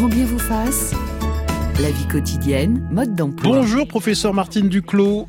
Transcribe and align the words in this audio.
grand 0.00 0.08
bien 0.08 0.24
vous 0.24 0.38
fasse. 0.38 0.94
La 1.78 1.90
vie 1.90 2.08
quotidienne, 2.08 2.88
mode 2.90 3.14
d'emploi. 3.14 3.58
Bonjour 3.58 3.86
professeur 3.86 4.32
Martine 4.32 4.70
Duclos. 4.70 5.26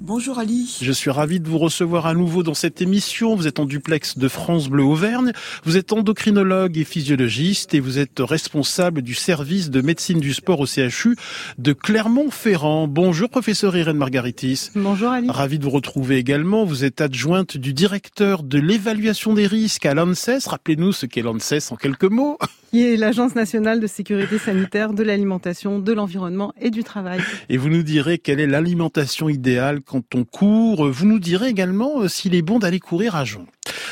Bonjour 0.00 0.40
Ali. 0.40 0.76
Je 0.82 0.90
suis 0.90 1.10
ravi 1.10 1.38
de 1.38 1.48
vous 1.48 1.58
recevoir 1.58 2.06
à 2.06 2.14
nouveau 2.14 2.42
dans 2.42 2.54
cette 2.54 2.82
émission. 2.82 3.36
Vous 3.36 3.46
êtes 3.46 3.60
en 3.60 3.64
duplex 3.64 4.18
de 4.18 4.26
France 4.26 4.68
Bleu 4.68 4.82
Auvergne. 4.82 5.30
Vous 5.62 5.76
êtes 5.76 5.92
endocrinologue 5.92 6.76
et 6.76 6.82
physiologiste 6.82 7.72
et 7.72 7.78
vous 7.78 8.00
êtes 8.00 8.18
responsable 8.18 9.02
du 9.02 9.14
service 9.14 9.70
de 9.70 9.80
médecine 9.80 10.18
du 10.18 10.34
sport 10.34 10.58
au 10.58 10.66
CHU 10.66 11.14
de 11.58 11.72
Clermont-Ferrand. 11.72 12.88
Bonjour 12.88 13.30
professeur 13.30 13.76
Irène 13.76 13.96
Margaritis. 13.96 14.70
Bonjour 14.74 15.10
Ali. 15.10 15.30
Ravi 15.30 15.60
de 15.60 15.64
vous 15.64 15.70
retrouver 15.70 16.16
également. 16.16 16.64
Vous 16.64 16.84
êtes 16.84 17.00
adjointe 17.00 17.56
du 17.56 17.72
directeur 17.72 18.42
de 18.42 18.58
l'évaluation 18.58 19.34
des 19.34 19.46
risques 19.46 19.86
à 19.86 19.94
l'ANSES. 19.94 20.48
Rappelez-nous 20.48 20.90
ce 20.90 21.06
qu'est 21.06 21.22
l'ANSES 21.22 21.70
en 21.70 21.76
quelques 21.76 22.10
mots. 22.10 22.38
Qui 22.70 22.82
est 22.82 22.96
l'Agence 22.96 23.34
nationale 23.34 23.80
de 23.80 23.86
sécurité 23.86 24.38
sanitaire 24.38 24.92
de 24.92 25.02
l'alimentation, 25.02 25.78
de 25.78 25.92
l'environnement 25.92 26.52
et 26.60 26.70
du 26.70 26.84
travail. 26.84 27.20
Et 27.48 27.56
vous 27.56 27.68
nous 27.68 27.82
direz 27.82 28.18
quelle 28.18 28.40
est 28.40 28.46
l'alimentation 28.46 29.28
idéale 29.28 29.80
quand 29.80 30.14
on 30.14 30.24
court. 30.24 30.88
Vous 30.88 31.06
nous 31.06 31.18
direz 31.18 31.48
également 31.48 32.00
euh, 32.00 32.08
s'il 32.08 32.34
est 32.34 32.42
bon 32.42 32.58
d'aller 32.58 32.80
courir 32.80 33.14
à 33.16 33.24
jeun. 33.24 33.46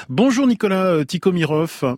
Bonjour 0.09 0.47
Nicolas 0.47 0.87
euh, 0.87 1.05
Tikomirov. 1.05 1.97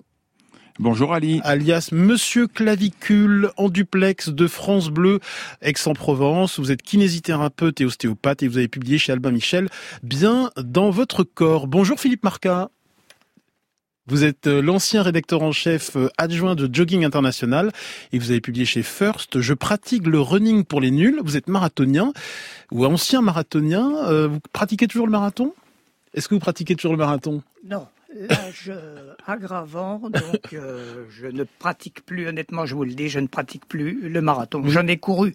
Bonjour 0.79 1.15
Ali. 1.15 1.41
Alias 1.43 1.89
Monsieur 1.91 2.47
Clavicule 2.47 3.51
en 3.57 3.71
duplex 3.71 4.29
de 4.29 4.47
France 4.47 4.91
Bleu, 4.91 5.21
Aix-en-Provence. 5.63 6.61
Vous 6.61 6.71
êtes 6.71 6.83
kinésithérapeute 6.83 7.81
et 7.81 7.87
ostéopathe 7.87 8.43
et 8.43 8.49
vous 8.49 8.59
avez 8.59 8.69
publié 8.69 8.99
chez 8.99 9.13
Albin 9.13 9.31
Michel 9.31 9.69
Bien 10.03 10.51
dans 10.63 10.91
votre 10.91 11.25
corps. 11.25 11.67
Bonjour 11.67 11.99
Philippe 11.99 12.25
Marca. 12.25 12.69
Vous 14.09 14.23
êtes 14.23 14.47
euh, 14.47 14.63
l'ancien 14.63 15.03
rédacteur 15.03 15.43
en 15.43 15.51
chef 15.51 15.97
euh, 15.97 16.09
adjoint 16.17 16.55
de 16.55 16.73
Jogging 16.73 17.05
International 17.05 17.73
et 18.13 18.21
vous 18.21 18.31
avez 18.31 18.41
publié 18.41 18.65
chez 18.65 18.85
First 18.85 19.41
Je 19.41 19.53
pratique 19.53 20.07
le 20.07 20.21
running 20.21 20.65
pour 20.65 20.81
les 20.81 20.93
nuls. 20.93 21.21
Vous 21.25 21.37
êtes 21.37 21.49
marathonien 21.49 22.13
ou 22.71 22.87
ancien 22.87 23.21
marathonien. 23.21 24.07
Euh, 24.07 24.29
vous 24.29 24.39
pratiquez 24.53 24.87
toujours 24.87 25.07
le 25.07 25.13
marathon? 25.13 25.55
Est-ce 26.15 26.29
que 26.29 26.35
vous 26.35 26.41
pratiquez 26.41 26.77
toujours 26.77 26.93
le 26.93 26.99
marathon? 26.99 27.43
Non. 27.65 27.89
L'âge 28.17 28.73
aggravant, 29.27 29.99
donc 30.09 30.53
je 30.53 31.27
ne 31.27 31.43
pratique 31.43 32.07
plus, 32.07 32.29
honnêtement, 32.29 32.65
je 32.65 32.75
vous 32.75 32.85
le 32.85 32.95
dis, 32.95 33.09
je 33.09 33.19
ne 33.19 33.27
pratique 33.27 33.67
plus 33.67 34.09
le 34.09 34.23
marathon. 34.23 34.63
J'en 34.67 34.87
ai 34.87 34.97
couru 34.97 35.35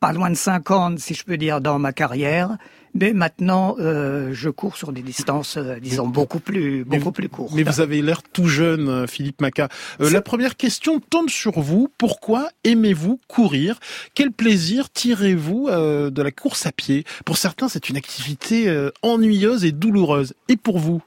pas 0.00 0.12
loin 0.12 0.30
de 0.30 0.36
50, 0.36 0.98
si 0.98 1.14
je 1.14 1.24
peux 1.24 1.36
dire, 1.36 1.60
dans 1.60 1.78
ma 1.78 1.92
carrière. 1.92 2.56
Mais 2.94 3.12
maintenant, 3.12 3.76
euh, 3.78 4.30
je 4.32 4.48
cours 4.48 4.76
sur 4.76 4.92
des 4.92 5.02
distances, 5.02 5.56
euh, 5.56 5.78
disons, 5.80 6.08
beaucoup 6.08 6.40
plus, 6.40 6.84
beaucoup 6.84 7.12
plus 7.12 7.28
courtes. 7.28 7.52
Mais 7.54 7.62
vous 7.62 7.80
avez 7.80 8.02
l'air 8.02 8.22
tout 8.22 8.46
jeune, 8.46 8.88
euh, 8.88 9.06
Philippe 9.06 9.40
Maca. 9.40 9.68
la 10.00 10.22
première 10.22 10.56
question 10.56 11.00
tombe 11.00 11.28
sur 11.28 11.60
vous. 11.60 11.88
Pourquoi 11.98 12.48
aimez-vous 12.64 13.20
courir? 13.28 13.78
Quel 14.14 14.32
plaisir 14.32 14.90
tirez-vous 14.90 15.68
de 15.68 16.22
la 16.22 16.30
course 16.30 16.66
à 16.66 16.72
pied? 16.72 17.04
Pour 17.24 17.36
certains, 17.36 17.68
c'est 17.68 17.88
une 17.88 17.96
activité 17.96 18.88
ennuyeuse 19.02 19.64
et 19.64 19.72
douloureuse. 19.72 20.34
Et 20.48 20.56
pour 20.56 20.78
vous? 20.78 21.02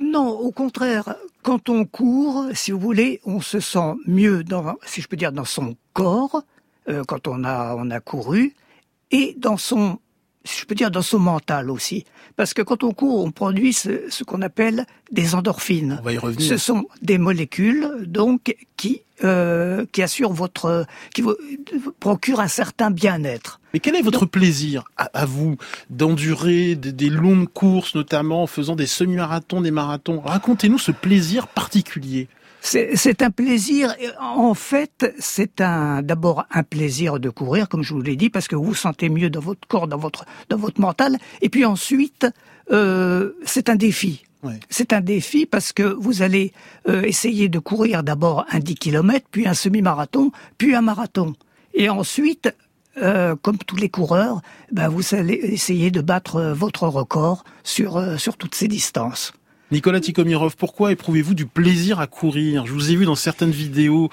Non, 0.00 0.28
au 0.28 0.50
contraire. 0.50 1.16
Quand 1.42 1.68
on 1.68 1.84
court, 1.84 2.46
si 2.52 2.72
vous 2.72 2.78
voulez, 2.78 3.20
on 3.24 3.40
se 3.40 3.60
sent 3.60 3.94
mieux 4.06 4.44
dans, 4.44 4.76
si 4.86 5.00
je 5.00 5.08
peux 5.08 5.16
dire, 5.16 5.32
dans 5.32 5.44
son 5.44 5.76
corps 5.92 6.42
quand 7.06 7.28
on 7.28 7.44
a, 7.44 7.74
on 7.76 7.90
a 7.90 8.00
couru 8.00 8.54
et 9.10 9.34
dans 9.38 9.56
son 9.56 9.98
je 10.44 10.64
peux 10.64 10.74
dire 10.74 10.90
dans 10.90 11.02
son 11.02 11.18
mental 11.18 11.70
aussi. 11.70 12.04
Parce 12.36 12.54
que 12.54 12.62
quand 12.62 12.82
on 12.84 12.92
court, 12.92 13.24
on 13.24 13.30
produit 13.30 13.72
ce, 13.72 14.24
qu'on 14.24 14.42
appelle 14.42 14.86
des 15.10 15.34
endorphines. 15.34 15.98
On 16.00 16.04
va 16.04 16.12
y 16.12 16.18
revenir. 16.18 16.48
Ce 16.48 16.56
sont 16.56 16.86
des 17.02 17.18
molécules, 17.18 18.02
donc, 18.06 18.54
qui, 18.76 19.02
euh, 19.24 19.86
qui 19.92 20.02
assurent 20.02 20.32
votre, 20.32 20.86
qui 21.14 21.22
vous 21.22 21.34
procurent 22.00 22.40
un 22.40 22.48
certain 22.48 22.90
bien-être. 22.90 23.60
Mais 23.72 23.80
quel 23.80 23.96
est 23.96 24.02
votre 24.02 24.26
plaisir, 24.26 24.84
à, 24.96 25.24
vous, 25.24 25.56
d'endurer 25.90 26.74
des, 26.74 26.92
des, 26.92 27.08
longues 27.08 27.48
courses, 27.48 27.94
notamment 27.94 28.42
en 28.42 28.46
faisant 28.46 28.76
des 28.76 28.86
semi-marathons, 28.86 29.60
des 29.60 29.70
marathons? 29.70 30.20
Racontez-nous 30.20 30.78
ce 30.78 30.92
plaisir 30.92 31.48
particulier. 31.48 32.28
C'est 32.64 33.20
un 33.20 33.30
plaisir. 33.30 33.94
En 34.18 34.54
fait, 34.54 35.14
c'est 35.18 35.60
un 35.60 36.00
d'abord 36.00 36.46
un 36.50 36.62
plaisir 36.62 37.20
de 37.20 37.28
courir, 37.28 37.68
comme 37.68 37.82
je 37.82 37.92
vous 37.92 38.00
l'ai 38.00 38.16
dit, 38.16 38.30
parce 38.30 38.48
que 38.48 38.56
vous 38.56 38.64
vous 38.64 38.74
sentez 38.74 39.10
mieux 39.10 39.28
dans 39.28 39.40
votre 39.40 39.68
corps, 39.68 39.86
dans 39.86 39.98
votre 39.98 40.24
dans 40.48 40.56
votre 40.56 40.80
mental. 40.80 41.18
Et 41.42 41.50
puis 41.50 41.66
ensuite, 41.66 42.26
euh, 42.70 43.32
c'est 43.44 43.68
un 43.68 43.76
défi. 43.76 44.24
C'est 44.68 44.92
un 44.92 45.00
défi 45.00 45.46
parce 45.46 45.72
que 45.72 45.82
vous 45.82 46.20
allez 46.20 46.52
euh, 46.88 47.02
essayer 47.02 47.48
de 47.48 47.58
courir 47.58 48.02
d'abord 48.02 48.44
un 48.50 48.58
10 48.58 48.74
km, 48.74 49.26
puis 49.30 49.46
un 49.46 49.54
semi-marathon, 49.54 50.32
puis 50.58 50.74
un 50.74 50.82
marathon. 50.82 51.34
Et 51.72 51.88
ensuite, 51.88 52.54
euh, 52.98 53.36
comme 53.40 53.56
tous 53.58 53.76
les 53.76 53.88
coureurs, 53.88 54.42
ben 54.70 54.88
vous 54.88 55.14
allez 55.14 55.34
essayer 55.34 55.90
de 55.90 56.02
battre 56.02 56.52
votre 56.54 56.88
record 56.88 57.44
sur, 57.62 58.20
sur 58.20 58.36
toutes 58.36 58.54
ces 58.54 58.68
distances. 58.68 59.32
Nicolas 59.70 60.00
Tikomirov, 60.00 60.56
pourquoi 60.56 60.92
éprouvez-vous 60.92 61.34
du 61.34 61.46
plaisir 61.46 61.98
à 61.98 62.06
courir? 62.06 62.66
Je 62.66 62.72
vous 62.72 62.90
ai 62.90 62.96
vu 62.96 63.06
dans 63.06 63.14
certaines 63.14 63.50
vidéos, 63.50 64.10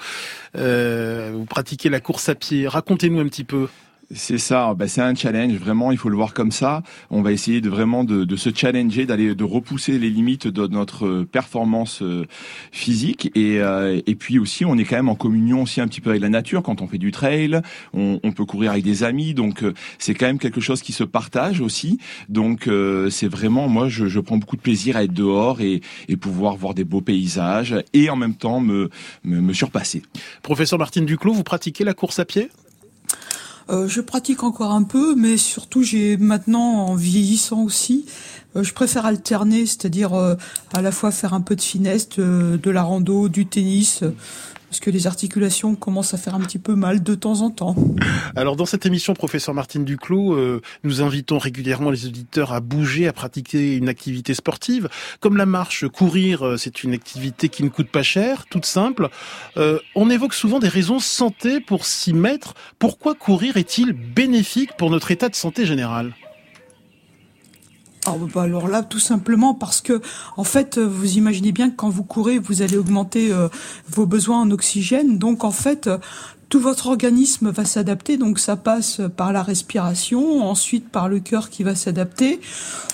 euh, 0.56 1.32
vous 1.34 1.44
pratiquez 1.44 1.88
la 1.88 2.00
course 2.00 2.28
à 2.28 2.34
pied. 2.34 2.66
Racontez-nous 2.66 3.20
un 3.20 3.28
petit 3.28 3.44
peu. 3.44 3.68
C'est 4.10 4.38
ça, 4.38 4.74
bah, 4.74 4.88
c'est 4.88 5.00
un 5.00 5.14
challenge, 5.14 5.54
vraiment, 5.54 5.90
il 5.90 5.96
faut 5.96 6.10
le 6.10 6.16
voir 6.16 6.34
comme 6.34 6.50
ça. 6.50 6.82
On 7.10 7.22
va 7.22 7.32
essayer 7.32 7.60
de 7.62 7.70
vraiment 7.70 8.04
de, 8.04 8.24
de 8.24 8.36
se 8.36 8.50
challenger, 8.54 9.06
d'aller 9.06 9.34
de 9.34 9.44
repousser 9.44 9.98
les 9.98 10.10
limites 10.10 10.46
de 10.48 10.66
notre 10.66 11.22
performance 11.22 12.02
euh, 12.02 12.26
physique. 12.72 13.30
Et, 13.34 13.60
euh, 13.60 14.02
et 14.06 14.14
puis 14.14 14.38
aussi, 14.38 14.66
on 14.66 14.76
est 14.76 14.84
quand 14.84 14.96
même 14.96 15.08
en 15.08 15.14
communion 15.14 15.62
aussi 15.62 15.80
un 15.80 15.88
petit 15.88 16.02
peu 16.02 16.10
avec 16.10 16.20
la 16.20 16.28
nature. 16.28 16.62
Quand 16.62 16.82
on 16.82 16.88
fait 16.88 16.98
du 16.98 17.10
trail, 17.10 17.62
on, 17.94 18.18
peut 18.32 18.44
courir 18.44 18.72
avec 18.72 18.84
des 18.84 19.02
amis, 19.02 19.34
donc 19.34 19.62
euh, 19.62 19.72
c'est 19.98 20.14
quand 20.14 20.26
même 20.26 20.38
quelque 20.38 20.60
chose 20.60 20.82
qui 20.82 20.92
se 20.92 21.04
partage 21.04 21.60
aussi. 21.60 21.98
Donc 22.28 22.68
c'est 23.10 23.28
vraiment, 23.28 23.68
moi, 23.68 23.88
je, 23.88 24.06
je, 24.06 24.20
prends 24.20 24.36
beaucoup 24.36 24.56
de 24.56 24.62
plaisir 24.62 24.96
à 24.96 25.04
être 25.04 25.12
dehors 25.12 25.60
et, 25.60 25.80
et, 26.08 26.16
pouvoir 26.16 26.56
voir 26.56 26.74
des 26.74 26.84
beaux 26.84 27.00
paysages 27.00 27.76
et 27.92 28.10
en 28.10 28.16
même 28.16 28.34
temps 28.34 28.60
me, 28.60 28.90
me, 29.24 29.40
me 29.40 29.52
surpasser. 29.52 30.02
Professeur 30.42 30.78
Martine 30.78 31.06
Duclos, 31.06 31.32
vous 31.32 31.42
pratiquez 31.42 31.84
la 31.84 31.94
course 31.94 32.18
à 32.18 32.24
pied? 32.24 32.48
Euh, 33.70 33.88
je 33.88 34.00
pratique 34.00 34.42
encore 34.42 34.72
un 34.72 34.82
peu, 34.82 35.14
mais 35.14 35.36
surtout 35.36 35.82
j'ai 35.82 36.16
maintenant, 36.16 36.86
en 36.86 36.94
vieillissant 36.94 37.62
aussi, 37.62 38.06
euh, 38.56 38.62
je 38.62 38.72
préfère 38.72 39.06
alterner, 39.06 39.66
c'est-à-dire 39.66 40.14
euh, 40.14 40.34
à 40.72 40.82
la 40.82 40.92
fois 40.92 41.10
faire 41.10 41.34
un 41.34 41.40
peu 41.40 41.56
de 41.56 41.60
finesse, 41.60 42.08
de, 42.10 42.58
de 42.62 42.70
la 42.70 42.82
rando, 42.82 43.28
du 43.28 43.46
tennis 43.46 44.02
parce 44.72 44.80
que 44.80 44.88
les 44.88 45.06
articulations 45.06 45.74
commencent 45.74 46.14
à 46.14 46.16
faire 46.16 46.34
un 46.34 46.40
petit 46.40 46.58
peu 46.58 46.74
mal 46.74 47.02
de 47.02 47.14
temps 47.14 47.42
en 47.42 47.50
temps. 47.50 47.76
Alors 48.36 48.56
dans 48.56 48.64
cette 48.64 48.86
émission, 48.86 49.12
professeur 49.12 49.54
Martine 49.54 49.84
Duclos, 49.84 50.32
euh, 50.32 50.62
nous 50.82 51.02
invitons 51.02 51.36
régulièrement 51.36 51.90
les 51.90 52.06
auditeurs 52.06 52.54
à 52.54 52.60
bouger, 52.60 53.06
à 53.06 53.12
pratiquer 53.12 53.76
une 53.76 53.90
activité 53.90 54.32
sportive. 54.32 54.88
Comme 55.20 55.36
la 55.36 55.44
marche, 55.44 55.86
courir, 55.88 56.46
euh, 56.46 56.56
c'est 56.56 56.84
une 56.84 56.94
activité 56.94 57.50
qui 57.50 57.64
ne 57.64 57.68
coûte 57.68 57.88
pas 57.88 58.02
cher, 58.02 58.46
toute 58.48 58.64
simple. 58.64 59.10
Euh, 59.58 59.78
on 59.94 60.08
évoque 60.08 60.32
souvent 60.32 60.58
des 60.58 60.68
raisons 60.68 61.00
santé 61.00 61.60
pour 61.60 61.84
s'y 61.84 62.14
mettre. 62.14 62.54
Pourquoi 62.78 63.14
courir 63.14 63.58
est-il 63.58 63.92
bénéfique 63.92 64.70
pour 64.78 64.88
notre 64.88 65.10
état 65.10 65.28
de 65.28 65.34
santé 65.34 65.66
général? 65.66 66.14
Ah, 68.04 68.16
bah, 68.34 68.42
alors 68.42 68.66
là, 68.66 68.82
tout 68.82 68.98
simplement 68.98 69.54
parce 69.54 69.80
que, 69.80 70.00
en 70.36 70.42
fait, 70.44 70.76
euh, 70.76 70.84
vous 70.84 71.16
imaginez 71.18 71.52
bien 71.52 71.70
que 71.70 71.76
quand 71.76 71.88
vous 71.88 72.02
courez, 72.02 72.38
vous 72.38 72.62
allez 72.62 72.76
augmenter 72.76 73.32
euh, 73.32 73.48
vos 73.88 74.06
besoins 74.06 74.40
en 74.40 74.50
oxygène. 74.50 75.18
Donc, 75.18 75.44
en 75.44 75.52
fait, 75.52 75.88
tout 76.52 76.60
votre 76.60 76.88
organisme 76.88 77.48
va 77.48 77.64
s'adapter, 77.64 78.18
donc 78.18 78.38
ça 78.38 78.56
passe 78.56 79.00
par 79.16 79.32
la 79.32 79.42
respiration, 79.42 80.46
ensuite 80.46 80.86
par 80.86 81.08
le 81.08 81.18
cœur 81.18 81.48
qui 81.48 81.62
va 81.62 81.74
s'adapter. 81.74 82.42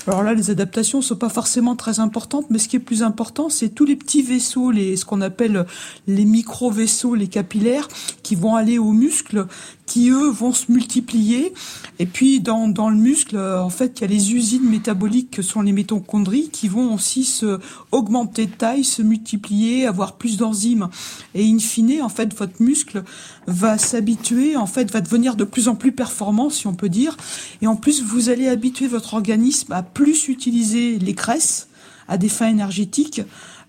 Alors 0.07 0.23
là, 0.23 0.33
les 0.33 0.51
adaptations 0.51 1.03
sont 1.03 1.17
pas 1.17 1.29
forcément 1.29 1.75
très 1.75 1.99
importantes, 1.99 2.47
mais 2.51 2.61
ce 2.61 2.69
qui 2.69 2.77
est 2.77 2.79
plus 2.79 3.03
important, 3.03 3.49
c'est 3.49 3.71
tous 3.71 3.85
les 3.85 3.97
petits 3.97 4.23
vaisseaux, 4.23 4.71
les, 4.71 4.97
ce 4.97 5.05
qu'on 5.05 5.21
appelle 5.21 5.67
les 6.07 6.25
micro-vaisseaux, 6.25 7.17
les 7.17 7.27
capillaires, 7.27 7.89
qui 8.23 8.37
vont 8.37 8.55
aller 8.55 8.79
aux 8.79 8.93
muscles, 8.93 9.49
qui 9.87 10.11
eux 10.11 10.29
vont 10.29 10.53
se 10.53 10.71
multiplier. 10.71 11.53
Et 11.99 12.07
puis 12.07 12.41
dans, 12.41 12.69
dans 12.69 12.91
le 12.91 12.97
muscle, 12.97 13.37
en 13.39 13.71
fait, 13.71 13.99
il 13.99 14.03
y 14.03 14.05
a 14.05 14.07
les 14.07 14.35
usines 14.35 14.69
métaboliques 14.69 15.31
que 15.31 15.43
sont 15.43 15.63
les 15.63 15.73
mitochondries 15.73 16.51
qui 16.51 16.69
vont 16.69 16.95
aussi 16.95 17.25
se 17.25 17.59
augmenter 17.91 18.47
de 18.47 18.53
taille, 18.53 18.85
se 18.85 19.03
multiplier, 19.03 19.87
avoir 19.87 20.17
plus 20.17 20.37
d'enzymes. 20.37 20.89
Et 21.35 21.45
in 21.45 21.59
fine, 21.59 22.01
en 22.03 22.09
fait, 22.09 22.35
votre 22.35 22.63
muscle 22.63 23.03
va 23.49 23.79
s'habituer, 23.79 24.57
en 24.57 24.67
fait, 24.67 24.93
va 24.93 25.01
devenir 25.01 25.35
de 25.35 25.45
plus 25.45 25.69
en 25.69 25.75
plus 25.75 25.93
performant, 25.93 26.51
si 26.51 26.67
on 26.67 26.75
peut 26.75 26.91
dire. 26.91 27.17
Et 27.63 27.67
en 27.67 27.77
plus, 27.77 28.03
vous 28.03 28.29
allez 28.29 28.47
habituer 28.47 28.87
votre 28.87 29.15
organisme 29.15 29.73
à 29.73 29.83
plus 29.83 30.29
utiliser 30.29 30.99
les 30.99 31.15
graisses 31.15 31.69
à 32.09 32.19
des 32.19 32.29
fins 32.29 32.49
énergétiques 32.49 33.23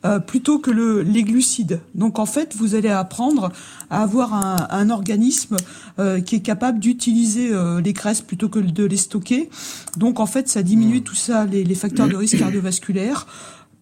euh, 0.05 0.19
plutôt 0.19 0.59
que 0.59 0.71
le, 0.71 1.01
les 1.01 1.23
glucides. 1.23 1.81
Donc 1.93 2.19
en 2.19 2.25
fait, 2.25 2.55
vous 2.55 2.73
allez 2.73 2.87
apprendre 2.87 3.51
à 3.89 4.01
avoir 4.01 4.33
un, 4.33 4.67
un 4.69 4.89
organisme 4.89 5.57
euh, 5.99 6.21
qui 6.21 6.35
est 6.35 6.41
capable 6.41 6.79
d'utiliser 6.79 7.51
euh, 7.51 7.81
les 7.81 7.91
graisses 7.91 8.21
plutôt 8.21 8.47
que 8.47 8.59
de 8.59 8.85
les 8.85 8.95
stocker. 8.95 9.49
Donc 9.97 10.21
en 10.21 10.25
fait, 10.25 10.47
ça 10.47 10.63
diminue 10.63 10.99
mmh. 10.99 11.03
tout 11.03 11.15
ça, 11.15 11.43
les, 11.45 11.65
les 11.65 11.75
facteurs 11.75 12.07
de 12.07 12.15
risque 12.15 12.37
cardiovasculaire 12.39 13.27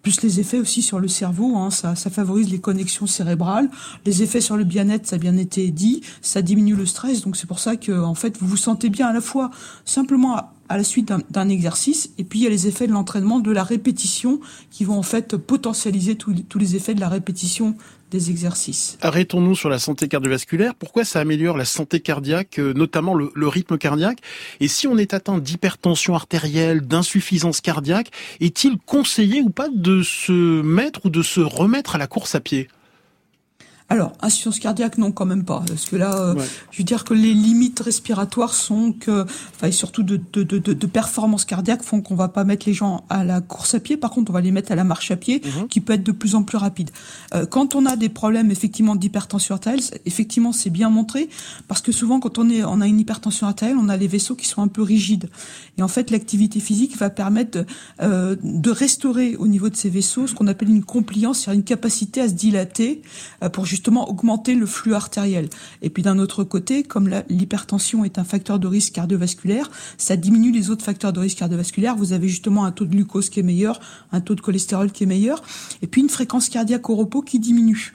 plus 0.02 0.22
les 0.22 0.40
effets 0.40 0.60
aussi 0.60 0.82
sur 0.82 1.00
le 1.00 1.08
cerveau, 1.08 1.58
hein, 1.58 1.70
ça, 1.70 1.96
ça 1.96 2.10
favorise 2.10 2.50
les 2.50 2.60
connexions 2.60 3.08
cérébrales, 3.08 3.70
les 4.06 4.24
effets 4.24 4.42
sur 4.42 4.58
le 4.58 4.64
bien-être, 4.64 5.06
ça 5.06 5.16
a 5.18 5.20
bien 5.20 5.38
été 5.38 5.70
dit, 5.72 6.02
ça 6.22 6.42
diminue 6.42 6.76
le 6.76 6.86
stress, 6.86 7.22
donc 7.22 7.36
c'est 7.36 7.48
pour 7.48 7.60
ça 7.60 7.76
que 7.76 7.92
en 7.92 8.16
fait 8.16 8.38
vous 8.38 8.48
vous 8.48 8.58
sentez 8.58 8.90
bien 8.90 9.08
à 9.08 9.14
la 9.14 9.22
fois 9.22 9.52
simplement 9.86 10.52
à, 10.69 10.78
la 10.78 10.84
suite 10.84 11.12
d'un 11.30 11.50
exercice, 11.50 12.12
et 12.18 12.24
puis 12.24 12.40
il 12.40 12.44
y 12.44 12.48
a 12.48 12.50
les 12.50 12.68
effets 12.68 12.88
de 12.88 12.92
l'entraînement, 12.92 13.40
de 13.40 13.52
la 13.52 13.64
répétition, 13.64 14.40
qui 14.72 14.84
vont 14.84 14.98
en 14.98 15.04
fait 15.04 15.38
potentialiser 15.38 16.16
tous 16.16 16.60
les 16.60 16.75
effets 16.75 16.94
de 16.94 17.00
la 17.00 17.10
répétition 17.10 17.75
des 18.12 18.30
exercices. 18.30 18.98
Arrêtons-nous 19.02 19.56
sur 19.56 19.69
la 19.69 19.80
santé 19.80 20.08
cardiovasculaire. 20.08 20.75
Pourquoi 20.75 21.04
ça 21.04 21.19
améliore 21.19 21.58
la 21.58 21.66
santé 21.66 22.00
cardiaque, 22.00 22.60
euh, 22.60 22.74
notamment 22.74 23.14
le, 23.14 23.31
le 23.36 23.48
rythme 23.48 23.78
cardiaque? 23.78 24.19
Et 24.60 24.68
si 24.68 24.88
on 24.88 24.98
est 24.98 25.14
atteint 25.14 25.40
d'hypertension 25.40 26.16
artérielle, 26.16 26.81
d'insuffisance 26.81 27.62
cardiaque, 27.62 28.12
est-il 28.40 28.78
conseillé 28.86 29.42
ou 29.42 29.50
pas 29.50 29.68
de 29.70 30.04
se 30.04 30.62
mettre 30.62 31.06
ou 31.06 31.10
de 31.10 31.22
se 31.22 31.42
remettre 31.42 31.96
à 31.96 31.98
la 31.98 32.08
course 32.08 32.36
à 32.36 32.40
pied? 32.40 32.70
Alors, 33.89 34.12
insuffisance 34.22 34.60
cardiaque, 34.60 34.98
non, 34.98 35.13
quand 35.13 35.25
même 35.25 35.45
pas. 35.45 35.63
Parce 35.66 35.86
que 35.86 35.95
là, 35.95 36.13
euh, 36.18 36.36
je 36.72 36.80
veux 36.80 36.84
dire 36.84 37.06
que 37.06 37.13
les 37.13 37.34
limites 37.34 37.80
respiratoires 37.80 38.54
sont 38.54 38.92
que, 38.92 39.24
enfin, 39.24 39.68
et 39.68 39.72
surtout 39.72 40.04
de, 40.04 40.19
de, 40.34 40.44
de, 40.44 40.57
de 40.57 40.88
performance 40.88 41.45
cardiaque 41.45 41.84
font 41.84 42.01
qu'on 42.01 42.16
va 42.16 42.28
pas 42.28 42.44
mettre 42.44 42.68
les 42.68 42.74
gens 42.74 43.06
à 43.10 43.24
la 43.24 43.39
course 43.39 43.75
à 43.75 43.80
pied. 43.80 43.95
Par 43.95 44.10
contre, 44.10 44.31
on 44.31 44.34
va 44.34 44.42
les 44.42 44.51
mettre 44.51 44.74
à 44.74 44.75
la 44.75 44.84
marche 44.84 45.10
à 45.12 45.16
pied, 45.16 45.42
mhm. 45.42 45.69
qui 45.69 45.80
peut 45.80 45.94
être 45.94 46.04
de 46.04 46.12
plus 46.12 46.36
en 46.36 46.44
plus 46.44 46.57
rapide. 46.57 46.89
Euh, 47.34 47.45
quand 47.45 47.75
on 47.75 47.86
a 47.86 47.95
des 47.95 48.10
problèmes, 48.10 48.51
effectivement, 48.51 48.98
d'hypertension 48.98 49.56
artérielle, 49.56 49.84
effectivement, 50.06 50.51
c'est 50.51 50.69
bien 50.69 50.89
montré, 50.89 51.30
parce 51.69 51.81
que 51.81 51.94
souvent, 51.94 52.19
quand 52.19 52.39
on 52.39 52.50
est, 52.50 52.66
on 52.66 52.81
a 52.81 52.88
une 52.88 53.00
hypertension 53.00 53.48
artérielle, 53.48 53.78
on 53.80 53.88
a 53.88 53.95
les 53.95 54.07
vaisseaux 54.07 54.36
qui 54.36 54.48
sont 54.48 54.62
un 54.62 54.68
peu 54.68 54.81
rigides. 54.81 55.30
Et 55.78 55.81
en 55.81 55.88
fait, 55.88 56.12
l'activité 56.12 56.60
physique 56.60 56.98
va 56.98 57.10
permettre 57.10 57.60
de, 57.60 57.66
euh, 58.01 58.36
de 58.44 58.69
restaurer 58.69 59.38
au 59.38 59.48
niveau 59.48 59.69
de 59.69 59.78
ces 59.78 59.89
vaisseaux 59.89 60.28
ce 60.28 60.36
qu'on 60.36 60.48
appelle 60.48 60.69
une 60.69 60.84
compliance, 60.84 61.39
c'est-à-dire 61.39 61.60
une 61.60 61.63
capacité 61.63 62.19
à 62.19 62.28
se 62.28 62.34
dilater 62.34 63.01
euh, 63.44 63.50
pour 63.50 63.66
justement 63.66 63.76
augmenter 64.09 64.56
le 64.56 64.65
flux 64.65 64.94
artériel. 64.94 65.50
Et 65.81 65.89
puis 65.89 66.03
d'un 66.03 66.19
autre 66.19 66.44
côté, 66.44 66.83
comme 66.83 67.09
l'hypertension 67.29 68.06
est 68.06 68.19
un 68.19 68.24
facteur 68.24 68.59
de 68.59 68.68
risque 68.68 68.94
cardiovasculaire, 68.94 69.69
ça 69.97 70.15
diminue 70.15 70.51
les 70.51 70.69
autres 70.69 70.83
facteurs 70.83 71.13
de 71.13 71.19
risque 71.19 71.38
cardiovasculaire. 71.38 71.95
Vous 71.95 72.13
avez 72.13 72.27
justement 72.27 72.65
un 72.65 72.71
taux 72.71 72.85
de 72.85 72.91
glucose 72.91 73.29
qui 73.29 73.39
est 73.39 73.44
meilleur, 73.44 73.79
un 74.12 74.21
taux 74.21 74.35
de 74.35 74.41
cholestérol 74.41 74.91
qui 74.91 75.03
est 75.03 75.07
meilleur, 75.07 75.41
et 75.81 75.88
puis 75.88 76.01
une 76.01 76.09
fréquence 76.09 76.50
cardiaque 76.50 76.89
au 76.89 76.95
repos 76.95 77.21
qui 77.21 77.39
diminue. 77.39 77.94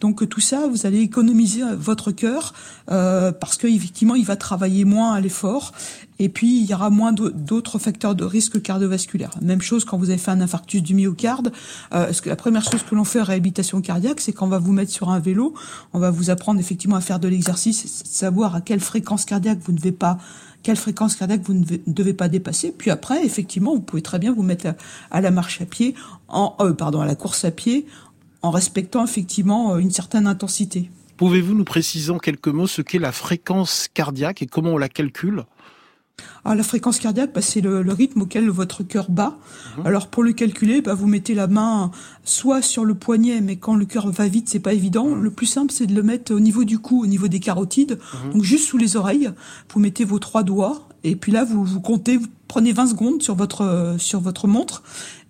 Donc 0.00 0.26
tout 0.28 0.40
ça, 0.40 0.66
vous 0.66 0.86
allez 0.86 1.00
économiser 1.00 1.62
votre 1.76 2.10
cœur 2.10 2.54
euh, 2.90 3.32
parce 3.32 3.58
qu'effectivement, 3.58 4.14
il 4.14 4.24
va 4.24 4.36
travailler 4.36 4.84
moins 4.86 5.12
à 5.12 5.20
l'effort. 5.20 5.72
Et 6.20 6.28
puis, 6.28 6.60
il 6.60 6.66
y 6.66 6.74
aura 6.74 6.90
moins 6.90 7.12
d'autres 7.12 7.78
facteurs 7.78 8.14
de 8.14 8.24
risque 8.24 8.60
cardiovasculaire. 8.60 9.30
Même 9.40 9.62
chose 9.62 9.86
quand 9.86 9.96
vous 9.96 10.10
avez 10.10 10.18
fait 10.18 10.30
un 10.30 10.42
infarctus 10.42 10.82
du 10.82 10.94
myocarde. 10.94 11.50
Euh, 11.94 12.12
que 12.12 12.28
la 12.28 12.36
première 12.36 12.62
chose 12.62 12.82
que 12.82 12.94
l'on 12.94 13.04
fait 13.04 13.22
en 13.22 13.24
réhabilitation 13.24 13.80
cardiaque, 13.80 14.20
c'est 14.20 14.34
qu'on 14.34 14.46
va 14.46 14.58
vous 14.58 14.72
mettre 14.72 14.92
sur 14.92 15.08
un 15.08 15.18
vélo, 15.18 15.54
on 15.94 15.98
va 15.98 16.10
vous 16.10 16.28
apprendre 16.28 16.60
effectivement 16.60 16.96
à 16.96 17.00
faire 17.00 17.20
de 17.20 17.28
l'exercice, 17.28 18.02
savoir 18.04 18.54
à 18.54 18.60
quelle 18.60 18.80
fréquence 18.80 19.24
cardiaque 19.24 19.60
vous 19.64 19.72
ne 19.72 19.78
devez 19.78 19.92
pas 19.92 20.18
quelle 20.62 20.76
fréquence 20.76 21.16
cardiaque 21.16 21.40
vous 21.44 21.54
ne 21.54 21.64
devez 21.86 22.12
pas 22.12 22.28
dépasser. 22.28 22.70
Puis 22.76 22.90
après, 22.90 23.24
effectivement, 23.24 23.74
vous 23.74 23.80
pouvez 23.80 24.02
très 24.02 24.18
bien 24.18 24.34
vous 24.34 24.42
mettre 24.42 24.74
à, 25.10 25.22
la 25.22 25.30
marche 25.30 25.62
à 25.62 25.64
pied, 25.64 25.94
en, 26.28 26.54
euh, 26.60 26.74
pardon, 26.74 27.00
à 27.00 27.06
la 27.06 27.14
course 27.14 27.46
à 27.46 27.50
pied, 27.50 27.86
en 28.42 28.50
respectant 28.50 29.02
effectivement 29.02 29.72
euh, 29.72 29.78
une 29.78 29.90
certaine 29.90 30.26
intensité. 30.26 30.90
Pouvez-vous 31.16 31.54
nous 31.54 31.64
préciser 31.64 32.10
en 32.10 32.18
quelques 32.18 32.48
mots 32.48 32.66
ce 32.66 32.82
qu'est 32.82 32.98
la 32.98 33.12
fréquence 33.12 33.88
cardiaque 33.92 34.42
et 34.42 34.46
comment 34.46 34.72
on 34.72 34.78
la 34.78 34.90
calcule? 34.90 35.44
Ah, 36.44 36.54
la 36.54 36.62
fréquence 36.62 36.98
cardiaque, 36.98 37.32
bah, 37.34 37.42
c'est 37.42 37.60
le, 37.60 37.80
rythme 37.92 38.22
auquel 38.22 38.48
votre 38.50 38.82
cœur 38.82 39.10
bat. 39.10 39.36
Mhm. 39.78 39.86
Alors 39.86 40.06
pour 40.08 40.22
le 40.22 40.32
calculer, 40.32 40.80
bah, 40.80 40.94
vous 40.94 41.06
mettez 41.06 41.34
la 41.34 41.46
main 41.46 41.90
soit 42.24 42.62
sur 42.62 42.84
le 42.84 42.94
poignet, 42.94 43.40
mais 43.40 43.56
quand 43.56 43.74
le 43.74 43.84
cœur 43.84 44.10
va 44.10 44.28
vite, 44.28 44.48
c'est 44.48 44.60
pas 44.60 44.72
évident. 44.72 45.08
Mhm. 45.08 45.22
Le 45.22 45.30
plus 45.30 45.46
simple, 45.46 45.72
c'est 45.72 45.86
de 45.86 45.94
le 45.94 46.02
mettre 46.02 46.34
au 46.34 46.40
niveau 46.40 46.64
du 46.64 46.78
cou, 46.78 47.02
au 47.02 47.06
niveau 47.06 47.28
des 47.28 47.40
carotides, 47.40 47.98
mhm. 48.24 48.32
donc 48.32 48.42
juste 48.42 48.66
sous 48.68 48.78
les 48.78 48.96
oreilles. 48.96 49.30
Vous 49.72 49.80
mettez 49.80 50.04
vos 50.04 50.18
trois 50.18 50.42
doigts, 50.42 50.88
et 51.04 51.16
puis 51.16 51.32
là, 51.32 51.44
vous, 51.44 51.64
vous 51.64 51.80
comptez, 51.80 52.16
vous 52.16 52.26
prenez 52.48 52.72
20 52.72 52.88
secondes 52.88 53.22
sur 53.22 53.34
votre, 53.34 53.96
sur 53.98 54.20
votre 54.20 54.46
montre, 54.46 54.82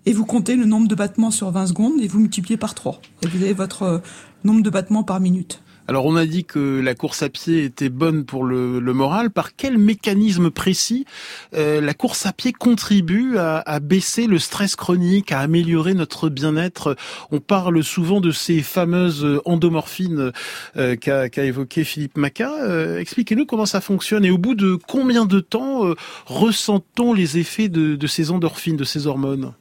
et 0.07 0.13
vous 0.13 0.25
comptez 0.25 0.57
le 0.57 0.65
nombre 0.65 0.89
de 0.89 0.95
battements 0.95 1.31
sur 1.31 1.51
20 1.51 1.69
secondes 1.69 2.01
et 2.01 2.09
vous 2.09 2.21
multipliez 2.21 2.57
par 2.57 2.75
3. 2.75 3.01
Et 3.23 3.29
vous 3.29 3.43
avez 3.43 3.53
votre 3.53 3.83
euh, 3.83 3.99
nombre 4.45 4.63
de 4.63 4.71
battements 4.71 5.03
par 5.03 5.21
minute. 5.21 5.63
Alors 5.91 6.07
on 6.07 6.15
a 6.15 6.25
dit 6.25 6.45
que 6.45 6.81
la 6.81 6.95
course 6.95 7.25
à 7.25 7.29
pied 7.29 7.65
était 7.65 7.89
bonne 7.89 8.25
pour 8.25 8.45
le, 8.45 8.81
moral. 8.93 9.33
Par 9.33 9.57
quel 9.57 9.77
mécanisme 9.77 10.49
précis 10.49 11.05
euh, 11.53 11.81
la 11.81 11.95
course 11.95 12.27
à 12.27 12.33
pied 12.33 12.53
contribue 12.53 13.39
à, 13.39 13.81
baisser 13.81 14.29
le 14.29 14.39
stress 14.39 14.77
chronique, 14.77 15.33
à 15.33 15.41
améliorer 15.41 15.95
notre 15.95 16.29
bien-être? 16.29 16.95
On 17.33 17.41
parle 17.41 17.83
souvent 17.83 18.21
de 18.21 18.31
ces 18.31 18.63
fameuses 18.63 19.41
endomorphines 19.45 20.31
euh, 20.77 20.95
qu'a 20.95 21.45
évoqué 21.45 21.83
Philippe 21.83 22.17
Maca. 22.17 22.53
Expliquez-nous 23.01 23.45
comment 23.45 23.67
ça 23.67 23.81
fonctionne 23.81 24.25
et 24.25 24.31
au 24.31 24.39
bout 24.39 24.55
de 24.55 24.79
combien 24.87 25.27
de 25.27 25.41
temps 25.41 25.93
ressent-on 26.27 27.15
les 27.15 27.39
effets 27.39 27.69
de 27.69 28.07
ces 28.07 28.31
endorphines, 28.31 28.77
de 28.77 28.85
ces 28.85 29.09
hormones? 29.09 29.55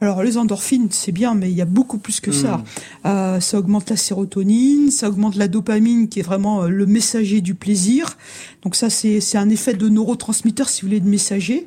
Alors 0.00 0.22
les 0.22 0.36
endorphines, 0.36 0.88
c'est 0.90 1.12
bien, 1.12 1.34
mais 1.34 1.50
il 1.50 1.56
y 1.56 1.62
a 1.62 1.66
beaucoup 1.66 1.98
plus 1.98 2.20
que 2.20 2.32
ça. 2.32 2.58
Hmm. 2.58 2.64
Euh, 3.06 3.40
ça 3.40 3.58
augmente 3.58 3.88
la 3.90 3.96
sérotonine, 3.96 4.90
ça 4.90 5.08
augmente 5.08 5.36
la 5.36 5.48
dopamine, 5.48 6.08
qui 6.08 6.20
est 6.20 6.24
vraiment 6.24 6.64
euh, 6.64 6.68
le 6.68 6.86
messager 6.86 7.40
du 7.40 7.54
plaisir. 7.54 8.16
Donc 8.62 8.76
ça, 8.76 8.90
c'est 8.90 9.36
un 9.36 9.48
effet 9.48 9.74
de 9.74 9.88
neurotransmetteur, 9.88 10.68
si 10.68 10.82
vous 10.82 10.88
voulez, 10.88 11.00
de 11.00 11.08
messager. 11.08 11.66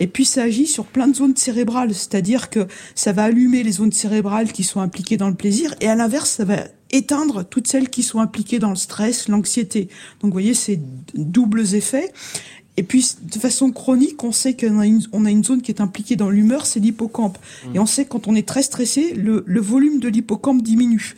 Et 0.00 0.06
puis 0.06 0.24
ça 0.24 0.42
agit 0.42 0.66
sur 0.66 0.86
plein 0.86 1.06
de 1.06 1.14
zones 1.14 1.36
cérébrales, 1.36 1.94
c'est-à-dire 1.94 2.50
que 2.50 2.66
ça 2.94 3.12
va 3.12 3.24
allumer 3.24 3.62
les 3.62 3.72
zones 3.72 3.92
cérébrales 3.92 4.50
qui 4.52 4.64
sont 4.64 4.80
impliquées 4.80 5.16
dans 5.16 5.28
le 5.28 5.36
plaisir, 5.36 5.74
et 5.80 5.88
à 5.88 5.94
l'inverse, 5.94 6.30
ça 6.30 6.44
va 6.44 6.64
éteindre 6.90 7.44
toutes 7.44 7.68
celles 7.68 7.88
qui 7.88 8.02
sont 8.02 8.20
impliquées 8.20 8.58
dans 8.58 8.70
le 8.70 8.76
stress, 8.76 9.28
l'anxiété. 9.28 9.88
Donc 10.20 10.30
vous 10.30 10.32
voyez, 10.32 10.54
c'est 10.54 10.80
doubles 11.14 11.74
effets. 11.74 12.12
Et 12.76 12.82
puis, 12.82 13.06
de 13.22 13.38
façon 13.38 13.70
chronique, 13.70 14.22
on 14.24 14.32
sait 14.32 14.56
qu'on 14.56 14.80
a 14.80 14.86
une, 14.86 15.44
zone 15.44 15.62
qui 15.62 15.70
est 15.70 15.80
impliquée 15.80 16.16
dans 16.16 16.28
l'humeur, 16.28 16.66
c'est 16.66 16.80
l'hippocampe. 16.80 17.38
Et 17.72 17.78
on 17.78 17.86
sait 17.86 18.04
que 18.04 18.10
quand 18.10 18.26
on 18.26 18.34
est 18.34 18.46
très 18.46 18.62
stressé, 18.62 19.14
le, 19.14 19.44
le 19.46 19.60
volume 19.60 20.00
de 20.00 20.08
l'hippocampe 20.08 20.62
diminue. 20.62 21.14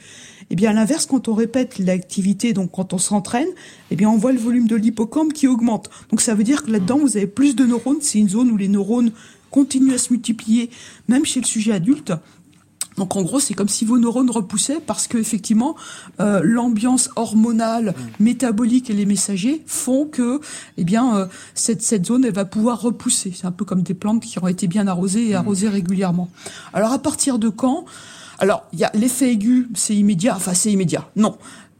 Eh 0.51 0.55
bien, 0.55 0.71
à 0.71 0.73
l'inverse, 0.75 1.07
quand 1.07 1.29
on 1.29 1.35
répète 1.35 1.79
l'activité, 1.79 2.53
donc 2.53 2.71
quand 2.73 2.93
on 2.93 2.99
s'entraîne, 2.99 3.49
eh 3.91 3.97
bien, 3.97 4.09
on 4.09 4.17
voit 4.17 4.33
le 4.33 4.39
volume 4.39 4.69
de 4.69 4.77
l'hippocampe 4.77 5.33
qui 5.33 5.49
augmente. 5.49 5.91
Donc, 6.11 6.21
ça 6.21 6.35
veut 6.35 6.45
dire 6.45 6.63
que 6.63 6.71
là-dedans, 6.71 6.99
vous 6.99 7.17
avez 7.17 7.27
plus 7.27 7.57
de 7.57 7.65
neurones. 7.65 7.99
C'est 8.01 8.19
une 8.19 8.29
zone 8.29 8.51
où 8.51 8.57
les 8.57 8.69
neurones 8.69 9.11
continuent 9.51 9.95
à 9.95 9.99
se 9.99 10.13
multiplier, 10.13 10.71
même 11.09 11.25
chez 11.25 11.41
le 11.41 11.47
sujet 11.47 11.73
adulte. 11.73 12.13
Donc 12.97 13.17
en 13.17 13.23
gros, 13.23 13.41
c'est 13.41 13.55
comme 13.55 13.69
si 13.69 13.85
vos 13.85 13.99
neurones 13.99 14.31
repoussaient 14.31 14.81
parce 14.85 15.07
que 15.07 15.19
effectivement, 15.19 15.77
euh, 16.21 16.41
l'ambiance 16.43 17.11
hormonale, 17.17 17.91
mmh. 17.91 18.25
métabolique 18.25 18.91
et 18.91 18.95
les 18.95 19.07
messagers 19.07 19.63
font 19.67 20.07
que, 20.07 20.41
eh 20.79 20.85
bien, 20.85 21.17
euh, 21.17 21.27
cette, 21.55 21.83
cette 21.83 22.07
zone, 22.07 22.25
elle 22.25 22.35
va 22.35 22.45
pouvoir 22.45 22.81
repousser. 22.81 23.33
C'est 23.35 23.47
un 23.47 23.53
peu 23.53 23.65
comme 23.65 23.83
des 23.83 23.95
plantes 23.95 24.23
qui 24.23 24.39
ont 24.39 24.49
été 24.49 24.67
bien 24.67 24.87
arrosées 24.87 25.29
et 25.31 25.33
mmh. 25.33 25.37
arrosées 25.37 25.69
régulièrement. 25.69 26.31
Alors 26.73 26.93
à 26.93 26.99
partir 26.99 27.39
de 27.39 27.49
quand? 27.49 27.85
Alors 28.39 28.65
il 28.73 28.79
y 28.79 28.85
a 28.85 28.91
l'effet 28.95 29.33
aigu, 29.33 29.69
c'est 29.75 29.95
immédiat. 29.95 30.35
Enfin, 30.37 30.55
c'est 30.55 30.73
immédiat. 30.73 31.09
Non. 31.17 31.37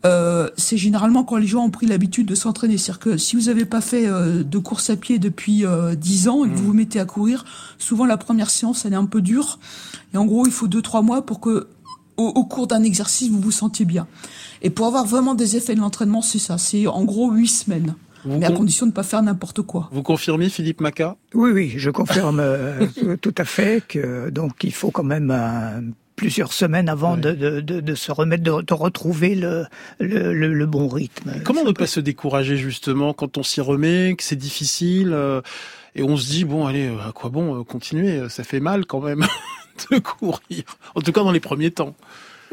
Euh, 0.07 0.49
c'est 0.57 0.77
généralement 0.77 1.25
quand 1.25 1.37
les 1.37 1.47
gens 1.47 1.65
ont 1.65 1.71
pris 1.71 1.87
l'habitude 1.87 2.27
de 2.27 2.35
s'entraîner. 2.35 2.79
C'est-à-dire 2.79 3.01
que 3.01 3.17
si 3.17 3.37
vous 3.37 3.43
n'avez 3.43 3.65
pas 3.65 3.81
fait 3.81 4.07
euh, 4.07 4.43
de 4.45 4.59
course 4.59 4.91
à 4.91 4.97
pied 4.97 5.19
depuis 5.19 5.67
euh, 5.67 5.95
10 5.95 6.29
ans 6.29 6.45
et 6.45 6.49
que 6.49 6.55
vous 6.55 6.63
mmh. 6.63 6.67
vous 6.67 6.73
mettez 6.73 7.01
à 7.01 7.05
courir, 7.05 7.45
souvent 7.79 8.07
la 8.07 8.17
première 8.17 8.51
séance, 8.51 8.85
elle 8.85 8.93
est 8.93 8.97
un 8.97 9.07
peu 9.07 9.21
dure. 9.21 9.59
Et 10.15 10.17
en 10.17 10.25
gros, 10.25 10.47
il 10.47 10.53
faut 10.53 10.69
2-3 10.69 11.05
mois 11.05 11.27
pour 11.27 11.41
que, 11.41 11.69
au, 12.17 12.45
cours 12.45 12.67
d'un 12.67 12.83
exercice, 12.83 13.31
vous 13.31 13.41
vous 13.41 13.51
sentiez 13.51 13.85
bien. 13.85 14.07
Et 14.63 14.71
pour 14.71 14.87
avoir 14.87 15.05
vraiment 15.05 15.35
des 15.35 15.57
effets 15.57 15.75
de 15.75 15.81
l'entraînement, 15.81 16.23
c'est 16.23 16.39
ça. 16.39 16.57
C'est 16.57 16.87
en 16.87 17.05
gros 17.05 17.31
8 17.33 17.47
semaines. 17.49 17.95
mais 18.25 18.47
à 18.47 18.53
condition 18.53 18.87
de 18.87 18.91
ne 18.91 18.95
pas 18.95 19.03
faire 19.03 19.23
n'importe 19.23 19.63
quoi. 19.63 19.89
Vous 19.93 20.03
confirmez, 20.03 20.49
Philippe 20.49 20.81
Maca? 20.81 21.17
Oui, 21.35 21.51
oui, 21.53 21.73
je 21.77 21.91
confirme 21.91 22.41
euh, 22.41 22.87
tout 23.21 23.35
à 23.37 23.45
fait 23.45 23.83
que 23.87 24.31
donc 24.31 24.65
il 24.65 24.73
faut 24.73 24.91
quand 24.91 25.05
même 25.05 25.31
un 25.31 25.83
plusieurs 26.17 26.53
semaines 26.53 26.89
avant 26.89 27.17
de, 27.17 27.33
de, 27.33 27.61
de, 27.61 27.95
se 27.95 28.11
remettre, 28.11 28.43
de, 28.43 28.75
retrouver 28.75 29.35
le, 29.35 29.67
le, 30.01 30.33
le, 30.33 30.67
bon 30.67 30.89
rythme. 30.89 31.33
Comment 31.45 31.63
ne 31.63 31.73
pas 31.73 31.87
se 31.87 32.01
décourager 32.01 32.57
justement 32.57 33.13
quand 33.13 33.39
on 33.39 33.43
s'y 33.43 33.61
remet, 33.61 34.15
que 34.17 34.25
c'est 34.25 34.37
difficile 34.37 35.13
euh, 35.13 35.43
et 35.95 36.03
on 36.03 36.17
se 36.17 36.29
dit 36.29 36.45
bon 36.45 36.67
allez 36.67 36.89
à 36.89 37.13
quoi 37.13 37.31
bon 37.31 37.61
euh, 37.61 37.65
continuer, 37.65 38.29
ça 38.29 38.45
fait 38.45 38.61
mal 38.61 38.87
quand 38.87 39.01
même 39.01 39.27
de 39.91 39.99
courir, 39.99 40.65
en 40.95 41.03
tout 41.03 41.13
cas 41.13 41.23
dans 41.23 41.33
les 41.33 41.41
premiers 41.41 41.71
temps. 41.71 41.95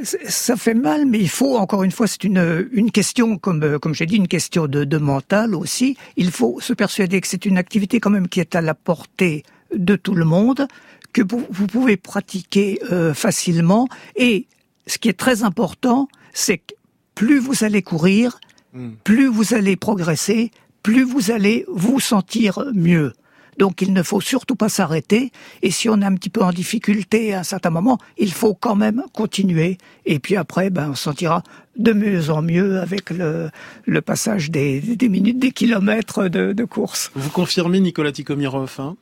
Ça 0.03 0.57
fait 0.57 0.73
mal, 0.73 1.05
mais 1.05 1.19
il 1.19 1.29
faut 1.29 1.55
encore 1.55 1.83
une 1.83 1.91
fois, 1.91 2.07
c'est 2.07 2.23
une 2.23 2.67
une 2.71 2.91
question 2.91 3.37
comme 3.37 3.63
euh, 3.63 3.79
comme 3.79 3.93
j'ai 3.93 4.07
dit, 4.07 4.15
une 4.15 4.27
question 4.27 4.67
de, 4.67 4.83
de 4.83 4.97
mental 4.97 5.53
aussi. 5.53 5.97
Il 6.17 6.31
faut 6.31 6.59
se 6.59 6.73
persuader 6.73 7.21
que 7.21 7.27
c'est 7.27 7.45
une 7.45 7.57
activité 7.57 7.99
quand 7.99 8.09
même 8.09 8.27
qui 8.27 8.39
est 8.39 8.55
à 8.55 8.61
la 8.61 8.73
portée 8.73 9.43
de 9.73 9.95
tout 9.95 10.15
le 10.15 10.25
monde, 10.25 10.67
que 11.13 11.21
vous 11.21 11.67
pouvez 11.67 11.95
pratiquer 11.95 12.79
euh, 12.91 13.13
facilement. 13.13 13.87
Et 14.15 14.47
ce 14.87 14.97
qui 14.97 15.09
est 15.09 15.17
très 15.17 15.43
important, 15.43 16.07
c'est 16.33 16.57
que 16.57 16.73
plus 17.15 17.39
vous 17.39 17.63
allez 17.63 17.81
courir, 17.81 18.39
hmm. 18.73 18.91
plus 19.03 19.27
vous 19.27 19.53
allez 19.53 19.75
progresser, 19.75 20.51
plus 20.81 21.03
vous 21.03 21.31
allez 21.31 21.65
vous 21.69 21.99
sentir 21.99 22.65
mieux. 22.73 23.13
Donc 23.57 23.81
il 23.81 23.93
ne 23.93 24.03
faut 24.03 24.21
surtout 24.21 24.55
pas 24.55 24.69
s'arrêter. 24.69 25.31
Et 25.61 25.71
si 25.71 25.87
on 25.89 26.01
est 26.01 26.05
un 26.05 26.15
petit 26.15 26.31
peu 26.31 26.41
en 26.41 26.51
difficulté 26.51 27.33
à 27.33 27.41
un 27.41 27.43
certain 27.43 27.69
moment, 27.69 27.97
il 28.17 28.33
faut 28.33 28.55
quand 28.55 28.75
même 28.75 29.03
continuer. 29.13 29.77
Et 30.05 30.19
puis 30.19 30.35
après, 30.35 30.71
ben, 30.71 30.89
on 30.91 30.95
sentira 30.95 31.43
de 31.77 31.93
mieux 31.93 32.29
en 32.29 32.41
mieux 32.41 32.79
avec 32.79 33.11
le, 33.11 33.49
le 33.85 34.01
passage 34.01 34.51
des, 34.51 34.79
des 34.81 35.09
minutes, 35.09 35.39
des 35.39 35.51
kilomètres 35.51 36.27
de, 36.27 36.53
de 36.53 36.65
course. 36.65 37.11
Vous 37.15 37.29
confirmez, 37.29 37.79
Nicolas 37.79 38.11
Tikomirov 38.11 38.75
hein? 38.79 38.95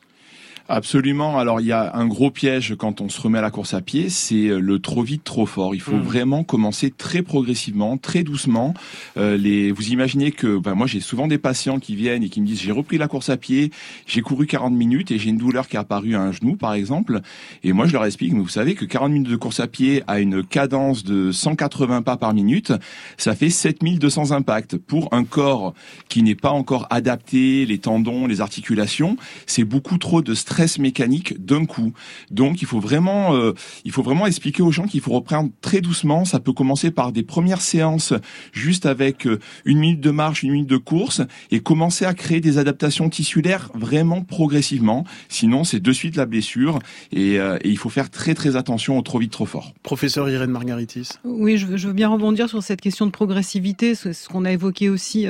Absolument. 0.70 1.38
Alors 1.38 1.60
il 1.60 1.68
y 1.68 1.72
a 1.72 1.96
un 1.96 2.08
gros 2.08 2.32
piège 2.32 2.76
quand 2.78 3.02
on 3.02 3.10
se 3.10 3.20
remet 3.20 3.40
à 3.40 3.42
la 3.42 3.52
course 3.52 3.74
à 3.74 3.82
pied, 3.82 4.10
c'est 4.10 4.48
euh, 4.48 4.60
le 4.60 4.80
trop 4.80 5.04
vite, 5.04 5.24
trop 5.24 5.46
fort. 5.46 5.76
Il 5.76 5.82
faut 5.82 5.96
mmh. 5.96 6.02
vraiment 6.02 6.44
commencer 6.44 6.92
très 6.92 7.22
progressivement, 7.22 7.98
très 7.98 8.24
doucement. 8.24 8.74
Euh, 9.18 9.36
les, 9.38 9.72
vous 9.72 9.90
imaginez 9.90 10.32
que 10.32 10.58
ben, 10.58 10.76
moi 10.76 10.88
j'ai 10.88 11.00
souvent 11.00 11.28
des 11.28 11.38
patients 11.38 11.80
qui 11.80 11.96
viennent 11.96 12.24
et 12.24 12.30
qui 12.30 12.42
me 12.42 12.46
disent 12.46 12.62
j'ai 12.62 12.72
repris 12.72 12.98
la 12.98 13.08
course 13.08 13.30
à 13.30 13.38
pied, 13.38 13.72
j'ai 14.06 14.22
couru 14.22 14.46
40 14.46 14.74
minutes 14.74 15.12
et 15.12 15.20
j'ai 15.20 15.30
une 15.30 15.38
douleur 15.38 15.68
qui 15.68 15.76
est 15.76 15.80
apparue 15.80 16.16
à 16.16 16.22
un 16.22 16.32
genou 16.32 16.56
par 16.56 16.74
exemple. 16.74 17.22
Et 17.64 17.74
moi 17.74 17.86
je 17.86 17.94
leur 17.94 18.06
explique, 18.06 18.34
mais 18.34 18.40
vous 18.40 18.48
savez 18.48 18.76
que 18.76 18.86
40 18.86 19.12
minutes 19.12 19.32
de 19.32 19.36
course 19.36 19.60
à 19.60 19.68
pied 19.68 20.04
à 20.08 20.20
une 20.20 20.44
cadence 20.44 21.04
de 21.04 21.32
180 21.32 22.02
pas 22.04 22.18
par 22.18 22.34
minute, 22.34 22.72
ça 23.18 23.36
fait 23.36 23.50
7200 23.50 24.32
impacts. 24.32 24.78
Pour 24.78 25.14
un 25.14 25.24
corps 25.24 25.74
qui 26.08 26.24
n'est 26.24 26.36
pas 26.36 26.52
encore 26.52 26.88
adapté, 26.90 27.66
les 27.66 27.80
tendons, 27.80 28.26
les 28.28 28.42
articulations, 28.42 29.18
c'est 29.46 29.64
beaucoup 29.64 29.98
trop 29.98 30.22
de 30.22 30.34
stress 30.34 30.51
mécanique 30.80 31.44
d'un 31.44 31.66
coup. 31.66 31.94
Donc 32.30 32.62
il 32.62 32.68
faut 32.68 32.80
vraiment, 32.80 33.36
euh, 33.36 33.54
il 33.86 33.92
faut 33.92 34.04
vraiment 34.04 34.28
expliquer 34.28 34.64
aux 34.64 34.72
gens 34.72 34.86
qu'il 34.86 35.02
faut 35.02 35.12
reprendre 35.12 35.50
très 35.62 35.82
doucement. 35.82 36.26
Ça 36.26 36.40
peut 36.40 36.54
commencer 36.54 36.92
par 36.92 37.12
des 37.12 37.24
premières 37.24 37.62
séances, 37.62 38.14
juste 38.52 38.86
avec 38.86 39.28
euh, 39.28 39.40
une 39.66 39.80
minute 39.80 40.02
de 40.02 40.12
marche, 40.12 40.44
une 40.44 40.52
minute 40.52 40.70
de 40.70 40.78
course, 40.78 41.22
et 41.52 41.60
commencer 41.60 42.06
à 42.06 42.14
créer 42.14 42.42
des 42.42 42.58
adaptations 42.58 43.10
tissulaires 43.10 43.70
vraiment 43.74 44.22
progressivement. 44.22 45.06
Sinon, 45.30 45.64
c'est 45.64 45.80
de 45.80 45.92
suite 45.92 46.16
la 46.16 46.26
blessure, 46.26 46.80
et, 47.12 47.40
euh, 47.40 47.58
et, 47.64 47.70
il 47.70 47.78
faut 47.78 47.90
faire 47.90 48.10
très 48.10 48.34
très 48.34 48.56
attention 48.56 48.98
au 48.98 49.02
trop 49.02 49.20
vite, 49.20 49.32
trop 49.32 49.46
fort. 49.46 49.74
Professeur 49.84 50.30
Irène 50.30 50.52
Margaritis. 50.52 51.10
Oui, 51.24 51.58
je 51.58 51.66
veux, 51.66 51.78
je 51.78 51.88
veux 51.88 51.94
bien 51.94 52.10
rebondir 52.10 52.50
sur 52.50 52.62
cette 52.62 52.82
question 52.82 53.06
de 53.06 53.12
progressivité, 53.12 53.96
ce 53.96 54.28
qu'on 54.28 54.46
a 54.46 54.52
évoqué 54.52 54.90
aussi 54.90 55.28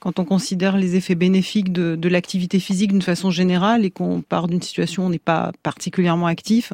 quand 0.00 0.18
on 0.18 0.24
considère 0.24 0.76
les 0.76 0.96
effets 0.96 1.14
bénéfiques 1.14 1.72
de, 1.72 1.96
de 1.96 2.08
l'activité 2.08 2.58
physique 2.58 2.92
d'une 2.92 3.02
façon 3.02 3.30
générale 3.30 3.84
et 3.84 3.90
qu'on 3.90 4.20
part 4.20 4.48
d'une 4.48 4.62
situation 4.64 5.08
n'est 5.08 5.18
pas 5.18 5.52
particulièrement 5.62 6.26
actif, 6.26 6.72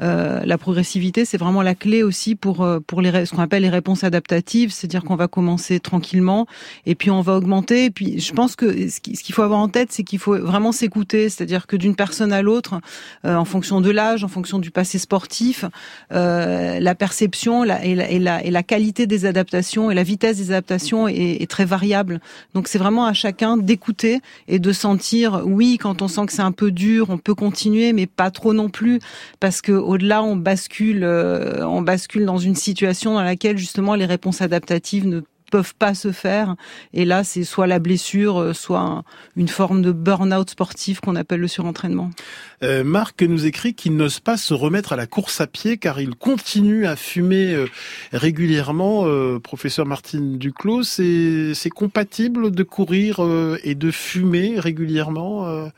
euh, 0.00 0.40
la 0.44 0.58
progressivité, 0.58 1.24
c'est 1.24 1.38
vraiment 1.38 1.62
la 1.62 1.74
clé 1.74 2.02
aussi 2.02 2.34
pour 2.34 2.62
euh, 2.62 2.80
pour 2.80 3.00
les 3.02 3.26
ce 3.26 3.32
qu'on 3.34 3.42
appelle 3.42 3.62
les 3.62 3.68
réponses 3.68 4.04
adaptatives, 4.04 4.72
c'est-à-dire 4.72 5.04
qu'on 5.04 5.16
va 5.16 5.28
commencer 5.28 5.80
tranquillement 5.80 6.46
et 6.86 6.94
puis 6.94 7.10
on 7.10 7.20
va 7.20 7.36
augmenter. 7.36 7.86
Et 7.86 7.90
puis 7.90 8.20
je 8.20 8.32
pense 8.32 8.56
que 8.56 8.88
ce 8.88 9.00
qu'il 9.00 9.34
faut 9.34 9.42
avoir 9.42 9.60
en 9.60 9.68
tête, 9.68 9.92
c'est 9.92 10.02
qu'il 10.02 10.18
faut 10.18 10.36
vraiment 10.38 10.72
s'écouter, 10.72 11.28
c'est-à-dire 11.28 11.66
que 11.66 11.76
d'une 11.76 11.94
personne 11.94 12.32
à 12.32 12.42
l'autre, 12.42 12.80
euh, 13.24 13.34
en 13.34 13.44
fonction 13.44 13.80
de 13.80 13.90
l'âge, 13.90 14.24
en 14.24 14.28
fonction 14.28 14.58
du 14.58 14.70
passé 14.70 14.98
sportif, 14.98 15.64
euh, 16.12 16.78
la 16.80 16.94
perception 16.94 17.62
la, 17.62 17.84
et, 17.84 17.94
la, 17.94 18.10
et, 18.10 18.18
la, 18.18 18.44
et, 18.44 18.50
la, 18.50 18.62
qualité 18.62 19.06
des 19.06 19.24
adaptations 19.24 19.90
et 19.90 19.94
la 19.94 20.02
vitesse 20.02 20.36
des 20.36 20.50
adaptations 20.50 21.08
est, 21.08 21.42
est 21.42 21.50
très 21.50 21.64
variable. 21.64 22.20
Donc 22.54 22.68
c'est 22.68 22.78
vraiment 22.78 23.06
à 23.06 23.12
chacun 23.12 23.56
d'écouter 23.56 24.20
et 24.46 24.58
de 24.58 24.72
sentir, 24.72 25.42
oui, 25.44 25.78
quand 25.78 26.02
on 26.02 26.08
sent 26.08 26.26
que 26.26 26.32
c'est 26.32 26.42
un 26.42 26.52
peu 26.52 26.70
dur, 26.70 27.10
on 27.10 27.18
peut 27.28 27.34
continuer, 27.34 27.92
mais 27.92 28.06
pas 28.06 28.30
trop 28.30 28.54
non 28.54 28.70
plus, 28.70 29.00
parce 29.38 29.60
que 29.60 29.72
au-delà, 29.72 30.22
on 30.22 30.34
bascule, 30.34 31.04
euh, 31.04 31.66
on 31.66 31.82
bascule 31.82 32.24
dans 32.24 32.38
une 32.38 32.54
situation 32.54 33.12
dans 33.12 33.22
laquelle 33.22 33.58
justement 33.58 33.94
les 33.94 34.06
réponses 34.06 34.40
adaptatives 34.40 35.06
ne 35.06 35.20
peuvent 35.50 35.74
pas 35.74 35.94
se 35.94 36.12
faire. 36.12 36.56
Et 36.92 37.04
là, 37.04 37.24
c'est 37.24 37.44
soit 37.44 37.66
la 37.66 37.78
blessure, 37.78 38.40
euh, 38.40 38.52
soit 38.52 39.02
une 39.36 39.48
forme 39.48 39.82
de 39.82 39.92
burn-out 39.92 40.48
sportif 40.48 41.00
qu'on 41.00 41.16
appelle 41.16 41.40
le 41.40 41.48
surentraînement. 41.48 42.10
Euh, 42.62 42.84
Marc 42.84 43.22
nous 43.22 43.46
écrit 43.46 43.74
qu'il 43.74 43.96
n'ose 43.96 44.20
pas 44.20 44.36
se 44.36 44.54
remettre 44.54 44.92
à 44.92 44.96
la 44.96 45.06
course 45.06 45.40
à 45.40 45.46
pied 45.46 45.76
car 45.76 46.00
il 46.00 46.14
continue 46.14 46.86
à 46.86 46.96
fumer 46.96 47.54
euh, 47.54 47.66
régulièrement. 48.12 49.06
professeur 49.40 49.86
Martine 49.86 50.38
Duclos, 50.38 50.82
c'est 50.84 51.70
compatible 51.74 52.50
de 52.50 52.62
courir 52.62 53.20
et 53.62 53.74
de 53.74 53.90
fumer 53.90 54.58
régulièrement 54.58 55.68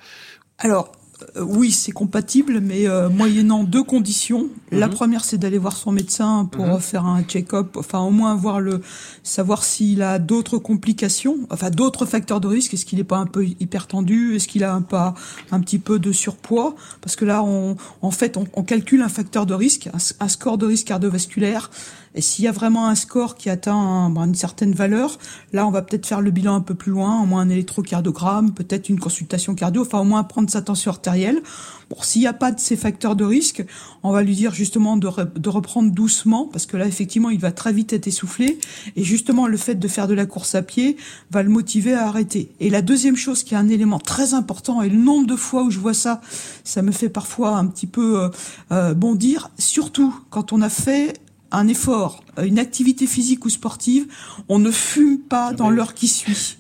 Alors, 0.59 0.93
oui, 1.41 1.71
c'est 1.71 1.93
compatible, 1.93 2.61
mais 2.61 2.89
euh, 2.89 3.09
moyennant 3.09 3.65
deux 3.65 3.83
conditions. 3.83 4.49
La 4.71 4.87
mhm. 4.87 4.95
première, 4.95 5.25
c'est 5.25 5.39
d'aller 5.39 5.59
voir 5.59 5.77
son 5.77 5.93
médecin 5.93 6.49
pour 6.51 6.67
mhm. 6.67 6.81
faire 6.81 7.07
un 7.07 7.23
check-up, 7.23 7.77
enfin 7.77 8.01
au 8.01 8.11
moins 8.11 8.35
voir 8.35 8.61
le 8.61 8.81
savoir 9.23 9.65
s'il 9.65 10.03
a 10.03 10.19
d'autres 10.19 10.59
complications, 10.59 11.39
enfin 11.51 11.71
d'autres 11.71 12.07
facteurs 12.07 12.41
de 12.41 12.49
risque. 12.49 12.75
Est-ce 12.75 12.85
qu'il 12.85 12.99
n'est 12.99 13.05
pas 13.05 13.19
un 13.19 13.27
peu 13.27 13.45
hypertendu? 13.45 14.37
Est-ce 14.37 14.49
qu'il 14.49 14.65
a 14.65 14.75
un 14.75 14.83
pas 14.83 15.15
un 15.51 15.61
petit 15.61 15.79
peu 15.79 15.99
de 15.99 16.13
surpoids? 16.13 16.75
Parce 17.01 17.17
que 17.17 17.25
là, 17.25 17.43
on, 17.43 17.77
en 18.03 18.11
fait, 18.11 18.37
on, 18.37 18.63
calcule 18.63 19.03
un 19.03 19.09
facteur 19.09 19.47
de 19.47 19.55
risque, 19.55 19.89
un 20.21 20.29
score 20.29 20.59
de 20.59 20.67
risque 20.67 20.87
cardiovasculaire 20.87 21.71
et 22.15 22.21
s'il 22.23 22.45
y 22.45 22.49
a 22.49 22.53
vraiment 22.53 22.89
un 22.89 22.97
score 22.97 23.37
qui 23.37 23.51
atteint 23.51 24.13
une 24.17 24.35
certaine 24.35 24.73
valeur, 24.73 25.19
là, 25.53 25.65
on 25.67 25.71
va 25.71 25.83
peut-être 25.83 26.07
faire 26.07 26.21
le 26.21 26.33
bilan 26.33 26.57
un 26.57 26.61
peu 26.61 26.75
plus 26.75 26.91
loin, 26.91 27.23
au 27.23 27.27
moins 27.27 27.43
un 27.43 27.49
électrocardiogramme, 27.49 28.53
peut-être 28.53 28.89
une 28.89 28.99
consultation 28.99 29.55
cardio, 29.55 29.83
enfin 29.83 30.01
au 30.01 30.05
moins 30.05 30.25
prendre 30.25 30.51
sa 30.51 30.61
tension 30.61 30.91
artérielle. 30.91 31.41
Bon, 31.89 31.97
s'il 32.03 32.23
n'y 32.23 32.27
a 32.27 32.33
pas 32.33 32.51
de 32.51 32.59
ces 32.59 32.77
facteurs 32.77 33.15
de 33.15 33.25
risque, 33.25 33.65
on 34.03 34.11
va 34.11 34.23
lui 34.23 34.35
dire 34.35 34.53
justement 34.53 34.97
de, 34.97 35.09
de, 35.37 35.49
reprendre 35.49 35.93
doucement, 35.93 36.47
parce 36.47 36.67
que 36.67 36.77
là, 36.77 36.87
effectivement, 36.87 37.31
il 37.31 37.39
va 37.39 37.53
très 37.53 37.73
vite 37.73 37.93
être 37.93 38.09
essoufflé. 38.09 38.59
Et 38.97 39.05
justement, 39.05 39.47
le 39.47 39.57
fait 39.57 39.77
de 39.77 39.89
faire 39.89 40.09
de 40.09 40.15
la 40.15 40.27
course 40.27 40.57
à 40.57 40.63
pied 40.63 40.97
va 41.31 41.45
le 41.45 41.49
motiver 41.49 41.95
à 41.95 42.07
arrêter. 42.09 42.53
Et 42.59 42.71
la 42.71 42.83
deuxième 42.83 43.17
chose 43.17 43.45
qui 43.45 43.55
est 43.55 43.59
un 43.59 43.69
élément 43.69 44.01
très 44.01 44.35
important, 44.35 44.83
et 44.83 44.89
le 44.89 44.99
nombre 44.99 45.29
de 45.29 45.37
fois 45.37 45.63
où 45.63 45.71
je 45.71 45.79
vois 45.79 45.95
ça, 45.95 46.21
ça 46.65 46.83
me 46.83 46.91
fait 46.91 47.09
parfois 47.09 47.57
un 47.57 47.67
petit 47.67 47.87
peu 47.87 48.21
euh, 48.21 48.29
euh 48.73 48.95
bondir, 48.95 49.51
surtout 49.59 50.15
quand 50.31 50.53
on 50.53 50.63
a 50.63 50.69
fait 50.69 51.21
un 51.53 51.69
effort, 51.69 52.23
une 52.43 52.59
activité 52.59 53.07
physique 53.07 53.45
ou 53.45 53.51
sportive, 53.51 54.07
on 54.49 54.59
ne 54.59 54.71
fume 54.71 55.19
pas 55.19 55.53
dans 55.53 55.71
l'heure 55.71 55.95
qui 55.95 56.09
suit. 56.09 56.57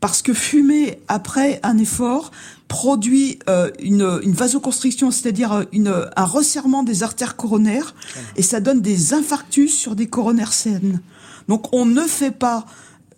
Parce 0.00 0.22
que 0.22 0.32
fumer 0.32 0.98
après 1.08 1.60
un 1.62 1.76
effort 1.76 2.30
produit 2.68 3.38
euh, 3.48 3.70
une, 3.80 4.20
une, 4.22 4.32
vasoconstriction, 4.32 5.10
c'est-à-dire 5.10 5.52
euh, 5.52 5.64
une, 5.72 6.08
un 6.16 6.24
resserrement 6.24 6.82
des 6.82 7.02
artères 7.02 7.36
coronaires, 7.36 7.94
et 8.36 8.42
ça 8.42 8.60
donne 8.60 8.80
des 8.80 9.12
infarctus 9.12 9.74
sur 9.76 9.96
des 9.96 10.06
coronaires 10.06 10.52
saines. 10.52 11.00
Donc 11.48 11.74
on 11.74 11.84
ne 11.84 12.02
fait 12.02 12.30
pas 12.30 12.64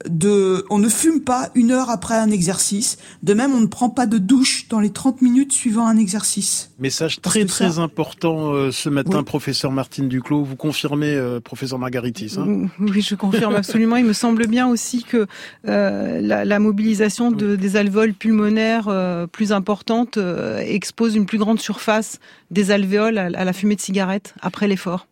de, 0.09 0.65
on 0.71 0.79
ne 0.79 0.89
fume 0.89 1.21
pas 1.21 1.51
une 1.55 1.71
heure 1.71 1.91
après 1.91 2.15
un 2.15 2.31
exercice. 2.31 2.99
De 3.23 3.35
même, 3.35 3.53
on 3.55 3.61
ne 3.61 3.67
prend 3.67 3.91
pas 3.91 4.07
de 4.07 4.19
douche 4.19 4.69
dans 4.69 4.81
les 4.81 4.91
30 4.91 5.23
minutes 5.23 5.53
suivant 5.53 5.87
un 5.87 5.97
exercice. 5.97 6.71
Message 6.79 7.21
très 7.21 7.45
très 7.45 7.79
important 7.79 8.53
euh, 8.53 8.71
ce 8.71 8.89
matin, 8.89 9.23
professeur 9.23 9.73
Martine 9.73 10.09
Duclos. 10.09 10.45
Vous 10.45 10.57
confirmez, 10.57 11.15
euh, 11.15 11.41
professeur 11.41 11.79
Margaritis 11.79 12.35
hein 12.39 12.69
Oui, 12.81 13.03
je 13.03 13.15
confirme 13.15 13.55
absolument. 13.55 13.97
Il 13.97 14.05
me 14.05 14.13
semble 14.13 14.47
bien 14.47 14.69
aussi 14.69 15.05
que 15.05 15.27
euh, 15.69 16.21
la, 16.21 16.45
la, 16.45 16.59
mobilisation 16.59 17.31
de, 17.31 17.57
des 17.57 17.77
alvéoles 17.77 18.15
pulmonaires 18.15 18.89
euh, 18.89 19.27
plus 19.27 19.53
importante 19.53 20.19
expose 20.59 21.15
une 21.15 21.27
plus 21.27 21.39
grande 21.39 21.61
surface 21.61 22.19
des 22.51 22.71
alvéoles 22.71 23.19
à, 23.19 23.25
à 23.27 23.45
la 23.45 23.53
fumée 23.53 23.77
de 23.77 23.81
cigarette 23.81 24.35
après 24.41 24.69
l'effort. 24.69 25.07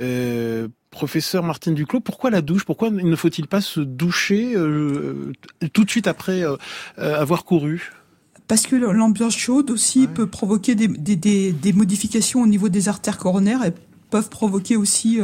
Euh, 0.00 0.68
Professeur 0.92 1.42
Martine 1.42 1.74
Duclos, 1.74 2.00
pourquoi 2.00 2.28
la 2.28 2.42
douche? 2.42 2.64
Pourquoi 2.64 2.90
ne 2.90 3.16
faut-il 3.16 3.48
pas 3.48 3.62
se 3.62 3.80
doucher 3.80 4.52
euh, 4.54 5.32
tout 5.72 5.84
de 5.84 5.90
suite 5.90 6.06
après 6.06 6.44
euh, 6.44 6.56
euh, 6.98 7.18
avoir 7.18 7.44
couru? 7.44 7.90
Parce 8.46 8.66
que 8.66 8.76
l'ambiance 8.76 9.34
chaude 9.34 9.70
aussi 9.70 10.06
peut 10.06 10.26
provoquer 10.26 10.74
des, 10.74 10.88
des, 10.88 11.52
des, 11.52 11.72
modifications 11.72 12.42
au 12.42 12.46
niveau 12.46 12.68
des 12.68 12.90
artères 12.90 13.16
coronaires 13.16 13.64
et 13.64 13.72
peuvent 14.12 14.28
provoquer 14.28 14.76
aussi 14.76 15.18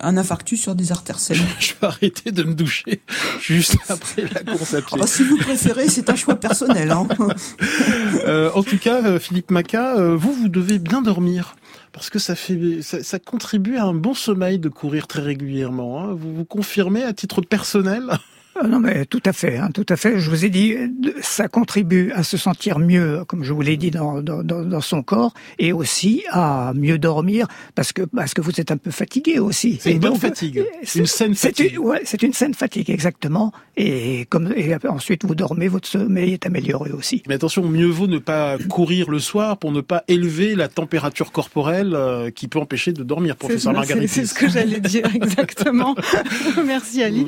un 0.00 0.16
infarctus 0.16 0.60
sur 0.60 0.74
des 0.74 0.92
artères 0.92 1.18
saines. 1.20 1.38
Je 1.58 1.72
vais 1.80 1.86
arrêter 1.86 2.32
de 2.32 2.42
me 2.42 2.54
doucher 2.54 3.00
juste 3.40 3.76
après 3.88 4.22
la 4.22 4.42
course 4.42 4.74
à 4.74 4.82
pied. 4.82 4.98
Ah, 5.00 5.06
si 5.06 5.22
vous 5.22 5.38
préférez, 5.38 5.88
c'est 5.88 6.10
un 6.10 6.16
choix 6.16 6.34
personnel. 6.34 6.90
Hein. 6.90 7.06
en 8.54 8.62
tout 8.62 8.78
cas, 8.78 9.18
Philippe 9.18 9.50
Maca, 9.50 10.14
vous, 10.16 10.32
vous 10.32 10.48
devez 10.48 10.78
bien 10.78 11.00
dormir 11.00 11.54
parce 11.94 12.10
que 12.10 12.18
ça 12.18 12.34
fait, 12.34 12.82
ça, 12.82 13.18
contribue 13.20 13.76
à 13.76 13.84
un 13.84 13.94
bon 13.94 14.14
sommeil 14.14 14.58
de 14.58 14.68
courir 14.68 15.06
très 15.06 15.22
régulièrement. 15.22 16.02
Hein. 16.02 16.12
Vous 16.12 16.34
vous 16.34 16.44
confirmez 16.44 17.04
à 17.04 17.12
titre 17.12 17.40
personnel? 17.40 18.18
Non, 18.62 18.78
mais 18.78 19.04
tout 19.06 19.22
à 19.24 19.32
fait, 19.32 19.56
hein, 19.56 19.70
tout 19.74 19.86
à 19.88 19.96
fait. 19.96 20.18
Je 20.18 20.30
vous 20.30 20.44
ai 20.44 20.48
dit, 20.48 20.76
ça 21.20 21.48
contribue 21.48 22.12
à 22.12 22.22
se 22.22 22.36
sentir 22.36 22.78
mieux, 22.78 23.24
comme 23.26 23.42
je 23.42 23.52
vous 23.52 23.62
l'ai 23.62 23.76
dit, 23.76 23.90
dans, 23.90 24.22
dans, 24.22 24.42
dans, 24.42 24.80
son 24.80 25.02
corps, 25.02 25.34
et 25.58 25.72
aussi 25.72 26.22
à 26.30 26.72
mieux 26.74 26.98
dormir, 26.98 27.48
parce 27.74 27.92
que 27.92 28.02
parce 28.02 28.34
que 28.34 28.40
vous 28.40 28.60
êtes 28.60 28.70
un 28.70 28.76
peu 28.76 28.90
fatigué 28.90 29.38
aussi. 29.38 29.78
C'est 29.80 29.92
une 29.92 29.98
bonne 29.98 30.16
fatigue, 30.16 30.64
une 30.94 31.06
saine 31.06 31.34
fatigue. 31.34 31.78
Ouais, 31.80 32.02
c'est 32.04 32.22
une 32.22 32.32
saine 32.32 32.54
fatigue, 32.54 32.90
exactement. 32.90 33.52
Et 33.76 34.26
comme 34.26 34.52
et 34.56 34.76
ensuite 34.88 35.24
vous 35.24 35.34
dormez, 35.34 35.68
votre 35.68 35.88
sommeil 35.88 36.34
est 36.34 36.46
amélioré 36.46 36.92
aussi. 36.92 37.22
Mais 37.28 37.34
attention, 37.34 37.66
mieux 37.68 37.86
vaut 37.86 38.06
ne 38.06 38.18
pas 38.18 38.56
courir 38.68 39.10
le 39.10 39.18
soir 39.18 39.58
pour 39.58 39.72
ne 39.72 39.80
pas 39.80 40.04
élever 40.06 40.54
la 40.54 40.68
température 40.68 41.32
corporelle 41.32 41.94
euh, 41.94 42.30
qui 42.30 42.46
peut 42.46 42.60
empêcher 42.60 42.92
de 42.92 43.02
dormir, 43.02 43.36
professeur 43.36 43.72
Marguerite. 43.72 44.08
C'est 44.08 44.26
ce 44.26 44.34
que 44.34 44.48
j'allais 44.48 44.80
dire 44.80 45.06
exactement. 45.14 45.96
Merci 46.66 47.02
Ali. 47.02 47.26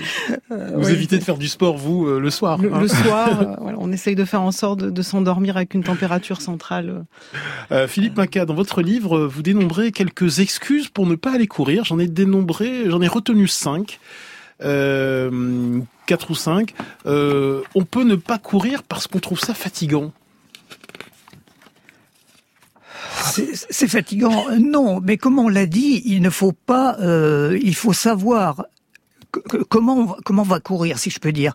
Euh, 0.53 0.73
vous 0.77 0.91
évitez 0.91 1.16
évitez 1.17 1.19
de 1.19 1.25
faire 1.25 1.39
du 1.39 1.49
sport, 1.49 1.77
vous, 1.77 2.07
le 2.07 2.31
soir. 2.31 2.59
Le, 2.59 2.73
hein. 2.73 2.89
soir, 2.89 3.57
voilà, 3.61 3.79
on 3.79 3.93
essaye 3.93 4.15
de 4.15 4.25
faire 4.25 4.43
en 4.43 4.53
sorte 4.53 4.81
de, 4.81 4.91
de 4.91 5.03
s'endormir 5.03 5.57
avec 5.57 5.75
une 5.75 5.83
température 5.83 6.41
centrale. 6.41 7.05
Philippe 7.89 8.17
Maca, 8.17 8.45
dans 8.45 8.55
votre 8.55 8.83
livre, 8.83 9.27
vous 9.27 9.43
dénombrez 9.43 9.93
quelques 9.93 10.41
excuses 10.41 10.89
pour 10.89 11.07
ne 11.07 11.15
pas 11.15 11.33
aller 11.33 11.47
courir. 11.47 11.85
J'en 11.85 11.99
ai 11.99 12.07
dénombré, 12.07 12.89
j'en 12.89 13.03
ai 13.03 13.09
retenu 13.09 13.49
cinq. 13.49 13.99
Euh, 14.63 15.81
4 16.07 16.31
ou 16.31 16.35
5, 16.35 16.73
euh, 17.07 17.63
on 17.75 17.85
peut 17.85 18.05
ne 18.05 18.15
pas 18.15 18.39
courir 18.39 18.83
parce 18.83 19.07
qu'on 19.07 19.19
trouve 19.19 19.41
ça 19.41 19.55
fatigant. 19.55 20.13
C'est 23.71 23.89
fatigant, 23.89 24.47
non, 24.59 25.01
mais 25.01 25.19
comme 25.19 25.39
on 25.39 25.49
l'a 25.49 25.67
dit, 25.67 26.01
il 26.07 26.23
ne 26.23 26.31
faut 26.31 26.53
pas, 26.53 26.97
euh, 27.01 27.59
il 27.63 27.75
faut 27.75 27.93
savoir 27.93 28.65
comment 29.69 30.17
on, 30.29 30.43
va 30.43 30.61
courir, 30.61 30.99
si 30.99 31.11
je 31.11 31.21
peux 31.21 31.33
dire? 31.33 31.55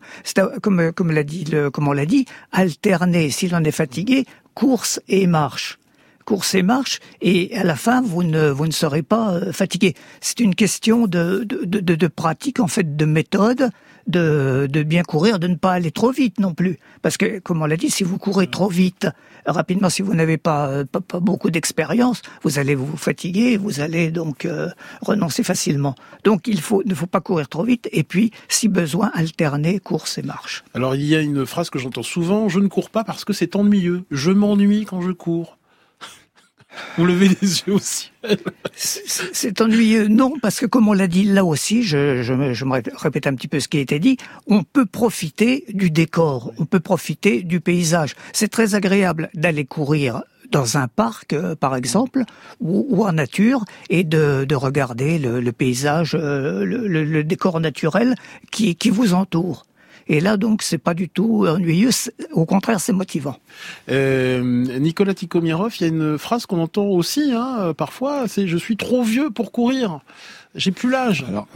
Comme 0.61 1.11
l'a 1.11 1.23
dit, 1.23 1.45
comme 1.73 1.87
on 1.87 1.93
l'a 1.93 2.05
dit, 2.05 2.25
alterner, 2.51 3.29
si 3.29 3.47
l'on 3.49 3.63
est 3.63 3.71
fatigué, 3.71 4.25
course 4.53 4.99
et 5.07 5.27
marche 5.27 5.77
course 6.25 6.55
et 6.55 6.63
marche, 6.63 6.99
et 7.21 7.57
à 7.57 7.63
la 7.63 7.75
fin, 7.75 8.01
vous 8.01 8.23
ne, 8.23 8.53
serez 8.71 9.01
pas 9.01 9.33
euh, 9.33 9.51
fatigué. 9.51 9.95
C'est 10.21 10.39
une 10.39 10.55
question 10.55 11.07
de, 11.07 12.07
pratique, 12.07 12.59
en 12.59 12.67
fait, 12.67 12.95
de 12.95 13.05
méthode, 13.05 13.69
de, 14.07 14.67
bien 14.83 15.03
courir, 15.03 15.39
de 15.39 15.47
ne 15.47 15.55
pas 15.55 15.73
aller 15.73 15.91
trop 15.91 16.11
vite 16.11 16.39
non 16.39 16.53
plus. 16.53 16.77
Parce 17.01 17.17
que, 17.17 17.39
comme 17.39 17.61
on 17.61 17.65
l'a 17.65 17.77
dit, 17.77 17.89
si 17.89 18.03
vous 18.03 18.17
courez 18.17 18.47
trop 18.47 18.69
vite, 18.69 19.07
rapidement, 19.45 19.89
si 19.89 20.01
vous 20.01 20.13
n'avez 20.13 20.37
pas, 20.37 20.67
euh, 20.69 20.85
pas, 20.85 21.19
beaucoup 21.19 21.49
d'expérience, 21.49 22.21
vous 22.43 22.59
allez 22.59 22.75
vous 22.75 22.97
fatiguer, 22.97 23.57
vous 23.57 23.79
allez 23.79 24.11
donc 24.11 24.45
euh, 24.45 24.69
renoncer 25.01 25.43
facilement. 25.43 25.95
Donc, 26.23 26.47
il 26.47 26.57
ne 26.57 26.95
faut 26.95 27.07
pas 27.07 27.21
courir 27.21 27.47
trop 27.47 27.63
vite, 27.63 27.89
et 27.91 28.03
puis, 28.03 28.31
si 28.47 28.67
besoin, 28.67 29.11
alterner 29.13 29.79
course 29.79 30.17
et 30.17 30.23
marche. 30.23 30.63
Alors, 30.73 30.95
il 30.95 31.05
y 31.05 31.15
a 31.15 31.21
une 31.21 31.45
phrase 31.45 31.69
que 31.69 31.79
j'entends 31.79 32.03
souvent, 32.03 32.49
je 32.49 32.59
ne 32.59 32.67
cours 32.67 32.89
pas 32.89 33.03
parce 33.03 33.25
que 33.25 33.33
c'est 33.33 33.55
ennuyeux. 33.55 34.03
Je 34.11 34.31
m'ennuie 34.31 34.85
quand 34.85 35.01
je 35.01 35.11
cours. 35.11 35.57
Vous 36.97 37.05
levez 37.05 37.29
les 37.41 37.59
yeux 37.61 37.73
au 37.73 37.79
ciel. 37.79 38.37
C'est 38.73 39.61
ennuyeux, 39.61 40.07
non, 40.07 40.33
parce 40.41 40.59
que 40.59 40.65
comme 40.65 40.87
on 40.87 40.93
l'a 40.93 41.07
dit 41.07 41.23
là 41.23 41.43
aussi, 41.43 41.83
je, 41.83 42.21
je, 42.21 42.53
je, 42.53 42.65
me 42.65 42.81
répète 42.97 43.27
un 43.27 43.35
petit 43.35 43.47
peu 43.47 43.59
ce 43.59 43.67
qui 43.67 43.77
a 43.77 43.81
été 43.81 43.99
dit, 43.99 44.17
on 44.47 44.63
peut 44.63 44.85
profiter 44.85 45.65
du 45.69 45.89
décor, 45.89 46.53
on 46.57 46.65
peut 46.65 46.79
profiter 46.79 47.43
du 47.43 47.59
paysage. 47.59 48.15
C'est 48.33 48.49
très 48.49 48.75
agréable 48.75 49.29
d'aller 49.33 49.65
courir 49.65 50.23
dans 50.51 50.77
un 50.77 50.87
parc, 50.87 51.33
euh, 51.33 51.55
par 51.55 51.75
exemple, 51.75 52.23
ou, 52.59 52.85
ou, 52.89 53.05
en 53.05 53.13
nature, 53.13 53.63
et 53.89 54.03
de, 54.03 54.45
de 54.45 54.55
regarder 54.55 55.17
le, 55.17 55.39
le 55.39 55.51
paysage, 55.51 56.13
euh, 56.13 56.65
le, 56.65 56.87
le, 56.87 57.03
le, 57.03 57.23
décor 57.23 57.59
naturel 57.59 58.15
qui, 58.51 58.75
qui 58.75 58.89
vous 58.89 59.13
entoure. 59.13 59.65
Et 60.11 60.19
là, 60.19 60.35
donc, 60.35 60.61
c'est 60.61 60.77
pas 60.77 60.93
du 60.93 61.07
tout 61.07 61.47
ennuyeux. 61.47 61.91
Au 62.33 62.43
contraire, 62.45 62.81
c'est 62.81 62.91
motivant. 62.91 63.37
Euh, 63.89 64.41
Nicolas 64.77 65.13
Tikomirov, 65.13 65.73
il 65.79 65.83
y 65.83 65.85
a 65.85 65.87
une 65.87 66.17
phrase 66.17 66.45
qu'on 66.45 66.59
entend 66.59 66.87
aussi, 66.87 67.31
hein, 67.33 67.73
parfois, 67.77 68.27
c'est 68.27 68.45
je 68.45 68.57
suis 68.57 68.75
trop 68.75 69.03
vieux 69.03 69.29
pour 69.29 69.53
courir. 69.53 70.01
J'ai 70.53 70.71
plus 70.71 70.89
l'âge. 70.89 71.23
Alors, 71.29 71.47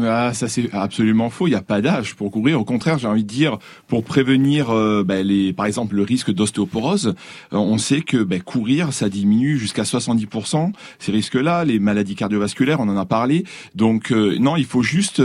ah, 0.00 0.32
ça 0.32 0.46
c'est 0.46 0.72
absolument 0.72 1.28
faux. 1.28 1.48
Il 1.48 1.50
n'y 1.50 1.56
a 1.56 1.62
pas 1.62 1.80
d'âge 1.80 2.14
pour 2.14 2.30
courir. 2.30 2.60
Au 2.60 2.64
contraire, 2.64 2.98
j'ai 2.98 3.08
envie 3.08 3.24
de 3.24 3.28
dire, 3.28 3.58
pour 3.88 4.04
prévenir, 4.04 4.72
ben, 5.04 5.26
les, 5.26 5.52
par 5.52 5.66
exemple, 5.66 5.96
le 5.96 6.02
risque 6.02 6.30
d'ostéoporose, 6.30 7.14
euh, 7.52 7.56
on 7.56 7.78
sait 7.78 8.02
que 8.02 8.18
ben, 8.18 8.40
courir, 8.40 8.92
ça 8.92 9.08
diminue 9.08 9.58
jusqu'à 9.58 9.82
70% 9.82 10.70
ces 11.00 11.10
risques-là. 11.10 11.64
Les 11.64 11.80
maladies 11.80 12.14
cardiovasculaires, 12.14 12.78
on 12.78 12.88
en 12.88 12.96
a 12.96 13.04
parlé. 13.04 13.44
Donc, 13.74 14.12
euh, 14.12 14.38
non, 14.38 14.54
il 14.56 14.66
faut 14.66 14.82
juste 14.82 15.20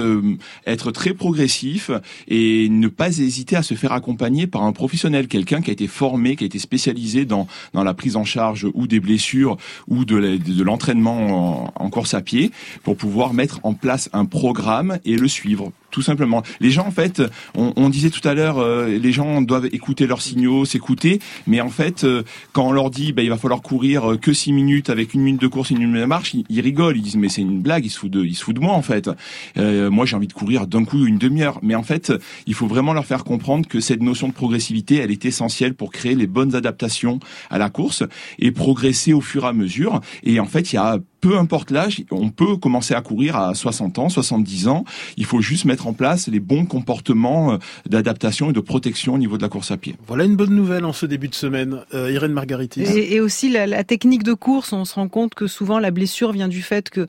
être 0.65 0.91
très 0.91 1.13
progressif 1.13 1.91
et 2.27 2.67
ne 2.69 2.87
pas 2.87 3.09
hésiter 3.09 3.55
à 3.55 3.61
se 3.61 3.75
faire 3.75 3.91
accompagner 3.91 4.47
par 4.47 4.63
un 4.63 4.71
professionnel, 4.71 5.27
quelqu'un 5.27 5.61
qui 5.61 5.69
a 5.69 5.73
été 5.73 5.85
formé, 5.87 6.35
qui 6.35 6.45
a 6.45 6.47
été 6.47 6.57
spécialisé 6.57 7.25
dans 7.25 7.47
dans 7.73 7.83
la 7.83 7.93
prise 7.93 8.15
en 8.15 8.25
charge 8.25 8.67
ou 8.73 8.87
des 8.87 8.99
blessures 8.99 9.57
ou 9.87 10.03
de 10.03 10.63
l'entraînement 10.63 11.67
en, 11.67 11.73
en 11.75 11.89
course 11.91 12.15
à 12.15 12.21
pied, 12.21 12.51
pour 12.83 12.97
pouvoir 12.97 13.18
mettre 13.27 13.59
en 13.63 13.73
place 13.73 14.09
un 14.13 14.25
programme 14.25 14.99
et 15.03 15.17
le 15.17 15.27
suivre 15.27 15.71
tout 15.91 16.01
simplement. 16.01 16.43
Les 16.59 16.71
gens, 16.71 16.85
en 16.87 16.91
fait, 16.91 17.21
on, 17.55 17.73
on 17.75 17.89
disait 17.89 18.09
tout 18.09 18.25
à 18.27 18.33
l'heure, 18.33 18.59
euh, 18.59 18.87
les 18.87 19.11
gens 19.11 19.41
doivent 19.41 19.67
écouter 19.67 20.07
leurs 20.07 20.21
signaux, 20.21 20.65
s'écouter, 20.65 21.19
mais 21.47 21.61
en 21.61 21.69
fait, 21.69 22.03
euh, 22.03 22.23
quand 22.53 22.67
on 22.67 22.71
leur 22.71 22.89
dit, 22.89 23.13
bah, 23.13 23.21
il 23.21 23.29
va 23.29 23.37
falloir 23.37 23.61
courir 23.61 24.11
euh, 24.11 24.17
que 24.17 24.33
6 24.33 24.53
minutes 24.53 24.89
avec 24.89 25.13
une 25.13 25.21
minute 25.21 25.41
de 25.41 25.47
course 25.47 25.71
et 25.71 25.73
une 25.73 25.81
minute 25.81 26.01
de 26.01 26.05
marche, 26.05 26.33
ils, 26.33 26.45
ils 26.49 26.61
rigolent, 26.61 26.97
ils 26.97 27.01
disent, 27.01 27.17
mais 27.17 27.29
c'est 27.29 27.41
une 27.41 27.61
blague, 27.61 27.85
ils 27.85 27.89
se 27.89 27.99
foutent 27.99 28.11
de, 28.11 28.23
ils 28.23 28.35
se 28.35 28.43
foutent 28.43 28.55
de 28.55 28.61
moi, 28.61 28.73
en 28.73 28.81
fait. 28.81 29.09
Euh, 29.57 29.89
moi, 29.89 30.05
j'ai 30.05 30.15
envie 30.15 30.27
de 30.27 30.33
courir 30.33 30.67
d'un 30.67 30.85
coup 30.85 31.05
une 31.05 31.17
demi-heure, 31.17 31.59
mais 31.61 31.75
en 31.75 31.83
fait, 31.83 32.13
il 32.45 32.53
faut 32.53 32.67
vraiment 32.67 32.93
leur 32.93 33.05
faire 33.05 33.23
comprendre 33.23 33.67
que 33.67 33.79
cette 33.79 34.01
notion 34.01 34.27
de 34.27 34.33
progressivité, 34.33 34.97
elle 34.97 35.11
est 35.11 35.25
essentielle 35.25 35.73
pour 35.73 35.91
créer 35.91 36.15
les 36.15 36.27
bonnes 36.27 36.55
adaptations 36.55 37.19
à 37.49 37.57
la 37.57 37.69
course 37.69 38.03
et 38.37 38.51
progresser 38.51 39.13
au 39.13 39.21
fur 39.21 39.45
et 39.45 39.47
à 39.47 39.53
mesure. 39.53 40.01
Et 40.23 40.39
en 40.39 40.45
fait, 40.45 40.73
il 40.73 40.75
y 40.75 40.79
a 40.79 40.99
peu 41.21 41.37
importe 41.37 41.71
l'âge, 41.71 42.03
on 42.11 42.29
peut 42.29 42.55
commencer 42.55 42.93
à 42.93 43.01
courir 43.01 43.35
à 43.35 43.53
60 43.53 43.99
ans, 43.99 44.09
70 44.09 44.67
ans. 44.67 44.85
Il 45.17 45.25
faut 45.25 45.41
juste 45.41 45.65
mettre 45.65 45.78
en 45.87 45.93
place 45.93 46.27
les 46.27 46.39
bons 46.39 46.65
comportements 46.65 47.53
euh, 47.53 47.57
d'adaptation 47.87 48.49
et 48.49 48.53
de 48.53 48.59
protection 48.59 49.13
au 49.13 49.17
niveau 49.17 49.37
de 49.37 49.41
la 49.41 49.49
course 49.49 49.71
à 49.71 49.77
pied. 49.77 49.95
Voilà 50.07 50.23
une 50.23 50.35
bonne 50.35 50.55
nouvelle 50.55 50.85
en 50.85 50.93
ce 50.93 51.05
début 51.05 51.27
de 51.27 51.35
semaine. 51.35 51.81
Euh, 51.93 52.11
Irène 52.11 52.33
Margaritis. 52.33 52.81
Et, 52.81 53.15
et 53.15 53.19
aussi 53.19 53.49
la, 53.49 53.67
la, 53.67 53.83
technique 53.83 54.23
de 54.23 54.33
course, 54.33 54.73
on 54.73 54.85
se 54.85 54.95
rend 54.95 55.07
compte 55.07 55.33
que 55.33 55.47
souvent 55.47 55.79
la 55.79 55.91
blessure 55.91 56.31
vient 56.31 56.47
du 56.47 56.61
fait 56.61 56.89
que 56.89 57.07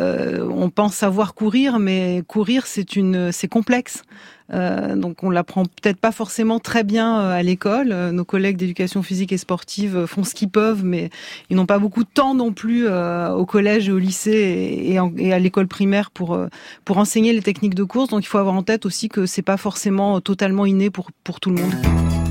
euh, 0.00 0.46
on 0.50 0.70
pense 0.70 0.94
savoir 0.94 1.34
courir, 1.34 1.78
mais 1.78 2.22
courir 2.26 2.66
c'est 2.66 2.96
une 2.96 3.32
c'est 3.32 3.48
complexe. 3.48 4.02
Euh, 4.52 4.96
donc 4.96 5.22
on 5.22 5.30
l'apprend 5.30 5.64
peut-être 5.64 5.96
pas 5.96 6.12
forcément 6.12 6.58
très 6.58 6.84
bien 6.84 7.20
euh, 7.20 7.32
à 7.32 7.42
l'école. 7.42 7.92
Euh, 7.92 8.12
nos 8.12 8.24
collègues 8.24 8.56
d'éducation 8.56 9.02
physique 9.02 9.32
et 9.32 9.38
sportive 9.38 10.06
font 10.06 10.24
ce 10.24 10.34
qu'ils 10.34 10.50
peuvent, 10.50 10.84
mais 10.84 11.10
ils 11.50 11.56
n'ont 11.56 11.66
pas 11.66 11.78
beaucoup 11.78 12.04
de 12.04 12.08
temps 12.12 12.34
non 12.34 12.52
plus 12.52 12.88
au 12.88 13.46
collège 13.46 13.88
et 13.88 13.92
au 13.92 13.98
lycée 13.98 14.30
et, 14.32 14.98
et 15.18 15.32
à 15.32 15.38
l'école 15.38 15.66
primaire 15.66 16.10
pour 16.10 16.38
pour 16.84 16.98
enseigner 16.98 17.32
les 17.32 17.42
techniques 17.42 17.74
de 17.74 17.84
course. 17.84 18.10
Donc 18.10 18.24
il 18.24 18.28
faut 18.28 18.38
avoir 18.38 18.54
en 18.54 18.62
tête 18.62 18.86
aussi 18.86 19.08
que 19.08 19.26
c'est 19.26 19.42
pas 19.42 19.56
forcément 19.56 20.20
totalement 20.20 20.66
inné 20.66 20.90
pour 20.90 21.10
pour 21.24 21.40
tout 21.40 21.50
le 21.50 21.62
monde. 21.62 22.21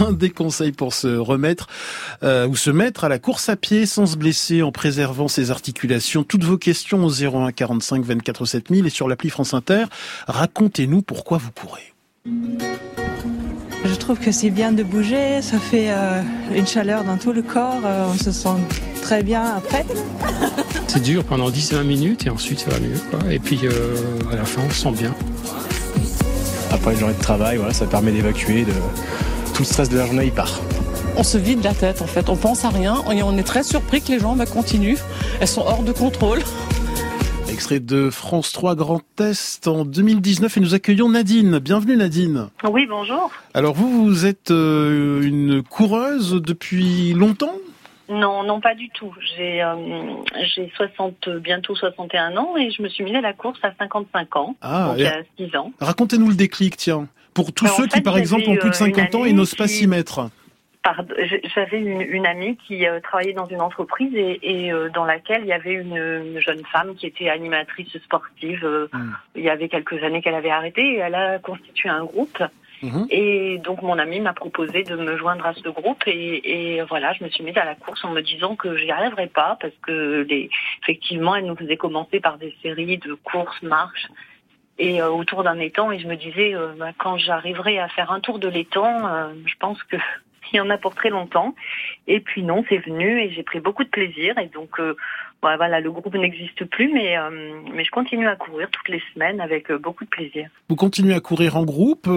Un 0.00 0.12
des 0.12 0.30
conseils 0.30 0.72
pour 0.72 0.94
se 0.94 1.16
remettre 1.16 1.68
euh, 2.22 2.46
ou 2.46 2.56
se 2.56 2.70
mettre 2.70 3.04
à 3.04 3.08
la 3.08 3.18
course 3.18 3.48
à 3.48 3.56
pied 3.56 3.86
sans 3.86 4.06
se 4.06 4.16
blesser 4.16 4.62
en 4.62 4.72
préservant 4.72 5.28
ses 5.28 5.50
articulations. 5.50 6.24
Toutes 6.24 6.44
vos 6.44 6.58
questions 6.58 7.04
au 7.04 7.10
01 7.10 7.52
45 7.52 8.04
24 8.04 8.44
7000 8.44 8.86
et 8.86 8.90
sur 8.90 9.08
l'appli 9.08 9.30
France 9.30 9.54
Inter. 9.54 9.86
Racontez-nous 10.26 11.02
pourquoi 11.02 11.38
vous 11.38 11.50
courez. 11.52 11.94
Je 13.84 13.94
trouve 13.94 14.18
que 14.18 14.32
c'est 14.32 14.50
bien 14.50 14.72
de 14.72 14.82
bouger, 14.82 15.40
ça 15.40 15.58
fait 15.58 15.86
euh, 15.90 16.20
une 16.54 16.66
chaleur 16.66 17.04
dans 17.04 17.16
tout 17.16 17.32
le 17.32 17.42
corps, 17.42 17.80
euh, 17.84 18.06
on 18.12 18.18
se 18.18 18.32
sent 18.32 18.56
très 19.02 19.22
bien 19.22 19.42
après. 19.56 19.86
C'est 20.88 21.02
dur 21.02 21.24
pendant 21.24 21.50
10-20 21.50 21.84
minutes 21.84 22.26
et 22.26 22.30
ensuite 22.30 22.60
ça 22.60 22.70
va 22.70 22.80
mieux. 22.80 22.98
Quoi. 23.10 23.32
Et 23.32 23.38
puis 23.38 23.60
euh, 23.64 23.96
à 24.32 24.36
la 24.36 24.44
fin 24.44 24.62
on 24.66 24.70
se 24.70 24.82
sent 24.82 24.92
bien. 24.92 25.14
Après 26.70 26.92
une 26.92 26.98
journée 26.98 27.14
de 27.14 27.22
travail, 27.22 27.56
voilà, 27.56 27.72
ça 27.72 27.86
permet 27.86 28.12
d'évacuer, 28.12 28.64
de... 28.64 28.72
tout 29.58 29.64
le 29.64 29.66
stress 29.66 29.88
de 29.88 29.98
la 29.98 30.06
journée 30.06 30.26
il 30.26 30.32
part. 30.32 30.60
On 31.16 31.24
se 31.24 31.36
vide 31.36 31.64
la 31.64 31.74
tête 31.74 32.00
en 32.00 32.06
fait, 32.06 32.28
on 32.28 32.36
pense 32.36 32.64
à 32.64 32.68
rien 32.68 33.02
et 33.10 33.24
on 33.24 33.36
est 33.36 33.42
très 33.42 33.64
surpris 33.64 34.00
que 34.00 34.12
les 34.12 34.20
gens 34.20 34.36
bah, 34.36 34.46
continuent. 34.46 34.98
Elles 35.40 35.48
sont 35.48 35.62
hors 35.62 35.82
de 35.82 35.90
contrôle. 35.90 36.38
Extrait 37.50 37.80
de 37.80 38.08
France 38.08 38.52
3 38.52 38.76
Grand 38.76 39.02
Est 39.18 39.66
en 39.66 39.84
2019 39.84 40.56
et 40.56 40.60
nous 40.60 40.74
accueillons 40.74 41.08
Nadine. 41.08 41.58
Bienvenue 41.58 41.96
Nadine. 41.96 42.50
Oui, 42.70 42.86
bonjour. 42.88 43.32
Alors 43.52 43.74
vous, 43.74 44.04
vous 44.04 44.26
êtes 44.26 44.52
euh, 44.52 45.22
une 45.22 45.64
coureuse 45.64 46.40
depuis 46.40 47.12
longtemps? 47.14 47.56
Non, 48.08 48.44
non, 48.44 48.60
pas 48.60 48.76
du 48.76 48.88
tout. 48.90 49.12
J'ai 49.36 49.60
euh, 49.60 49.74
j'ai 50.54 50.72
60 50.76 51.30
bientôt 51.40 51.74
61 51.74 52.36
ans 52.36 52.56
et 52.56 52.70
je 52.70 52.80
me 52.80 52.88
suis 52.88 53.02
mise 53.02 53.16
à 53.16 53.20
la 53.20 53.32
course 53.32 53.58
à 53.64 53.72
55 53.76 54.36
ans, 54.36 54.54
ah, 54.62 54.90
donc 54.90 54.98
il 54.98 55.02
y 55.02 55.06
a 55.08 55.22
6 55.36 55.56
ans. 55.56 55.72
Racontez-nous 55.80 56.28
le 56.28 56.36
déclic, 56.36 56.76
tiens. 56.76 57.08
Pour 57.38 57.52
tous 57.52 57.68
ceux 57.68 57.86
qui, 57.86 58.00
par 58.00 58.18
exemple, 58.18 58.48
ont 58.48 58.56
plus 58.56 58.70
de 58.70 58.74
j'avais 58.74 58.92
50 58.94 59.14
ans 59.14 59.24
une 59.24 59.30
et 59.30 59.32
n'osent 59.32 59.54
pas 59.54 59.68
s'y 59.68 59.82
qui- 59.82 59.86
mettre. 59.86 60.28
J'avais 61.54 61.78
une, 61.80 62.00
une 62.00 62.26
amie 62.26 62.56
qui 62.56 62.86
euh, 62.86 62.98
travaillait 63.00 63.32
dans 63.34 63.46
une 63.46 63.60
entreprise 63.60 64.12
et, 64.14 64.38
et, 64.42 64.72
euh, 64.72 64.88
dans 64.88 65.04
laquelle 65.04 65.42
il 65.42 65.48
y 65.48 65.52
avait 65.52 65.74
une, 65.74 65.96
une 65.96 66.40
jeune 66.40 66.64
femme 66.72 66.94
qui 66.96 67.06
était 67.06 67.28
animatrice 67.28 67.96
sportive. 68.04 68.64
euh, 68.64 68.88
Mm. 68.92 69.12
Il 69.36 69.42
y 69.44 69.50
avait 69.50 69.68
quelques 69.68 70.02
années 70.02 70.20
qu'elle 70.22 70.34
avait 70.34 70.50
arrêté 70.50 70.82
et 70.94 70.96
elle 70.96 71.14
a 71.14 71.38
constitué 71.38 71.88
un 71.90 72.04
groupe. 72.04 72.42
Mhm. 72.82 73.06
Et 73.10 73.58
donc 73.58 73.82
mon 73.82 73.98
amie 73.98 74.20
m'a 74.20 74.32
proposé 74.32 74.84
de 74.84 74.94
me 74.96 75.16
joindre 75.18 75.44
à 75.46 75.52
ce 75.52 75.68
groupe 75.68 76.02
et, 76.06 76.76
et 76.76 76.82
voilà, 76.82 77.12
je 77.12 77.24
me 77.24 77.28
suis 77.28 77.42
mise 77.42 77.58
à 77.58 77.64
la 77.64 77.74
course 77.74 78.04
en 78.04 78.10
me 78.12 78.20
disant 78.20 78.54
que 78.54 78.76
j'y 78.76 78.90
arriverais 78.92 79.26
pas 79.26 79.58
parce 79.60 79.74
que 79.82 80.24
les, 80.28 80.48
effectivement, 80.82 81.34
elle 81.34 81.46
nous 81.46 81.56
faisait 81.56 81.76
commencer 81.76 82.20
par 82.20 82.38
des 82.38 82.54
séries 82.62 82.98
de 82.98 83.14
courses, 83.14 83.60
marches 83.62 84.06
et 84.78 85.00
euh, 85.00 85.10
autour 85.10 85.42
d'un 85.42 85.58
étang 85.58 85.90
et 85.90 85.98
je 85.98 86.06
me 86.06 86.16
disais 86.16 86.54
euh, 86.54 86.72
bah, 86.78 86.90
quand 86.96 87.18
j'arriverai 87.18 87.78
à 87.78 87.88
faire 87.88 88.12
un 88.12 88.20
tour 88.20 88.38
de 88.38 88.48
l'étang, 88.48 89.06
euh, 89.06 89.32
je 89.46 89.54
pense 89.58 89.82
que 89.84 89.96
qu'il 90.48 90.56
y 90.56 90.60
en 90.60 90.70
a 90.70 90.78
pour 90.78 90.94
très 90.94 91.10
longtemps. 91.10 91.54
Et 92.06 92.20
puis 92.20 92.42
non, 92.42 92.64
c'est 92.68 92.78
venu 92.78 93.20
et 93.20 93.30
j'ai 93.30 93.42
pris 93.42 93.60
beaucoup 93.60 93.84
de 93.84 93.88
plaisir. 93.90 94.38
Et 94.38 94.46
donc 94.46 94.80
euh, 94.80 94.96
voilà, 95.42 95.80
le 95.80 95.90
groupe 95.90 96.14
n'existe 96.14 96.64
plus, 96.64 96.90
mais 96.92 97.16
mais 97.72 97.84
je 97.84 97.90
continue 97.90 98.26
à 98.26 98.34
courir 98.34 98.68
toutes 98.70 98.88
les 98.88 99.02
semaines 99.12 99.40
avec 99.40 99.70
beaucoup 99.72 100.04
de 100.04 100.10
plaisir. 100.10 100.48
Vous 100.68 100.76
continuez 100.76 101.14
à 101.14 101.20
courir 101.20 101.56
en 101.56 101.64
groupe 101.64 102.08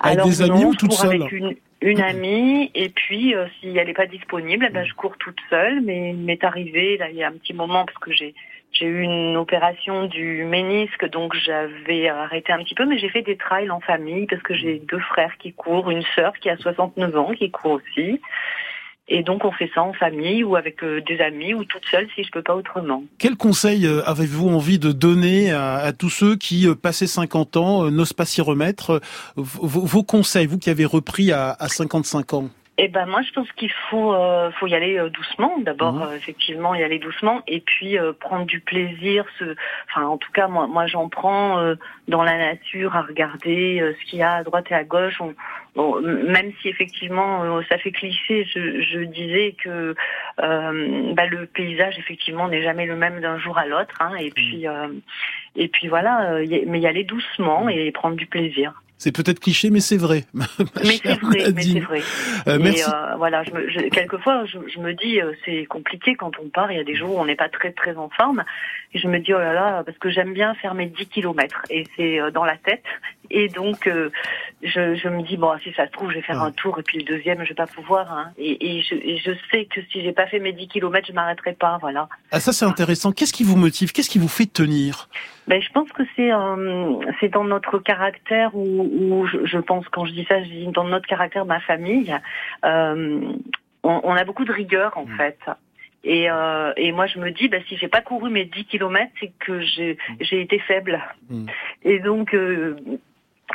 avec 0.00 0.22
des 0.22 0.42
amis 0.42 0.64
ou 0.64 0.74
toute 0.74 0.92
seule 0.92 1.22
avec 1.22 1.32
une, 1.32 1.56
une 1.80 2.00
amie 2.00 2.70
et 2.74 2.90
puis 2.90 3.34
si 3.60 3.76
elle 3.76 3.86
n'est 3.86 3.94
pas 3.94 4.06
disponible, 4.06 4.66
eh 4.68 4.72
ben, 4.72 4.84
je 4.84 4.94
cours 4.94 5.16
toute 5.16 5.38
seule. 5.50 5.80
Mais 5.80 6.10
il 6.10 6.18
m'est 6.18 6.44
arrivé 6.44 6.96
là 6.98 7.08
il 7.10 7.16
y 7.16 7.24
a 7.24 7.28
un 7.28 7.32
petit 7.32 7.54
moment 7.54 7.86
parce 7.86 7.98
que 7.98 8.12
j'ai 8.12 8.34
j'ai 8.74 8.86
eu 8.86 9.02
une 9.02 9.36
opération 9.36 10.06
du 10.06 10.44
ménisque, 10.44 11.08
donc 11.08 11.34
j'avais 11.36 12.08
arrêté 12.08 12.52
un 12.52 12.58
petit 12.58 12.74
peu, 12.74 12.84
mais 12.84 12.98
j'ai 12.98 13.08
fait 13.08 13.22
des 13.22 13.36
trails 13.36 13.70
en 13.70 13.80
famille 13.80 14.26
parce 14.26 14.42
que 14.42 14.54
j'ai 14.54 14.80
deux 14.80 14.98
frères 14.98 15.36
qui 15.38 15.52
courent, 15.52 15.90
une 15.90 16.02
sœur 16.14 16.32
qui 16.40 16.50
a 16.50 16.56
69 16.56 17.16
ans 17.16 17.32
qui 17.32 17.50
court 17.50 17.80
aussi. 17.80 18.20
Et 19.06 19.22
donc 19.22 19.44
on 19.44 19.52
fait 19.52 19.70
ça 19.74 19.82
en 19.82 19.92
famille 19.92 20.42
ou 20.42 20.56
avec 20.56 20.82
euh, 20.82 21.02
des 21.06 21.20
amis 21.20 21.52
ou 21.52 21.64
toute 21.64 21.84
seule 21.90 22.08
si 22.14 22.24
je 22.24 22.30
peux 22.30 22.42
pas 22.42 22.56
autrement. 22.56 23.04
Quel 23.18 23.36
conseil 23.36 23.86
euh, 23.86 24.02
avez-vous 24.06 24.48
envie 24.48 24.78
de 24.78 24.92
donner 24.92 25.52
à, 25.52 25.92
tous 25.92 26.08
ceux 26.08 26.36
qui, 26.36 26.66
euh, 26.66 26.74
passés 26.74 27.06
50 27.06 27.56
ans, 27.58 27.90
n'osent 27.90 28.14
pas 28.14 28.24
s'y 28.24 28.40
remettre? 28.40 29.00
Vos, 29.36 30.02
conseils, 30.02 30.46
vous 30.46 30.58
qui 30.58 30.70
avez 30.70 30.86
repris 30.86 31.32
à, 31.32 31.54
à 31.58 31.68
55 31.68 32.32
ans? 32.32 32.48
Eh 32.76 32.88
ben 32.88 33.06
moi 33.06 33.22
je 33.22 33.30
pense 33.30 33.50
qu'il 33.52 33.70
faut 33.88 34.12
euh, 34.14 34.50
faut 34.52 34.66
y 34.66 34.74
aller 34.74 34.98
euh, 34.98 35.08
doucement. 35.08 35.58
D'abord 35.58 35.94
mhm. 35.94 36.02
euh, 36.02 36.16
effectivement 36.16 36.74
y 36.74 36.82
aller 36.82 36.98
doucement 36.98 37.42
et 37.46 37.60
puis 37.60 37.96
prendre 38.18 38.46
du 38.46 38.60
plaisir. 38.60 39.24
Ce... 39.38 39.54
Enfin 39.88 40.06
en 40.06 40.18
tout 40.18 40.32
cas 40.32 40.48
moi 40.48 40.66
moi 40.66 40.86
j'en 40.86 41.08
prends 41.08 41.74
dans 42.08 42.22
la 42.22 42.36
nature 42.36 42.96
à 42.96 43.02
regarder 43.02 43.94
ce 43.98 44.10
qu'il 44.10 44.18
y 44.18 44.22
a 44.22 44.34
à 44.34 44.42
droite 44.42 44.66
et 44.70 44.74
à 44.74 44.82
gauche. 44.82 45.20
On, 45.20 46.00
même 46.00 46.52
si 46.60 46.68
effectivement 46.68 47.60
ça 47.68 47.78
fait 47.78 47.90
cliché, 47.90 48.44
je, 48.44 48.80
je 48.80 49.00
disais 49.00 49.54
que 49.62 49.94
bah, 50.38 51.26
le 51.26 51.46
paysage 51.46 51.98
effectivement 51.98 52.48
n'est 52.48 52.62
jamais 52.62 52.86
le 52.86 52.96
même 52.96 53.20
d'un 53.20 53.38
jour 53.38 53.56
à 53.56 53.66
l'autre. 53.66 53.94
Hein, 54.00 54.14
et 54.18 54.26
mhm. 54.26 54.32
puis 54.32 54.66
et 55.56 55.68
puis 55.68 55.86
voilà, 55.86 56.38
mais 56.66 56.80
y 56.80 56.86
aller 56.86 57.04
doucement 57.04 57.68
et 57.68 57.92
prendre 57.92 58.16
du 58.16 58.26
plaisir. 58.26 58.72
C'est 59.04 59.12
peut-être 59.12 59.38
cliché, 59.38 59.68
mais 59.68 59.80
c'est 59.80 59.98
vrai. 59.98 60.24
mais 60.32 60.48
c'est 61.04 61.20
vrai, 61.20 61.52
mais 61.54 61.62
c'est 61.62 61.80
vrai. 61.80 62.00
Euh, 62.48 62.58
merci. 62.58 62.84
Euh, 62.88 63.16
voilà, 63.16 63.44
je 63.44 63.50
me, 63.50 63.68
je, 63.68 63.80
quelquefois, 63.90 64.46
je, 64.46 64.56
je, 64.66 64.78
me 64.80 64.94
dis, 64.94 65.20
euh, 65.20 65.34
c'est 65.44 65.66
compliqué 65.66 66.14
quand 66.14 66.38
on 66.42 66.48
part. 66.48 66.72
Il 66.72 66.78
y 66.78 66.80
a 66.80 66.84
des 66.84 66.94
jours 66.94 67.14
où 67.14 67.20
on 67.20 67.26
n'est 67.26 67.36
pas 67.36 67.50
très 67.50 67.72
très 67.72 67.98
en 67.98 68.08
forme, 68.08 68.44
et 68.94 68.98
je 68.98 69.06
me 69.06 69.18
dis, 69.18 69.34
oh 69.34 69.38
là 69.38 69.52
là, 69.52 69.82
parce 69.84 69.98
que 69.98 70.08
j'aime 70.08 70.32
bien 70.32 70.54
faire 70.54 70.72
mes 70.72 70.86
10 70.86 71.04
kilomètres, 71.08 71.60
et 71.68 71.84
c'est 71.98 72.18
euh, 72.18 72.30
dans 72.30 72.46
la 72.46 72.56
tête. 72.56 72.82
Et 73.30 73.48
donc, 73.48 73.86
euh, 73.86 74.10
je, 74.62 74.94
je, 74.94 75.08
me 75.08 75.22
dis, 75.22 75.36
bon, 75.36 75.52
si 75.62 75.72
ça 75.72 75.86
se 75.86 75.92
trouve, 75.92 76.10
je 76.10 76.16
vais 76.16 76.22
faire 76.22 76.42
un 76.42 76.52
tour, 76.52 76.78
et 76.78 76.82
puis 76.82 76.98
le 76.98 77.04
deuxième, 77.04 77.42
je 77.42 77.50
vais 77.50 77.54
pas 77.54 77.66
pouvoir. 77.66 78.12
Hein. 78.12 78.32
Et, 78.38 78.78
et, 78.78 78.82
je, 78.82 78.94
et, 78.94 79.18
je, 79.18 79.32
sais 79.50 79.66
que 79.66 79.80
si 79.90 80.02
j'ai 80.02 80.12
pas 80.12 80.26
fait 80.26 80.38
mes 80.38 80.52
10 80.52 80.68
kilomètres, 80.68 81.08
je 81.08 81.12
m'arrêterai 81.12 81.54
pas. 81.54 81.78
Voilà. 81.80 82.08
Ah, 82.30 82.40
ça, 82.40 82.52
c'est 82.52 82.64
intéressant. 82.64 83.12
Qu'est-ce 83.12 83.32
qui 83.32 83.44
vous 83.44 83.56
motive? 83.56 83.92
Qu'est-ce 83.92 84.10
qui 84.10 84.18
vous 84.18 84.28
fait 84.28 84.46
tenir? 84.46 85.08
Ben, 85.46 85.60
je 85.60 85.68
pense 85.72 85.90
que 85.92 86.02
c'est 86.16 86.32
euh, 86.32 86.94
c'est 87.20 87.28
dans 87.28 87.44
notre 87.44 87.78
caractère 87.78 88.54
ou, 88.54 88.82
ou 88.82 89.26
je, 89.26 89.44
je, 89.44 89.58
pense 89.58 89.86
quand 89.88 90.06
je 90.06 90.12
dis 90.12 90.24
ça, 90.26 90.42
je 90.42 90.48
dis 90.48 90.66
dans 90.68 90.84
notre 90.84 91.06
caractère, 91.06 91.44
ma 91.44 91.60
famille. 91.60 92.14
Euh, 92.64 93.20
on, 93.82 94.00
on, 94.04 94.12
a 94.12 94.24
beaucoup 94.24 94.46
de 94.46 94.52
rigueur 94.52 94.96
en 94.96 95.04
mmh. 95.04 95.16
fait. 95.18 95.38
Et, 96.04 96.30
euh, 96.30 96.72
et 96.76 96.92
moi, 96.92 97.06
je 97.06 97.18
me 97.18 97.30
dis, 97.30 97.48
bah, 97.48 97.58
si 97.66 97.76
j'ai 97.78 97.88
pas 97.88 98.02
couru 98.02 98.30
mes 98.30 98.44
10 98.44 98.66
kilomètres, 98.66 99.12
c'est 99.20 99.32
que 99.38 99.60
j'ai 99.60 99.96
j'ai 100.20 100.40
été 100.40 100.58
faible. 100.58 101.02
Mmh. 101.30 101.46
Et 101.84 101.98
donc, 101.98 102.34
euh, 102.34 102.76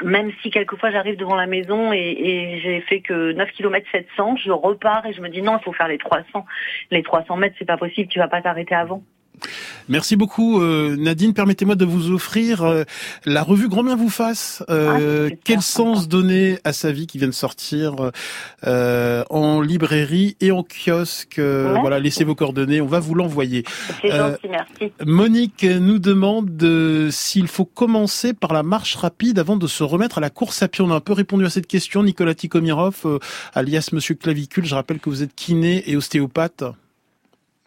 même 0.04 0.32
si 0.41 0.49
quelquefois 0.49 0.91
j'arrive 0.91 1.17
devant 1.17 1.36
la 1.36 1.47
maison 1.47 1.91
et, 1.91 2.60
j'ai 2.63 2.82
fait 2.82 3.02
que 3.02 3.32
9 3.34 3.52
km 3.52 3.86
700, 3.91 4.38
je 4.38 4.52
repars 4.52 5.06
et 5.06 5.13
je 5.13 5.21
me 5.21 5.30
dis 5.30 5.41
non, 5.41 5.58
il 5.58 5.63
faut 5.63 5.73
faire 5.73 5.88
les 5.88 5.97
300. 5.97 6.45
Les 6.91 7.04
300 7.04 7.36
mètres, 7.38 7.56
c'est 7.60 7.65
pas 7.65 7.78
possible, 7.78 8.10
tu 8.10 8.19
vas 8.19 8.28
pas 8.28 8.41
t'arrêter 8.41 8.75
avant. 8.75 9.04
Merci 9.89 10.15
beaucoup 10.15 10.62
euh, 10.62 10.95
Nadine. 10.95 11.34
Permettez-moi 11.34 11.73
de 11.73 11.84
vous 11.84 12.12
offrir 12.12 12.62
euh, 12.63 12.84
la 13.25 13.41
revue 13.41 13.67
Grand 13.67 13.84
bien 13.84 13.95
vous 13.95 14.10
fasse. 14.10 14.63
Euh, 14.69 15.30
ah, 15.32 15.36
quel 15.43 15.63
sens 15.63 16.08
donner 16.08 16.60
à 16.63 16.73
sa 16.73 16.91
vie 16.91 17.08
qui 17.08 17.17
vient 17.17 17.28
de 17.28 17.34
sortir 17.34 18.12
en 18.63 19.62
librairie 19.62 20.38
et 20.41 20.52
en 20.52 20.63
kiosque. 20.63 21.39
voilà, 21.39 21.99
laissez 21.99 22.23
vos 22.23 22.36
coordonnées, 22.36 22.82
on 22.82 22.86
va 22.86 22.99
vous 22.99 23.15
l'envoyer. 23.15 23.63
C'est 24.02 24.12
gentil, 24.12 24.47
merci. 24.49 24.93
Monique 25.06 25.63
nous 25.63 25.97
demande 25.97 27.10
s'il 27.10 27.47
faut 27.47 27.65
commencer 27.65 28.34
par 28.34 28.54
la 28.54 28.62
marche 28.62 28.95
rapide 28.95 29.39
avant 29.39 29.58
de 29.58 29.65
se 29.65 29.84
remettre 29.84 30.19
à 30.19 30.21
la 30.21 30.30
course 30.30 30.62
à 30.62 30.67
pied. 30.67 30.84
On 30.84 30.91
a 30.91 30.95
un 30.95 30.99
peu 30.99 31.13
répondu 31.13 31.45
à 31.45 31.49
cette 31.49 31.67
question. 31.67 32.04
Nicolas 32.04 32.36
Tikomirov, 32.36 33.19
alias 33.54 33.89
Monsieur 33.91 34.13
Clavicule, 34.13 34.65
je 34.65 34.75
rappelle 34.75 34.99
que 34.99 35.10
vous 35.10 35.23
êtes 35.23 35.34
kiné 35.36 35.89
et 35.89 35.97
ostéopathe. 35.97 36.63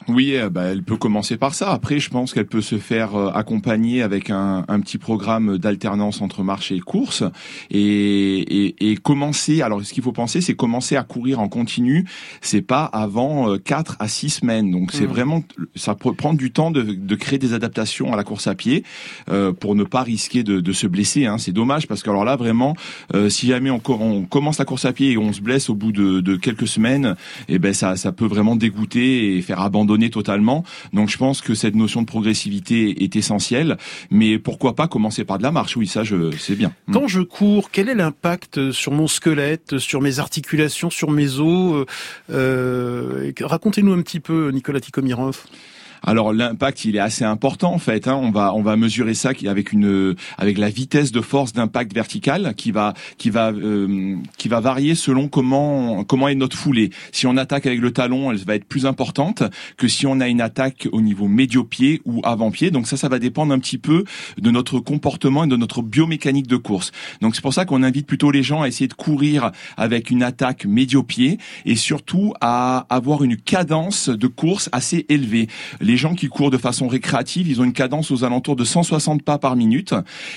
Oui, 0.09 0.37
euh, 0.37 0.51
bah, 0.51 0.65
elle 0.65 0.83
peut 0.83 0.97
commencer 0.97 1.37
par 1.37 1.55
ça. 1.55 1.73
Après, 1.73 1.99
je 1.99 2.11
pense 2.11 2.33
qu'elle 2.33 2.47
peut 2.47 2.61
se 2.61 2.79
faire 2.79 3.15
euh, 3.15 3.31
accompagner 3.35 4.03
avec 4.03 4.31
un, 4.31 4.65
un 4.69 4.81
petit 4.81 4.99
programme 4.99 5.59
d'alternance 5.59 6.21
entre 6.21 6.43
marche 6.43 6.73
et 6.73 6.81
course 6.81 7.23
et, 7.71 7.79
et, 7.79 8.91
et 8.91 8.97
commencer. 8.97 9.63
Alors, 9.63 9.85
ce 9.85 9.93
qu'il 9.93 10.03
faut 10.03 10.13
penser, 10.13 10.41
c'est 10.41 10.55
commencer 10.55 10.97
à 10.97 11.03
courir 11.03 11.41
en 11.41 11.49
continu. 11.49 12.07
C'est 12.41 12.63
pas 12.63 12.85
avant 12.85 13.51
euh, 13.51 13.59
quatre 13.59 13.97
à 14.01 14.09
six 14.09 14.31
semaines. 14.31 14.71
Donc, 14.71 14.93
c'est 14.93 15.05
mmh. 15.05 15.11
vraiment 15.11 15.45
ça 15.77 15.95
peut 15.95 16.13
prendre 16.15 16.39
du 16.39 16.51
temps 16.51 16.71
de, 16.71 16.83
de, 16.83 17.15
créer 17.15 17.39
des 17.39 17.55
adaptations 17.55 18.13
à 18.13 18.17
la 18.17 18.25
course 18.25 18.47
à 18.47 18.55
pied 18.55 18.85
euh, 19.31 19.53
pour 19.53 19.75
ne 19.75 19.85
pas 19.85 20.03
risquer 20.03 20.43
de, 20.43 20.61
de 20.61 20.73
se 20.73 20.87
blesser. 20.87 21.27
Hein. 21.27 21.39
C'est 21.39 21.53
dommage 21.53 21.87
parce 21.87 22.03
que 22.03 22.11
alors 22.11 22.25
là, 22.25 22.37
vraiment, 22.37 22.75
si 23.29 23.47
jamais 23.47 23.71
on, 23.71 23.81
on, 23.89 24.23
commence 24.23 24.59
la 24.59 24.65
course 24.65 24.85
à 24.85 24.93
pied 24.93 25.13
et 25.13 25.19
on 25.19 25.33
se 25.33 25.41
blesse 25.41 25.71
au 25.71 25.75
bout 25.75 25.93
de, 25.93 26.21
de 26.21 26.37
quelques 26.37 26.67
semaines, 26.67 27.17
et 27.49 27.55
eh 27.55 27.59
ben 27.59 27.73
ça, 27.73 27.97
ça 27.97 28.13
peut 28.13 28.27
vraiment 28.27 28.57
dégoûter 28.57 29.37
et 29.37 29.43
faire 29.43 29.61
abandonner 29.61 29.92
totalement. 30.11 30.65
Donc 30.93 31.09
je 31.09 31.19
pense 31.19 31.41
que 31.41 31.55
cette 31.55 31.75
notion 31.75 32.03
de 32.03 32.07
progressivité 32.07 33.05
est 33.05 33.17
essentielle, 33.17 33.77
mais 34.11 34.39
pourquoi 34.39 34.75
pas 34.75 34.89
commencer 34.89 35.25
par 35.25 35.39
de 35.39 35.43
la 35.43 35.53
marche? 35.53 35.77
Oui, 35.77 35.87
ça 35.87 36.05
je 36.05 36.31
c'est 36.39 36.57
bien. 36.57 36.73
Hmm. 36.87 36.93
Quand 36.93 37.09
je 37.09 37.21
cours, 37.21 37.71
quel 37.71 37.89
est 37.89 37.95
l'impact 37.95 38.73
sur 38.73 38.93
mon 38.93 39.07
squelette, 39.07 39.79
sur 39.79 40.01
mes 40.01 40.19
articulations, 40.19 40.91
sur 40.91 41.11
mes 41.11 41.39
os? 41.39 41.87
Euh, 42.31 43.33
Racontez-nous 43.41 43.93
un 43.93 44.03
petit 44.03 44.21
peu, 44.21 44.51
Nicolas 44.51 44.81
Tikomirov. 44.81 45.45
Alors 46.05 46.33
l'impact, 46.33 46.85
il 46.85 46.97
est 46.97 47.01
assez 47.01 47.25
important 47.25 47.73
en 47.73 47.79
fait. 47.79 48.09
Hein. 48.09 48.19
On 48.21 48.31
va 48.31 48.55
on 48.55 48.63
va 48.63 48.77
mesurer 48.77 49.15
ça 49.15 49.31
avec 49.47 49.73
une 49.73 50.17
avec 50.37 50.59
la 50.59 50.69
vitesse 50.69 51.13
de 51.13 51.21
force 51.21 51.53
d'impact 51.53 51.95
vertical 51.95 52.55
qui 52.57 52.73
va 52.73 52.95
qui 53.19 53.31
va 53.31 53.53
euh, 53.53 54.17
qui 54.37 54.49
va 54.49 54.61
varier 54.61 54.95
selon 54.95 55.29
comment 55.29 56.05
comment 56.05 56.29
est 56.29 56.35
notre 56.35 56.57
foulée. 56.57 56.91
Si 57.13 57.27
on 57.27 57.37
attaque 57.37 57.67
avec 57.67 57.81
le 57.81 57.93
talon, 57.93 58.33
elle 58.33 58.39
va 58.39 58.57
être 58.57 58.65
plus 58.65 58.85
importante 58.87 59.45
que 59.77 59.87
si 59.87 60.07
on 60.07 60.21
a 60.21 60.29
une 60.29 60.41
attaque 60.41 60.89
au 60.91 61.01
niveau 61.01 61.29
médio-pied 61.29 62.03
ou 62.05 62.21
avant-pied. 62.25 62.71
Donc 62.71 62.89
ça, 62.89 62.97
ça 62.97 63.09
va 63.09 63.19
dépendre 63.19 63.53
un 63.53 63.59
petit 63.59 63.79
peu 63.79 64.05
de 64.39 64.51
notre 64.51 64.81
comportement 64.81 65.45
et 65.45 65.49
de 65.49 65.57
notre 65.57 65.83
biomécanique 65.83 66.49
de 66.49 66.57
course. 66.57 66.91
Donc 67.21 67.37
c'est 67.37 67.43
pour 67.43 67.55
ça 67.55 67.65
qu'on 67.65 67.83
invite 67.83 68.07
plutôt 68.07 68.31
les 68.31 68.43
gens 68.43 68.63
à 68.63 68.69
essayer 68.69 68.89
de 68.89 68.95
courir 68.95 69.53
avec 69.77 70.11
une 70.11 70.23
attaque 70.23 70.65
médio-pied 70.65 71.39
et 71.65 71.77
surtout 71.77 72.35
à 72.41 72.87
avoir 72.91 73.23
une 73.23 73.37
cadence 73.37 74.09
de 74.09 74.27
course 74.27 74.69
assez 74.73 75.07
élevée 75.09 75.49
gens 75.97 76.15
qui 76.15 76.29
courent 76.29 76.51
de 76.51 76.59
façon 76.59 76.89
récréative, 76.89 77.49
ils 77.49 77.61
ont 77.61 77.65
une 77.65 77.73
cadence 77.73 78.11
aux 78.11 78.25
alentours 78.25 78.57
de 78.57 78.65
160 78.65 79.23
pas 79.23 79.39
par 79.39 79.57
minute. 79.57 79.95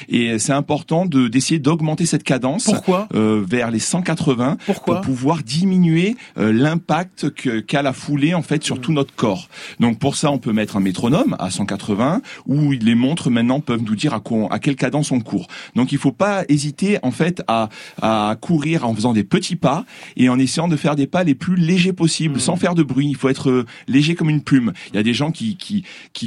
Et 0.09 0.39
c'est 0.39 0.53
important 0.53 1.05
de 1.05 1.27
d'essayer 1.27 1.59
d'augmenter 1.59 2.05
cette 2.05 2.23
cadence 2.23 2.71
euh, 3.13 3.43
vers 3.47 3.71
les 3.71 3.79
180 3.79 4.57
Pourquoi? 4.65 4.95
pour 4.95 5.01
pouvoir 5.01 5.43
diminuer 5.43 6.15
euh, 6.37 6.51
l'impact 6.53 7.29
qu'a 7.65 7.81
la 7.81 7.93
foulée 7.93 8.33
en 8.33 8.41
fait 8.41 8.63
sur 8.63 8.79
tout 8.79 8.93
notre 8.93 9.13
corps. 9.15 9.49
Donc 9.79 9.99
pour 9.99 10.15
ça, 10.15 10.31
on 10.31 10.37
peut 10.37 10.53
mettre 10.53 10.77
un 10.77 10.79
métronome 10.79 11.35
à 11.39 11.49
180 11.49 12.21
où 12.45 12.71
les 12.71 12.95
montres 12.95 13.29
maintenant 13.29 13.59
peuvent 13.59 13.83
nous 13.83 13.95
dire 13.95 14.13
à, 14.13 14.19
quoi, 14.19 14.47
à 14.51 14.59
quelle 14.59 14.75
cadence 14.75 15.11
on 15.11 15.19
court. 15.19 15.47
Donc 15.75 15.91
il 15.91 15.97
faut 15.97 16.11
pas 16.11 16.43
hésiter 16.49 16.99
en 17.03 17.11
fait 17.11 17.41
à, 17.47 17.69
à 18.01 18.35
courir 18.39 18.87
en 18.87 18.93
faisant 18.95 19.13
des 19.13 19.23
petits 19.23 19.55
pas 19.55 19.85
et 20.17 20.29
en 20.29 20.39
essayant 20.39 20.67
de 20.67 20.75
faire 20.75 20.95
des 20.95 21.07
pas 21.07 21.23
les 21.23 21.35
plus 21.35 21.55
légers 21.55 21.93
possibles, 21.93 22.35
mmh. 22.35 22.39
sans 22.39 22.55
faire 22.55 22.75
de 22.75 22.83
bruit. 22.83 23.07
Il 23.07 23.15
faut 23.15 23.29
être 23.29 23.49
euh, 23.49 23.65
léger 23.87 24.15
comme 24.15 24.29
une 24.29 24.41
plume. 24.41 24.73
Il 24.89 24.95
y 24.95 24.99
a 24.99 25.03
des 25.03 25.13
gens 25.13 25.31
qui 25.31 25.44
qui, 25.53 25.83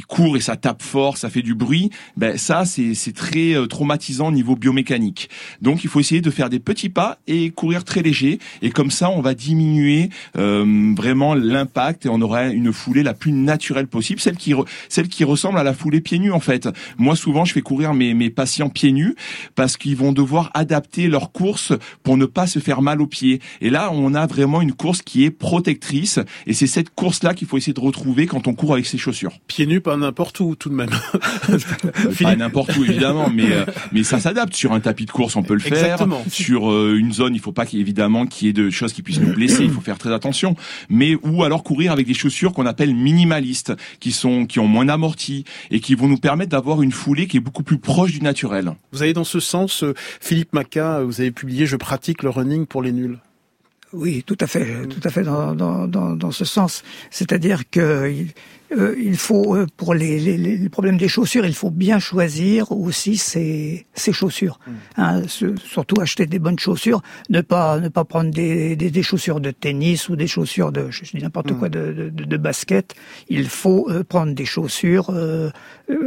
court 0.07 0.37
et 0.37 0.41
ça 0.41 0.57
tape 0.57 0.83
fort, 0.83 1.17
ça 1.17 1.29
fait 1.29 1.43
du 1.43 1.55
bruit, 1.55 1.91
ben 2.17 2.39
ça 2.39 2.65
c'est 2.65 3.13
très 3.15 3.55
euh, 3.55 3.67
traumatisant 3.67 4.29
au 4.29 4.33
niveau 4.33 4.57
biomécanique. 4.57 5.29
Donc 5.61 5.85
il 5.85 5.91
faut 5.91 6.01
essayer 6.01 6.21
de 6.21 6.31
faire 6.31 6.49
des 6.49 6.61
petits 6.61 6.89
pas 6.89 7.19
et 7.27 7.51
courir 7.51 7.85
très 7.85 8.03
léger 8.03 8.39
et 8.63 8.71
comme 8.71 8.91
ça 8.91 9.11
on 9.11 9.21
va 9.21 9.35
diminuer 9.35 10.11
euh, 10.37 10.95
vraiment 10.97 11.35
l'impact 11.35 12.07
et 12.07 12.09
on 12.09 12.21
aura 12.21 12.47
une 12.47 12.73
foulée 12.73 13.03
la 13.03 13.15
plus 13.15 13.33
naturelle 13.33 13.89
possible, 13.89 14.21
celle 14.21 14.37
qui 14.37 14.55
celle 14.89 15.09
qui 15.09 15.25
ressemble 15.25 15.59
à 15.59 15.65
la 15.65 15.75
foulée 15.75 16.01
pieds 16.01 16.19
nus 16.19 16.33
en 16.33 16.41
fait. 16.41 16.69
Moi 16.97 17.17
souvent 17.17 17.45
je 17.45 17.53
fais 17.53 17.63
courir 17.63 17.95
mes 17.95 18.15
mes 18.15 18.31
patients 18.31 18.71
pieds 18.71 18.93
nus 18.93 19.15
parce 19.55 19.77
qu'ils 19.77 19.97
vont 19.97 20.13
devoir 20.13 20.51
adapter 20.55 21.09
leur 21.09 21.33
course 21.33 21.73
pour 22.03 22.17
ne 22.17 22.27
pas 22.27 22.47
se 22.47 22.61
faire 22.61 22.83
mal 22.83 23.03
aux 23.03 23.07
pieds. 23.07 23.41
Et 23.61 23.71
là 23.71 23.91
on 23.93 24.15
a 24.15 24.27
vraiment 24.27 24.63
une 24.63 24.73
course 24.73 25.03
qui 25.03 25.25
est 25.25 25.31
protectrice 25.31 26.21
et 26.47 26.55
c'est 26.55 26.67
cette 26.67 26.91
course 26.91 27.23
là 27.23 27.35
qu'il 27.35 27.49
faut 27.49 27.57
essayer 27.57 27.75
de 27.75 27.81
retrouver 27.81 28.27
quand 28.27 28.47
on 28.47 28.55
court 28.55 28.75
avec 28.75 28.87
ses 28.87 28.99
chaussures 28.99 29.08
chaussures. 29.09 29.33
Pieds 29.47 29.67
nus, 29.67 29.81
pas 29.81 29.97
n'importe 29.97 30.39
où 30.41 30.55
tout 30.55 30.69
de 30.69 30.75
même. 30.75 30.91
pas 32.23 32.37
n'importe 32.37 32.77
où 32.77 32.85
évidemment, 32.85 33.31
mais 33.31 33.53
euh, 33.53 33.65
mais 33.93 34.03
ça 34.03 34.21
s'adapte. 34.21 34.55
Sur 34.55 34.73
un 34.73 34.81
tapis 34.81 35.07
de 35.07 35.11
course, 35.11 35.37
on 35.37 35.43
peut 35.43 35.55
le 35.55 35.61
faire. 35.61 35.73
Exactement. 35.79 36.23
Sur 36.29 36.71
euh, 36.71 36.97
une 36.99 37.13
zone, 37.13 37.35
il 37.35 37.41
faut 37.41 37.53
pas 37.53 37.65
qu'il 37.65 37.81
évidemment 37.81 38.27
qu'il 38.27 38.47
y 38.47 38.51
ait 38.51 38.55
de 38.55 38.71
choses 38.71 38.93
qui 38.93 39.03
puissent 39.03 39.21
nous 39.21 39.33
blesser. 39.33 39.65
Il 39.65 39.71
faut 39.71 39.81
faire 39.81 39.99
très 39.99 40.13
attention. 40.13 40.57
Mais 40.91 41.17
ou 41.23 41.43
alors 41.43 41.63
courir 41.63 41.93
avec 41.93 42.07
des 42.07 42.15
chaussures 42.15 42.53
qu'on 42.53 42.67
appelle 42.67 42.95
minimalistes, 42.95 43.73
qui 44.01 44.13
sont 44.13 44.47
qui 44.47 44.61
ont 44.61 44.67
moins 44.67 44.85
d'amorti 44.85 45.45
et 45.71 45.81
qui 45.81 45.95
vont 45.95 46.09
nous 46.09 46.19
permettre 46.19 46.51
d'avoir 46.51 46.83
une 46.83 46.93
foulée 46.93 47.27
qui 47.27 47.39
est 47.39 47.41
beaucoup 47.41 47.63
plus 47.63 47.79
proche 47.79 48.13
du 48.13 48.21
naturel. 48.21 48.73
Vous 48.93 49.03
avez 49.03 49.15
dans 49.15 49.25
ce 49.25 49.41
sens, 49.41 49.83
euh, 49.85 49.95
Philippe 50.21 50.53
Maca, 50.53 51.03
vous 51.03 51.21
avez 51.21 51.31
publié 51.31 51.67
Je 51.67 51.77
pratique 51.77 52.23
le 52.23 52.31
running 52.31 52.67
pour 52.67 52.83
les 52.83 52.93
nuls. 52.93 53.19
Oui, 53.93 54.23
tout 54.27 54.37
à 54.41 54.47
fait, 54.47 54.87
tout 54.89 55.01
à 55.03 55.11
fait 55.11 55.23
dans, 55.23 55.55
dans, 55.55 55.87
dans, 55.89 56.15
dans 56.15 56.31
ce 56.31 56.45
sens. 56.45 56.83
C'est-à-dire 57.11 57.71
que 57.71 58.27
euh, 58.73 58.95
il 59.01 59.17
faut, 59.17 59.57
euh, 59.57 59.67
pour 59.79 59.95
les, 59.95 60.19
les, 60.19 60.37
les, 60.37 60.69
problèmes 60.69 60.99
des 60.99 61.09
chaussures, 61.09 61.47
il 61.47 61.55
faut 61.55 61.71
bien 61.71 61.99
choisir 61.99 62.71
aussi 62.71 63.17
ses, 63.17 63.87
ses 63.95 64.13
chaussures. 64.13 64.59
Mm. 64.67 64.73
Hein, 64.99 65.23
surtout 65.65 66.01
acheter 66.03 66.27
des 66.27 66.39
bonnes 66.39 66.59
chaussures, 66.59 67.01
ne 67.31 67.41
pas 67.41 67.81
ne 67.81 67.89
pas 67.89 68.05
prendre 68.05 68.31
des, 68.31 68.77
des, 68.77 68.91
des 68.91 69.03
chaussures 69.03 69.41
de 69.41 69.53
tennis 69.53 70.11
ou 70.11 70.17
des 70.17 70.27
chaussures 70.27 70.71
de, 70.71 70.91
je 70.91 71.05
dis 71.05 71.23
n'importe 71.23 71.53
mm. 71.53 71.59
quoi, 71.59 71.69
de, 71.71 71.93
de, 71.93 72.25
de, 72.25 72.37
basket. 72.37 72.95
Il 73.31 73.49
faut 73.49 73.89
euh, 73.89 74.05
prendre 74.05 74.35
des 74.35 74.45
chaussures 74.45 75.09
euh, 75.11 75.51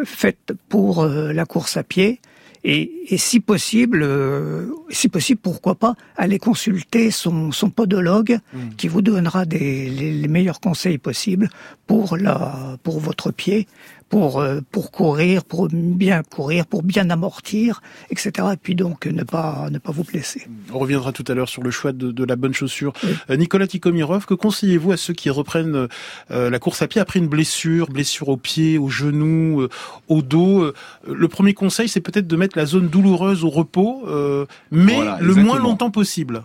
faites 0.06 0.54
pour 0.70 1.06
la 1.06 1.46
course 1.46 1.78
à 1.78 1.84
pied 1.84 2.22
et, 2.64 3.14
et 3.14 3.18
si 3.18 3.40
possible, 3.40 4.02
euh, 4.04 4.68
si 4.90 5.10
possible, 5.10 5.40
pourquoi 5.42 5.76
pas 5.76 5.96
aller 6.16 6.38
consulter 6.38 7.10
son, 7.10 7.52
son 7.52 7.70
podologue 7.70 8.40
mmh. 8.54 8.60
qui 8.78 8.88
vous 8.88 9.02
donnera 9.02 9.46
des, 9.46 9.90
les, 9.90 10.14
les, 10.14 10.28
meilleurs 10.28 10.60
conseils 10.60 11.00
possibles 11.00 11.50
pour 11.88 12.18
la 12.18 12.78
pour 12.84 13.00
votre 13.00 13.32
pied, 13.32 13.68
pour 14.12 14.42
euh, 14.42 14.60
pour 14.72 14.92
courir, 14.92 15.44
pour 15.44 15.70
bien 15.72 16.22
courir, 16.22 16.68
pour 16.68 16.84
bien 16.84 17.10
amortir, 17.10 17.82
etc. 18.12 18.32
Et 18.54 18.58
puis 18.58 18.76
donc 18.76 19.08
ne 19.08 19.24
pas 19.24 19.70
ne 19.72 19.80
pas 19.80 19.92
vous 19.92 20.04
blesser. 20.04 20.48
On 20.72 20.80
reviendra 20.80 21.14
tout 21.14 21.24
à 21.30 21.34
l'heure 21.34 21.50
sur 21.50 21.64
le 21.64 21.72
choix 21.72 21.94
de, 21.94 22.12
de 22.12 22.24
la 22.26 22.36
bonne 22.36 22.54
chaussure. 22.54 22.94
Oui. 23.04 23.16
Euh, 23.30 23.38
Nicolas 23.38 23.68
Tikomirov, 23.68 24.26
que 24.26 24.34
conseillez-vous 24.34 24.92
à 24.92 24.98
ceux 24.98 25.14
qui 25.14 25.30
reprennent 25.30 25.88
euh, 26.30 26.50
la 26.50 26.60
course 26.60 26.82
à 26.82 26.88
pied 26.88 27.00
après 27.00 27.20
une 27.20 27.30
blessure, 27.30 27.88
blessure 27.88 28.28
au 28.28 28.38
pied, 28.38 28.78
au 28.78 28.90
genou, 28.90 29.62
euh, 29.62 29.70
au 30.10 30.22
dos 30.22 30.72
Le 31.08 31.28
premier 31.30 31.54
conseil, 31.54 31.88
c'est 31.88 32.02
peut-être 32.02 32.28
de 32.28 32.36
mettre 32.36 32.58
la 32.58 32.66
zone 32.66 32.90
douloureuse 32.90 33.46
au 33.46 33.50
repos, 33.50 34.04
mais 34.72 34.96
voilà, 34.96 35.18
le 35.22 35.36
moins 35.36 35.58
longtemps 35.58 35.90
possible 35.90 36.44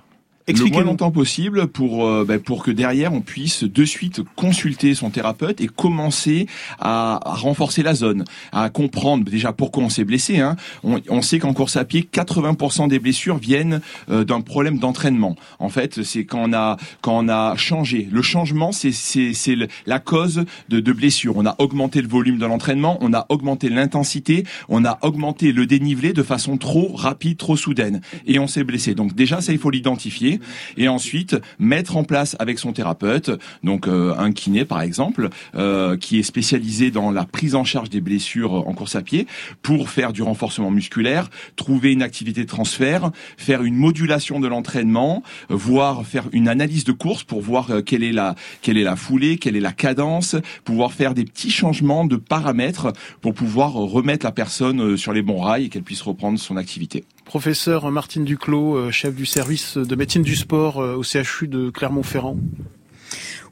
le 0.53 0.71
moins 0.71 0.85
longtemps 0.85 1.11
possible 1.11 1.67
pour 1.67 2.07
euh, 2.07 2.25
ben, 2.25 2.39
pour 2.39 2.63
que 2.63 2.71
derrière 2.71 3.13
on 3.13 3.21
puisse 3.21 3.65
de 3.65 3.85
suite 3.85 4.23
consulter 4.37 4.95
son 4.95 5.11
thérapeute 5.11 5.61
et 5.61 5.67
commencer 5.67 6.47
à, 6.79 7.21
renforcer 7.25 7.83
la 7.83 7.95
zone, 7.95 8.25
à 8.53 8.71
comprendre 8.71 9.25
déjà 9.25 9.53
pourquoi 9.53 9.83
on 9.83 9.89
s'est 9.89 10.05
blessé. 10.05 10.39
Hein. 10.39 10.57
On, 10.85 11.01
on, 11.09 11.23
sait 11.23 11.39
qu'en 11.39 11.53
course 11.53 11.77
à 11.77 11.85
pied, 11.85 12.09
80% 12.11 12.89
des 12.89 12.99
blessures 12.99 13.39
viennent 13.39 13.81
euh, 14.09 14.25
d'un 14.25 14.41
problème 14.41 14.79
d'entraînement. 14.79 15.35
En 15.59 15.69
fait, 15.69 16.03
c'est 16.03 16.25
quand 16.25 16.49
on 16.49 16.53
a 16.53 16.77
quand 17.01 17.19
on 17.19 17.29
a 17.29 17.57
changé. 17.57 18.09
Le 18.11 18.23
changement, 18.23 18.71
c'est 18.71 18.93
c'est 18.93 19.35
c'est 19.35 19.57
la 19.87 19.99
cause 19.99 20.45
de, 20.69 20.79
de 20.79 20.93
blessures. 20.93 21.37
On 21.37 21.47
a 21.47 21.57
augmenté 21.59 22.01
le 22.01 22.09
volume 22.09 22.39
de 22.39 22.47
l'entraînement, 22.47 22.99
on 23.01 23.13
a 23.13 23.27
augmenté 23.31 23.69
l'intensité, 23.69 24.45
on 24.69 24.85
a 24.85 24.99
augmenté 25.03 25.53
le 25.53 25.67
dénivelé 25.67 26.13
de 26.13 26.23
façon 26.23 26.57
trop 26.57 26.93
rapide, 26.95 27.37
trop 27.37 27.57
soudaine, 27.57 28.01
et 28.27 28.39
on 28.39 28.47
s'est 28.47 28.65
blessé. 28.65 28.95
Donc 28.95 29.15
déjà, 29.15 29.41
ça 29.41 29.53
il 29.53 29.59
faut 29.59 29.71
l'identifier 29.71 30.36
et 30.77 30.89
ensuite 30.89 31.37
mettre 31.59 31.97
en 31.97 32.05
place 32.05 32.37
avec 32.39 32.59
son 32.59 32.73
thérapeute, 32.73 33.31
donc 33.63 33.89
euh, 33.89 34.15
un 34.17 34.33
kiné 34.33 34.65
par 34.65 34.81
exemple, 34.81 35.29
euh, 35.55 35.97
qui 35.97 36.19
est 36.19 36.23
spécialisé 36.23 36.91
dans 36.91 37.11
la 37.11 37.25
prise 37.25 37.55
en 37.55 37.65
charge 37.65 37.91
des 37.91 38.01
blessures 38.01 38.53
en 38.55 38.73
course 38.73 38.97
à 38.97 39.03
pied, 39.03 39.27
pour 39.63 39.91
faire 39.91 40.13
du 40.13 40.23
renforcement 40.23 40.71
musculaire, 40.71 41.31
trouver 41.57 41.93
une 41.93 42.03
activité 42.03 42.43
de 42.43 42.49
transfert, 42.49 43.11
faire 43.37 43.63
une 43.63 43.77
modulation 43.77 44.41
de 44.41 44.49
l'entraînement, 44.49 45.23
voire 45.49 46.07
faire 46.07 46.25
une 46.33 46.49
analyse 46.49 46.85
de 46.85 46.93
course 46.93 47.25
pour 47.25 47.41
voir 47.41 47.71
euh, 47.71 47.83
quelle 47.83 48.03
est 48.03 48.13
la 48.13 48.35
quelle 48.63 48.79
est 48.79 48.85
la 48.85 48.97
foulée, 48.97 49.39
quelle 49.39 49.57
est 49.57 49.61
la 49.61 49.73
cadence, 49.73 50.37
pouvoir 50.65 50.93
faire 50.93 51.15
des 51.15 51.25
petits 51.25 51.51
changements 51.51 52.05
de 52.05 52.17
paramètres 52.17 52.93
pour 53.21 53.35
pouvoir 53.35 53.73
remettre 53.73 54.25
la 54.25 54.33
personne 54.33 54.97
sur 54.97 55.13
les 55.13 55.23
bons 55.23 55.41
rails 55.41 55.67
et 55.67 55.69
qu'elle 55.69 55.83
puisse 55.83 56.03
reprendre 56.03 56.39
son 56.39 56.57
activité. 56.57 57.05
Professeur 57.27 57.91
Martine 57.91 58.25
Duclos, 58.25 58.91
chef 58.91 59.15
du 59.15 59.27
service 59.27 59.77
de 59.77 59.97
médecine 59.97 60.23
du 60.23 60.37
sport 60.37 60.79
au 60.79 61.03
CHU 61.03 61.49
de 61.49 61.71
Clermont-Ferrand. 61.71 62.39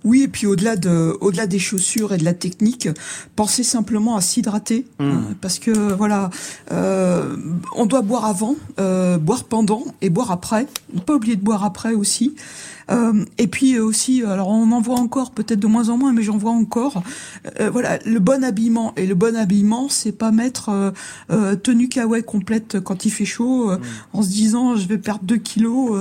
Oui, 0.05 0.23
et 0.23 0.29
puis 0.29 0.47
au-delà 0.47 0.77
de, 0.77 1.17
au-delà 1.23 1.47
des 1.47 1.59
chaussures 1.59 2.13
et 2.13 2.19
de 2.19 2.25
la 2.25 2.35
technique, 2.35 2.89
pensez 3.37 3.63
simplement 3.63 4.17
à 4.17 4.21
s'hydrater, 4.21 4.87
mmh. 4.99 5.05
hein, 5.05 5.25
parce 5.41 5.59
que 5.59 5.71
voilà, 5.71 6.29
euh, 6.71 7.37
on 7.75 7.87
doit 7.87 8.03
boire 8.03 8.27
avant, 8.27 8.57
euh, 8.79 9.17
boire 9.17 9.45
pendant 9.45 9.83
et 10.03 10.11
boire 10.11 10.31
après. 10.31 10.67
Ne 10.93 11.01
pas 11.01 11.15
oublier 11.15 11.37
de 11.37 11.43
boire 11.43 11.65
après 11.65 11.95
aussi. 11.95 12.37
Euh, 12.91 13.25
et 13.39 13.47
puis 13.47 13.79
aussi, 13.79 14.23
alors 14.23 14.49
on 14.49 14.71
en 14.73 14.81
voit 14.81 14.99
encore 14.99 15.31
peut-être 15.31 15.61
de 15.61 15.67
moins 15.67 15.89
en 15.89 15.99
moins, 15.99 16.13
mais 16.13 16.23
j'en 16.23 16.37
vois 16.37 16.53
encore. 16.53 17.03
Euh, 17.61 17.71
voilà, 17.71 17.99
le 18.05 18.21
bon 18.21 18.45
habillement 18.45 18.93
et 18.97 19.07
le 19.07 19.15
bon 19.15 19.37
habillement, 19.37 19.89
c'est 19.89 20.13
pas 20.13 20.31
mettre 20.31 20.69
euh, 20.69 20.91
euh 21.31 21.57
tenue 21.57 21.89
kawaii 21.89 22.23
complète 22.23 22.81
quand 22.81 23.05
il 23.05 23.11
fait 23.11 23.25
chaud, 23.25 23.71
mmh. 23.71 23.81
en 24.13 24.23
se 24.23 24.29
disant 24.29 24.77
je 24.77 24.87
vais 24.87 24.99
perdre 24.99 25.25
2 25.25 25.37
kilos. 25.37 25.99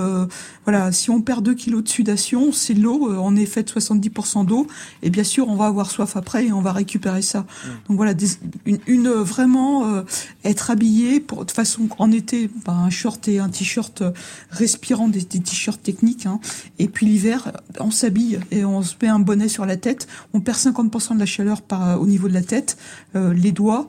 voilà, 0.65 0.91
si 0.91 1.09
on 1.09 1.21
perd 1.21 1.43
2 1.43 1.53
kilos 1.53 1.83
de 1.83 1.89
sudation, 1.89 2.51
c'est 2.51 2.73
l'eau. 2.73 3.09
on 3.11 3.35
est 3.35 3.45
fait 3.45 3.63
de 3.63 3.69
70% 3.69 4.45
d'eau, 4.45 4.67
et 5.01 5.09
bien 5.09 5.23
sûr 5.23 5.47
on 5.47 5.55
va 5.55 5.65
avoir 5.65 5.91
soif 5.91 6.15
après 6.17 6.47
et 6.47 6.51
on 6.51 6.61
va 6.61 6.71
récupérer 6.71 7.21
ça. 7.21 7.41
Mmh. 7.41 7.67
Donc 7.87 7.97
voilà, 7.97 8.13
des, 8.13 8.27
une, 8.65 8.79
une, 8.87 9.09
vraiment 9.09 10.03
être 10.43 10.71
habillé 10.71 11.19
pour 11.19 11.45
de 11.45 11.51
façon 11.51 11.87
en 11.97 12.11
été, 12.11 12.49
bah, 12.65 12.73
un 12.73 12.89
short 12.89 13.27
et 13.27 13.39
un 13.39 13.49
t-shirt 13.49 14.03
respirant 14.49 15.07
des, 15.07 15.21
des 15.21 15.39
t-shirts 15.39 15.81
techniques. 15.81 16.25
Hein, 16.25 16.39
et 16.79 16.87
puis 16.87 17.05
l'hiver, 17.05 17.51
on 17.79 17.91
s'habille 17.91 18.39
et 18.51 18.65
on 18.65 18.81
se 18.81 18.95
met 19.01 19.07
un 19.07 19.19
bonnet 19.19 19.47
sur 19.47 19.65
la 19.65 19.77
tête. 19.77 20.07
On 20.33 20.41
perd 20.41 20.57
50% 20.57 21.13
de 21.15 21.19
la 21.19 21.25
chaleur 21.25 21.61
par, 21.61 22.01
au 22.01 22.07
niveau 22.07 22.27
de 22.27 22.33
la 22.33 22.41
tête, 22.41 22.77
euh, 23.15 23.33
les 23.33 23.51
doigts. 23.51 23.87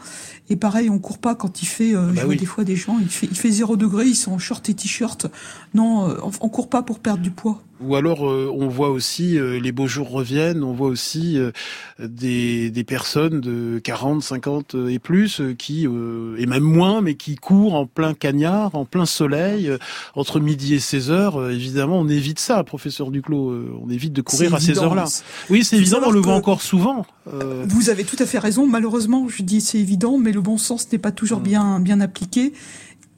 Et 0.50 0.56
pareil, 0.56 0.90
on 0.90 0.98
court 0.98 1.18
pas 1.18 1.34
quand 1.34 1.62
il 1.62 1.66
fait. 1.66 1.94
Euh, 1.94 2.08
bah 2.08 2.12
je 2.16 2.20
oui. 2.20 2.26
vois 2.26 2.34
des 2.34 2.46
fois 2.46 2.64
des 2.64 2.76
gens, 2.76 2.98
il 3.00 3.08
fait, 3.08 3.26
il 3.30 3.36
fait 3.36 3.50
0 3.50 3.76
degré, 3.76 4.06
ils 4.06 4.14
sont 4.14 4.32
en 4.32 4.38
short 4.38 4.68
et 4.68 4.74
t-shirt. 4.74 5.26
Non, 5.72 6.08
euh, 6.08 6.16
on, 6.22 6.30
on 6.40 6.48
court 6.48 6.68
pas 6.68 6.82
pour 6.82 6.98
perdre 6.98 7.22
du 7.22 7.30
poids. 7.30 7.62
Ou 7.80 7.96
alors 7.96 8.28
euh, 8.28 8.50
on 8.54 8.68
voit 8.68 8.90
aussi 8.90 9.36
euh, 9.36 9.58
les 9.58 9.72
beaux 9.72 9.88
jours 9.88 10.08
reviennent, 10.08 10.62
on 10.62 10.72
voit 10.72 10.86
aussi 10.86 11.36
euh, 11.38 11.50
des, 11.98 12.70
des 12.70 12.84
personnes 12.84 13.40
de 13.40 13.80
40, 13.82 14.22
50 14.22 14.76
et 14.88 14.98
plus 15.00 15.42
qui 15.58 15.84
et 15.84 16.46
même 16.46 16.62
moins 16.62 17.00
mais 17.00 17.14
qui 17.14 17.34
courent 17.34 17.74
en 17.74 17.86
plein 17.86 18.14
cagnard, 18.14 18.74
en 18.74 18.84
plein 18.84 19.06
soleil 19.06 19.70
entre 20.14 20.38
midi 20.38 20.74
et 20.74 20.78
16 20.78 21.10
heures. 21.10 21.50
évidemment, 21.50 21.98
on 21.98 22.08
évite 22.08 22.38
ça, 22.38 22.62
professeur 22.62 23.10
Duclos, 23.10 23.52
on 23.82 23.90
évite 23.90 24.12
de 24.12 24.22
courir 24.22 24.54
à 24.54 24.60
ces 24.60 24.78
heures-là. 24.78 25.06
Oui, 25.50 25.64
c'est 25.64 25.76
évident, 25.76 26.00
on 26.04 26.10
le 26.10 26.20
voit 26.20 26.34
encore 26.34 26.62
souvent. 26.62 27.06
Vous 27.26 27.90
avez 27.90 28.04
tout 28.04 28.16
à 28.18 28.26
fait 28.26 28.38
raison. 28.38 28.66
Malheureusement, 28.66 29.28
je 29.28 29.42
dis 29.42 29.60
c'est 29.60 29.78
évident, 29.78 30.18
mais 30.18 30.32
le 30.32 30.40
bon 30.40 30.58
sens 30.58 30.90
n'est 30.92 30.98
pas 30.98 31.12
toujours 31.12 31.40
mmh. 31.40 31.44
bien 31.44 31.80
bien 31.80 32.00
appliqué. 32.00 32.52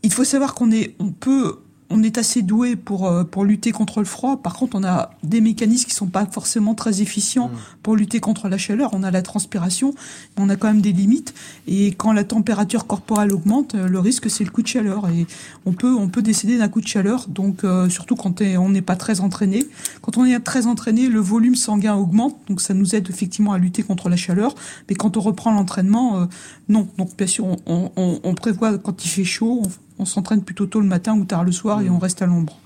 Il 0.03 0.13
faut 0.13 0.25
savoir 0.25 0.55
qu'on 0.55 0.71
est, 0.71 0.95
on 0.99 1.11
peut 1.11 1.59
on 1.91 2.03
est 2.03 2.19
assez 2.19 2.43
doué 2.43 2.77
pour 2.77 3.07
euh, 3.07 3.25
pour 3.25 3.45
lutter 3.45 3.73
contre 3.73 4.01
le 4.01 4.07
froid. 4.07 4.43
Par 4.43 4.55
contre, 4.55 4.77
on 4.77 4.85
a 4.85 5.11
des 5.23 5.41
mécanismes 5.41 5.87
qui 5.87 5.95
sont 5.95 6.07
pas 6.07 6.27
forcément 6.27 6.75
très 6.75 7.03
efficients 7.03 7.49
mmh. 7.49 7.59
pour 7.83 7.97
lutter 7.97 8.21
contre 8.21 8.49
la 8.49 8.59
chaleur. 8.59 8.91
On 8.93 9.03
a 9.03 9.11
la 9.11 9.23
transpiration, 9.23 9.95
mais 10.37 10.45
on 10.45 10.49
a 10.49 10.57
quand 10.57 10.69
même 10.69 10.81
des 10.81 10.93
limites. 10.93 11.35
Et 11.67 11.89
quand 11.93 12.13
la 12.13 12.25
température 12.25 12.87
corporelle 12.87 13.33
augmente, 13.33 13.75
euh, 13.75 13.89
le 13.89 14.01
risque 14.01 14.31
c'est 14.31 14.45
le 14.45 14.51
coup 14.51 14.63
de 14.63 14.69
chaleur. 14.69 15.09
Et 15.09 15.27
on 15.65 15.73
peut 15.73 15.95
on 15.95 16.09
peut 16.09 16.23
décéder 16.23 16.59
d'un 16.59 16.69
coup 16.69 16.81
de 16.81 16.89
chaleur. 16.89 17.27
Donc 17.29 17.65
euh, 17.65 17.89
surtout 17.89 18.17
quand 18.17 18.41
on 18.41 18.69
n'est 18.69 18.83
pas 18.83 18.97
très 18.97 19.21
entraîné. 19.21 19.67
Quand 20.03 20.17
on 20.17 20.25
est 20.25 20.39
très 20.41 20.67
entraîné, 20.67 21.09
le 21.09 21.21
volume 21.21 21.55
sanguin 21.55 21.95
augmente, 21.95 22.37
donc 22.49 22.61
ça 22.61 22.75
nous 22.75 22.95
aide 22.95 23.09
effectivement 23.11 23.53
à 23.53 23.59
lutter 23.59 23.83
contre 23.83 24.09
la 24.09 24.17
chaleur. 24.17 24.55
Mais 24.89 24.95
quand 24.95 25.17
on 25.17 25.21
reprend 25.21 25.53
l'entraînement, 25.53 26.21
euh, 26.21 26.27
non. 26.69 26.89
Donc 26.99 27.17
bien 27.17 27.27
sûr, 27.27 27.47
on, 27.47 27.59
on, 27.97 28.21
on, 28.23 28.35
prévoit 28.35 28.79
quand 28.79 29.05
il 29.05 29.09
fait 29.09 29.25
chaud. 29.25 29.63
On, 29.65 29.71
on 29.99 30.05
s'entraîne 30.05 30.43
plutôt 30.43 30.67
tôt 30.67 30.81
le 30.81 30.87
matin 30.87 31.17
ou 31.17 31.25
tard 31.25 31.45
le 31.45 31.53
soir 31.53 31.81
mmh. 31.81 31.87
et 31.87 31.91
on 31.91 31.99
reste 31.99 32.23
à 32.23 32.27
l'ombre. 32.27 32.59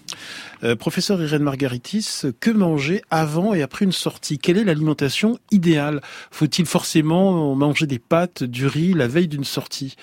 Euh, 0.63 0.77
professeur 0.77 1.23
Irène 1.23 1.43
Margaritis, 1.43 2.23
que 2.41 2.51
manger 2.51 3.03
avant 3.11 3.55
et 3.55 3.63
après 3.63 3.85
une 3.85 3.93
sortie? 3.93 4.39
Quelle 4.39 4.59
est 4.59 4.65
l'alimentation 4.65 5.39
idéale? 5.51 6.01
Faut-il 6.31 6.67
forcément 6.67 7.55
manger 7.55 7.87
des 7.87 7.99
pâtes, 7.99 8.45
du 8.45 8.67
riz 8.67 8.93
la 8.93 9.09
veille 9.09 9.29
d'une 9.29 9.45
sortie? 9.45 9.97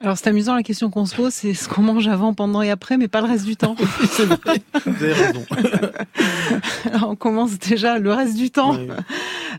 Alors 0.00 0.18
c'est 0.18 0.28
amusant 0.28 0.54
la 0.54 0.62
question 0.62 0.90
qu'on 0.90 1.06
se 1.06 1.14
pose, 1.14 1.32
c'est 1.32 1.54
ce 1.54 1.68
qu'on 1.68 1.82
mange 1.82 2.08
avant, 2.08 2.34
pendant 2.34 2.62
et 2.62 2.70
après, 2.70 2.98
mais 2.98 3.06
pas 3.06 3.20
le 3.20 3.28
reste 3.28 3.44
du 3.44 3.56
temps. 3.56 3.76
c'est 4.10 4.24
vrai, 4.24 4.60
vous 4.84 5.04
avez 5.04 5.12
raison. 5.12 5.46
Alors, 6.92 7.08
on 7.10 7.16
commence 7.16 7.58
déjà 7.58 7.98
le 7.98 8.12
reste 8.12 8.36
du 8.36 8.50
temps 8.50 8.74
oui. 8.74 8.88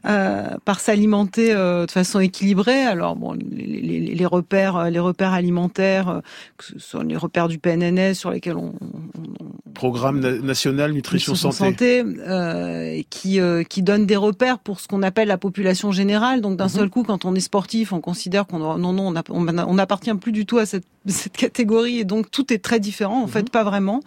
euh, 0.05 0.49
par 0.65 0.81
s'alimenter 0.81 1.53
euh, 1.53 1.85
de 1.85 1.91
façon 1.91 2.19
équilibrée. 2.19 2.83
Alors 2.83 3.15
bon, 3.15 3.33
les, 3.33 3.65
les, 3.81 3.99
les 3.99 4.25
repères, 4.25 4.89
les 4.91 4.99
repères 4.99 5.31
alimentaires, 5.33 6.09
euh, 6.09 6.19
que 6.57 6.65
ce 6.65 6.79
sont 6.79 6.99
les 6.99 7.17
repères 7.17 7.47
du 7.47 7.57
PNNS 7.57 8.13
sur 8.13 8.29
lesquels 8.29 8.57
on, 8.57 8.73
on, 9.17 9.34
programme 9.75 10.19
national 10.19 10.91
nutrition, 10.91 11.35
santé, 11.35 12.03
euh, 12.03 13.01
qui 13.11 13.39
euh, 13.39 13.63
qui 13.63 13.83
donne 13.83 14.07
des 14.07 14.15
repères 14.15 14.57
pour 14.57 14.79
ce 14.79 14.87
qu'on 14.87 15.03
appelle 15.03 15.27
la 15.27 15.37
population 15.37 15.91
générale. 15.91 16.41
Donc 16.41 16.57
d'un 16.57 16.65
mhm. 16.65 16.69
seul 16.71 16.89
coup, 16.89 17.03
quand 17.03 17.25
on 17.25 17.35
est 17.35 17.39
sportif, 17.39 17.93
on 17.93 18.01
considère 18.01 18.47
qu'on 18.47 18.77
non 18.79 18.93
non 18.93 19.13
on 19.29 19.73
n'appartient 19.75 20.15
plus 20.15 20.31
du 20.31 20.47
tout 20.47 20.57
à 20.57 20.65
cette 20.65 20.85
cette 21.07 21.37
catégorie 21.37 21.99
et 21.99 22.03
donc 22.03 22.31
tout 22.31 22.51
est 22.51 22.57
très 22.57 22.79
différent. 22.79 23.21
En 23.21 23.27
fait, 23.27 23.43
mhm. 23.43 23.49
pas 23.49 23.63
vraiment. 23.63 23.99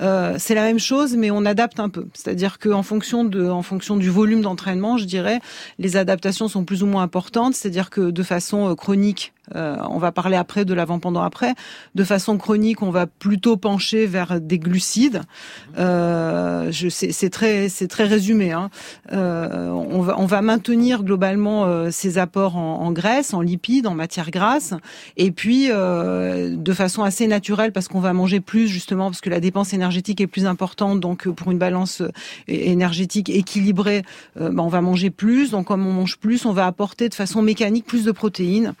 Euh, 0.00 0.36
c'est 0.38 0.54
la 0.54 0.62
même 0.62 0.78
chose, 0.78 1.16
mais 1.16 1.30
on 1.30 1.44
adapte 1.44 1.80
un 1.80 1.88
peu. 1.88 2.06
C'est-à-dire 2.14 2.58
qu'en 2.58 2.82
fonction 2.82 3.24
de 3.24 3.48
en 3.48 3.62
fonction 3.62 3.96
du 3.96 4.08
volume 4.08 4.40
d'entraînement, 4.40 4.96
je 4.96 5.04
dirais, 5.04 5.40
les 5.78 5.96
adaptations 5.96 6.48
sont 6.48 6.64
plus 6.64 6.82
ou 6.82 6.86
moins 6.86 7.02
importantes. 7.02 7.54
C'est-à-dire 7.54 7.90
que 7.90 8.10
de 8.10 8.22
façon 8.22 8.70
euh, 8.70 8.74
chronique, 8.74 9.32
euh, 9.54 9.76
on 9.90 9.98
va 9.98 10.12
parler 10.12 10.36
après 10.36 10.64
de 10.64 10.74
l'avant 10.74 10.98
pendant 10.98 11.22
après. 11.22 11.54
De 11.94 12.04
façon 12.04 12.38
chronique, 12.38 12.82
on 12.82 12.90
va 12.90 13.06
plutôt 13.06 13.56
pencher 13.56 14.06
vers 14.06 14.40
des 14.40 14.58
glucides. 14.58 15.22
Euh, 15.78 16.70
c'est 16.72 17.30
très 17.30 17.68
c'est 17.68 17.88
très 17.88 18.04
résumé. 18.04 18.52
Hein. 18.52 18.70
Euh, 19.12 19.68
on 19.68 20.02
va 20.02 20.16
on 20.18 20.26
va 20.26 20.42
maintenir 20.42 21.02
globalement 21.02 21.66
euh, 21.66 21.90
ces 21.90 22.18
apports 22.18 22.56
en, 22.56 22.80
en, 22.80 22.92
graisse, 22.92 23.34
en 23.34 23.40
lipides, 23.40 23.86
en 23.86 23.94
matière 23.94 24.30
grasse, 24.30 24.74
et 25.16 25.30
puis 25.30 25.68
euh, 25.70 26.56
de 26.56 26.72
façon 26.72 27.02
assez 27.02 27.26
naturelle 27.26 27.72
parce 27.72 27.88
qu'on 27.88 28.00
va 28.00 28.12
manger 28.12 28.40
plus 28.40 28.68
justement 28.68 29.06
parce 29.06 29.20
que 29.20 29.30
la 29.30 29.40
dépense 29.40 29.72
énergétique 29.72 30.20
est 30.20 30.26
plus 30.26 30.46
importante. 30.46 31.00
Donc 31.00 31.28
pour 31.28 31.50
une 31.50 31.58
balance 31.58 32.02
énergétique 32.46 33.30
équilibrée, 33.30 34.02
ben, 34.36 34.58
on 34.58 34.68
va 34.68 34.80
manger 34.80 35.10
plus. 35.10 35.50
Donc 35.50 35.66
comme 35.66 35.86
on 35.86 35.92
mange 35.92 36.18
plus, 36.18 36.44
on 36.44 36.52
va 36.52 36.66
apporter 36.66 37.08
de 37.08 37.14
façon 37.14 37.42
mécanique 37.42 37.86
plus 37.86 38.04
de 38.04 38.12
protéines. 38.12 38.74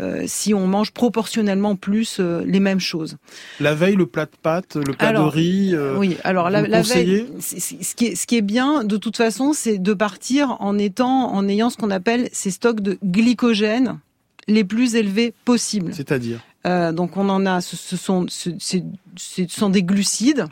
Euh, 0.00 0.13
si 0.26 0.54
on 0.54 0.66
mange 0.66 0.92
proportionnellement 0.92 1.76
plus 1.76 2.18
euh, 2.20 2.42
les 2.46 2.60
mêmes 2.60 2.80
choses. 2.80 3.16
La 3.60 3.74
veille, 3.74 3.96
le 3.96 4.06
plat 4.06 4.26
de 4.26 4.36
pâtes, 4.40 4.76
le 4.76 4.92
plat 4.92 5.12
de 5.12 5.18
riz. 5.18 5.74
Euh, 5.74 5.96
oui, 5.96 6.16
alors 6.24 6.50
la, 6.50 6.62
la 6.62 6.82
veille, 6.82 7.26
ce 7.40 7.94
qui, 7.94 8.06
est, 8.06 8.14
ce 8.14 8.26
qui 8.26 8.36
est 8.36 8.42
bien 8.42 8.84
de 8.84 8.96
toute 8.96 9.16
façon, 9.16 9.52
c'est 9.52 9.78
de 9.78 9.94
partir 9.94 10.56
en 10.60 10.78
étant, 10.78 11.32
en 11.32 11.48
ayant 11.48 11.70
ce 11.70 11.76
qu'on 11.76 11.90
appelle 11.90 12.28
ces 12.32 12.50
stocks 12.50 12.80
de 12.80 12.98
glycogène 13.04 13.98
les 14.46 14.64
plus 14.64 14.94
élevés 14.94 15.34
possibles. 15.44 15.94
C'est-à-dire 15.94 16.40
Donc 16.64 17.16
on 17.16 17.28
en 17.28 17.46
a, 17.46 17.60
ce, 17.60 17.96
sont, 17.96 18.26
ce, 18.28 18.50
ce 18.58 19.48
sont 19.48 19.70
des 19.70 19.82
glucides 19.82 20.46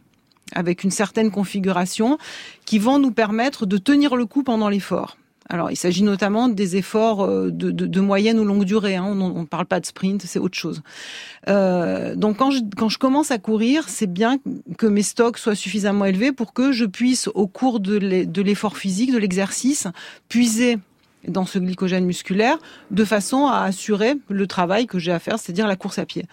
avec 0.54 0.84
une 0.84 0.90
certaine 0.90 1.30
configuration 1.30 2.18
qui 2.64 2.78
vont 2.78 2.98
nous 2.98 3.10
permettre 3.12 3.66
de 3.66 3.78
tenir 3.78 4.16
le 4.16 4.26
coup 4.26 4.42
pendant 4.42 4.68
l'effort. 4.68 5.16
Alors, 5.52 5.70
il 5.70 5.76
s'agit 5.76 6.02
notamment 6.02 6.48
des 6.48 6.76
efforts 6.76 7.24
euh, 7.24 7.50
de, 7.52 8.00
moyenne 8.00 8.40
ou 8.40 8.44
longue 8.44 8.64
durée. 8.64 8.96
Hein. 8.96 9.04
On 9.04 9.40
ne 9.40 9.46
parle 9.46 9.66
pas 9.66 9.80
de 9.80 9.86
sprint, 9.86 10.22
c'est 10.22 10.38
autre 10.38 10.56
chose. 10.56 10.82
Euh, 11.48 12.16
donc, 12.16 12.38
quand 12.38 12.50
je, 12.50 12.60
quand 12.74 12.88
je 12.88 12.98
commence 12.98 13.30
à 13.30 13.38
courir, 13.38 13.90
c'est 13.90 14.10
bien 14.10 14.38
que 14.78 14.86
mes 14.86 15.02
stocks 15.02 15.36
soient 15.36 15.54
suffisamment 15.54 16.06
élevés 16.06 16.32
pour 16.32 16.54
que 16.54 16.72
je 16.72 16.86
puisse, 16.86 17.28
au 17.34 17.46
cours 17.46 17.80
de 17.80 18.40
l'effort 18.40 18.78
physique, 18.78 19.12
de 19.12 19.18
l'exercice, 19.18 19.86
puiser 20.30 20.78
dans 21.28 21.46
ce 21.46 21.58
glycogène 21.58 22.04
musculaire 22.04 22.58
de 22.90 23.04
façon 23.04 23.46
à 23.46 23.62
assurer 23.62 24.14
le 24.28 24.46
travail 24.46 24.86
que 24.86 24.98
j'ai 24.98 25.12
à 25.12 25.18
faire, 25.18 25.38
c'est-à-dire 25.38 25.66
la 25.66 25.76
course 25.76 25.98
à 25.98 26.06
pied. 26.06 26.24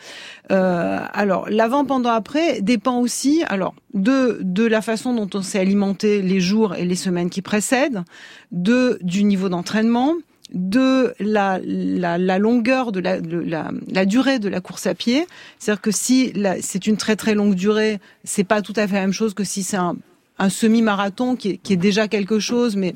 Euh, 0.51 0.99
alors 1.13 1.49
l'avant, 1.49 1.85
pendant, 1.85 2.09
après 2.09 2.61
dépend 2.61 2.99
aussi 2.99 3.43
alors 3.47 3.75
de 3.93 4.39
de 4.41 4.65
la 4.65 4.81
façon 4.81 5.13
dont 5.13 5.29
on 5.33 5.41
s'est 5.41 5.59
alimenté 5.59 6.21
les 6.21 6.39
jours 6.39 6.75
et 6.75 6.85
les 6.85 6.95
semaines 6.95 7.29
qui 7.29 7.41
précèdent, 7.41 8.03
de 8.51 8.99
du 9.01 9.23
niveau 9.23 9.49
d'entraînement, 9.49 10.15
de 10.53 11.13
la, 11.19 11.59
la, 11.63 12.17
la, 12.17 12.39
longueur 12.39 12.91
de 12.91 12.99
la, 12.99 13.19
la, 13.19 13.71
la, 13.87 14.05
durée 14.05 14.39
de 14.39 14.49
la 14.49 14.61
course 14.61 14.87
à 14.87 14.95
pied. 14.95 15.27
C'est-à-dire 15.59 15.81
que 15.81 15.91
si 15.91 16.33
c'est 16.61 16.87
une 16.87 16.97
très 16.97 17.15
très 17.15 17.35
longue 17.35 17.53
durée, 17.53 17.99
c'est 18.23 18.43
pas 18.43 18.61
tout 18.61 18.73
à 18.75 18.87
fait 18.87 18.95
la 18.95 19.01
même 19.01 19.13
chose 19.13 19.33
que 19.35 19.43
si 19.43 19.61
c'est 19.61 19.77
un, 19.77 19.95
un 20.39 20.49
semi-marathon 20.49 21.35
qui 21.35 21.59
qui 21.59 21.73
est 21.73 21.77
déjà 21.77 22.07
quelque 22.07 22.39
chose, 22.39 22.75
mais 22.75 22.95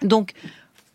donc 0.00 0.32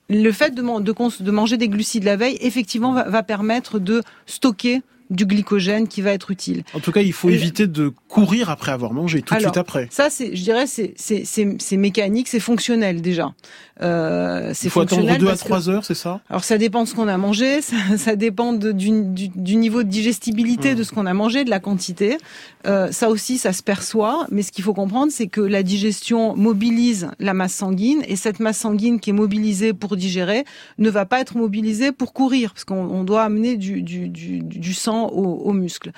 le 0.10 0.32
fait 0.32 0.52
de, 0.52 1.32
manger 1.32 1.58
des 1.58 1.70
glucides 1.70 2.04
la 2.04 2.16
veille, 2.16 2.38
effectivement, 2.42 2.94
va 2.94 3.24
permettre 3.24 3.80
de 3.80 4.02
stocker 4.26 4.82
du 5.10 5.26
glycogène 5.26 5.88
qui 5.88 6.02
va 6.02 6.12
être 6.12 6.32
utile. 6.32 6.64
En 6.74 6.80
tout 6.80 6.92
cas, 6.92 7.02
il 7.02 7.14
faut 7.14 7.30
éviter 7.30 7.68
de 7.68 7.92
courir 8.08 8.50
après 8.50 8.72
avoir 8.72 8.94
mangé, 8.94 9.22
tout 9.22 9.36
de 9.36 9.40
suite 9.40 9.58
après. 9.58 9.88
Ça, 9.92 10.10
c'est, 10.10 10.36
je 10.36 10.44
dirais, 10.44 10.68
c'est, 10.68 10.94
c'est, 10.98 11.24
c'est, 11.26 11.78
mécanique, 11.78 12.28
c'est 12.28 12.40
fonctionnel 12.40 13.02
déjà. 13.02 13.34
Euh, 13.82 14.52
c'est 14.54 14.68
il 14.68 14.70
faut 14.72 14.82
attendre 14.82 15.18
deux 15.18 15.28
à 15.28 15.38
trois 15.38 15.70
heures, 15.70 15.86
c'est 15.86 15.94
ça? 15.94 16.22
Alors 16.30 16.44
ça 16.44 16.58
dépend 16.58 16.84
de 16.84 16.88
ce 16.88 16.96
qu'on 16.96 17.08
a 17.08 17.18
mangé, 17.18 17.62
ça, 17.62 17.76
ça 17.98 18.16
dépend 18.16 18.54
de, 18.54 18.72
du, 18.72 18.90
du, 19.04 19.56
niveau 19.56 19.84
de 19.84 19.90
digestibilité 19.90 20.74
de 20.74 20.84
ce 20.84 20.92
qu'on 20.92 21.06
a 21.06 21.14
mangé, 21.14 21.44
de 21.44 21.50
la 21.50 21.60
quantité. 21.60 22.18
Euh, 22.66 22.92
ça 22.92 23.10
aussi, 23.10 23.38
ça 23.38 23.54
se 23.54 23.62
perçoit, 23.62 24.26
mais 24.32 24.42
ce 24.42 24.52
qu'il 24.52 24.64
faut 24.64 24.74
comprendre, 24.74 25.12
c'est 25.12 25.28
que 25.28 25.42
la 25.42 25.64
digestion 25.64 26.36
mobilise 26.36 27.10
la 27.20 27.34
masse 27.34 27.54
sanguine, 27.54 28.02
et 28.08 28.16
cette 28.16 28.40
masse 28.40 28.58
sanguine 28.58 29.00
qui 29.00 29.12
est 29.12 29.14
mobilisée 29.14 29.74
pour 29.74 29.96
digérer 29.96 30.44
ne 30.80 30.90
va 30.90 31.06
pas 31.06 31.20
être 31.20 31.38
mobilisée 31.38 31.92
pour 31.92 32.14
courir, 32.14 32.54
parce 32.54 32.66
qu'on 32.66 33.04
doit 33.04 33.24
amener 33.24 33.58
du, 33.58 33.84
du, 33.84 34.10
du, 34.10 34.40
du 34.40 34.74
sang 34.74 34.97
aux, 35.06 35.54
muscles. 35.54 35.92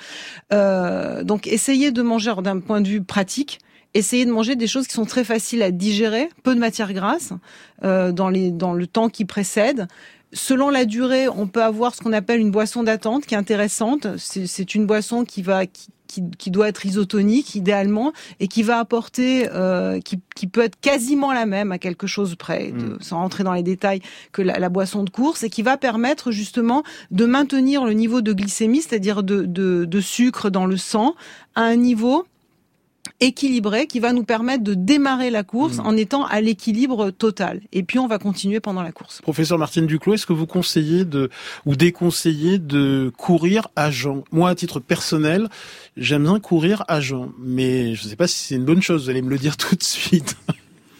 Euh, 0.52 1.22
donc 1.24 1.46
essayez 1.46 1.90
de 1.90 2.02
manger 2.02 2.34
d'un 2.42 2.60
point 2.60 2.80
de 2.80 2.88
vue 2.88 3.02
pratique. 3.02 3.58
Essayez 3.92 4.24
de 4.24 4.30
manger 4.30 4.54
des 4.54 4.68
choses 4.68 4.86
qui 4.86 4.94
sont 4.94 5.04
très 5.04 5.24
faciles 5.24 5.62
à 5.62 5.72
digérer, 5.72 6.28
peu 6.44 6.54
de 6.54 6.60
matière 6.60 6.92
grasse 6.92 7.32
euh, 7.82 8.12
dans, 8.12 8.30
le 8.30 8.86
temps 8.86 9.08
qui 9.08 9.24
précède. 9.24 9.88
Selon 10.32 10.70
la 10.70 10.84
durée, 10.84 11.28
on 11.28 11.48
peut 11.48 11.62
avoir 11.62 11.96
ce 11.96 12.00
qu'on 12.00 12.12
appelle 12.12 12.38
une 12.38 12.52
boisson 12.52 12.84
d'attente 12.84 13.26
qui 13.26 13.34
est 13.34 13.38
intéressante. 13.38 14.06
C'est 14.16 14.76
une 14.76 14.86
boisson 14.86 15.24
qui 15.24 15.42
va 15.42 15.66
qui, 15.66 15.88
qui, 16.10 16.50
doit 16.50 16.68
être 16.68 16.84
isotonique 16.84 17.54
idéalement 17.54 18.12
et 18.40 18.48
qui 18.48 18.62
va 18.62 18.78
apporter, 18.78 19.48
euh, 19.52 20.00
qui, 20.00 20.20
qui, 20.34 20.46
peut 20.46 20.62
être 20.62 20.78
quasiment 20.80 21.32
la 21.32 21.46
même 21.46 21.72
à 21.72 21.78
quelque 21.78 22.06
chose 22.06 22.34
près, 22.34 22.72
de, 22.72 22.94
mm. 22.94 22.98
sans 23.00 23.18
rentrer 23.18 23.44
dans 23.44 23.52
les 23.52 23.62
détails, 23.62 24.00
que 24.32 24.42
la, 24.42 24.58
la, 24.58 24.68
boisson 24.68 25.04
de 25.04 25.10
course 25.10 25.42
et 25.42 25.50
qui 25.50 25.62
va 25.62 25.76
permettre 25.76 26.30
justement 26.30 26.82
de 27.10 27.24
maintenir 27.24 27.84
le 27.84 27.92
niveau 27.92 28.20
de 28.20 28.32
glycémie, 28.32 28.82
c'est-à-dire 28.82 29.22
de, 29.22 29.42
de, 29.42 29.84
de 29.84 30.00
sucre 30.00 30.50
dans 30.50 30.66
le 30.66 30.76
sang, 30.76 31.14
à 31.54 31.62
un 31.62 31.76
niveau 31.76 32.26
équilibré 33.20 33.86
qui 33.86 34.00
va 34.00 34.12
nous 34.12 34.24
permettre 34.24 34.64
de 34.64 34.74
démarrer 34.74 35.30
la 35.30 35.42
course 35.42 35.76
mmh. 35.78 35.86
en 35.86 35.96
étant 35.96 36.24
à 36.24 36.40
l'équilibre 36.40 37.10
total. 37.10 37.60
Et 37.72 37.82
puis 37.82 37.98
on 37.98 38.06
va 38.06 38.18
continuer 38.18 38.60
pendant 38.60 38.82
la 38.82 38.92
course. 38.92 39.20
Professeur 39.20 39.58
Martine 39.58 39.86
Duclos, 39.86 40.14
est-ce 40.14 40.26
que 40.26 40.32
vous 40.32 40.46
conseillez 40.46 41.04
de 41.04 41.30
ou 41.66 41.76
déconseillez 41.76 42.58
de 42.58 43.12
courir 43.16 43.68
à 43.76 43.90
jeun? 43.90 44.22
Moi, 44.32 44.48
à 44.48 44.54
titre 44.54 44.80
personnel, 44.80 45.48
j'aime 45.96 46.24
bien 46.24 46.40
courir 46.40 46.84
à 46.88 47.00
jeun, 47.00 47.30
mais 47.38 47.94
je 47.94 48.04
ne 48.04 48.08
sais 48.08 48.16
pas 48.16 48.26
si 48.26 48.38
c'est 48.38 48.54
une 48.56 48.64
bonne 48.64 48.82
chose. 48.82 49.04
Vous 49.04 49.10
allez 49.10 49.22
me 49.22 49.30
le 49.30 49.38
dire 49.38 49.56
tout 49.58 49.76
de 49.76 49.82
suite. 49.82 50.36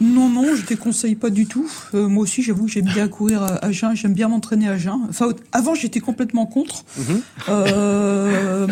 Non, 0.01 0.31
non, 0.31 0.55
je 0.57 0.65
déconseille 0.65 1.15
pas 1.15 1.29
du 1.29 1.47
tout. 1.47 1.71
Euh, 1.95 2.09
moi 2.09 2.23
aussi, 2.23 2.43
j'avoue 2.43 2.65
que 2.65 2.73
j'aime 2.73 2.87
bien 2.87 3.07
courir 3.07 3.43
à, 3.43 3.71
jeun, 3.71 3.95
j'aime 3.95 4.15
bien 4.15 4.29
m'entraîner 4.29 4.69
à 4.69 4.79
jeun. 4.79 4.99
Enfin, 5.09 5.29
avant, 5.53 5.75
j'étais 5.75 6.01
complètement 6.01 6.47
contre. 6.47 6.85
Mhm. 6.97 7.23
euh, 7.51 8.67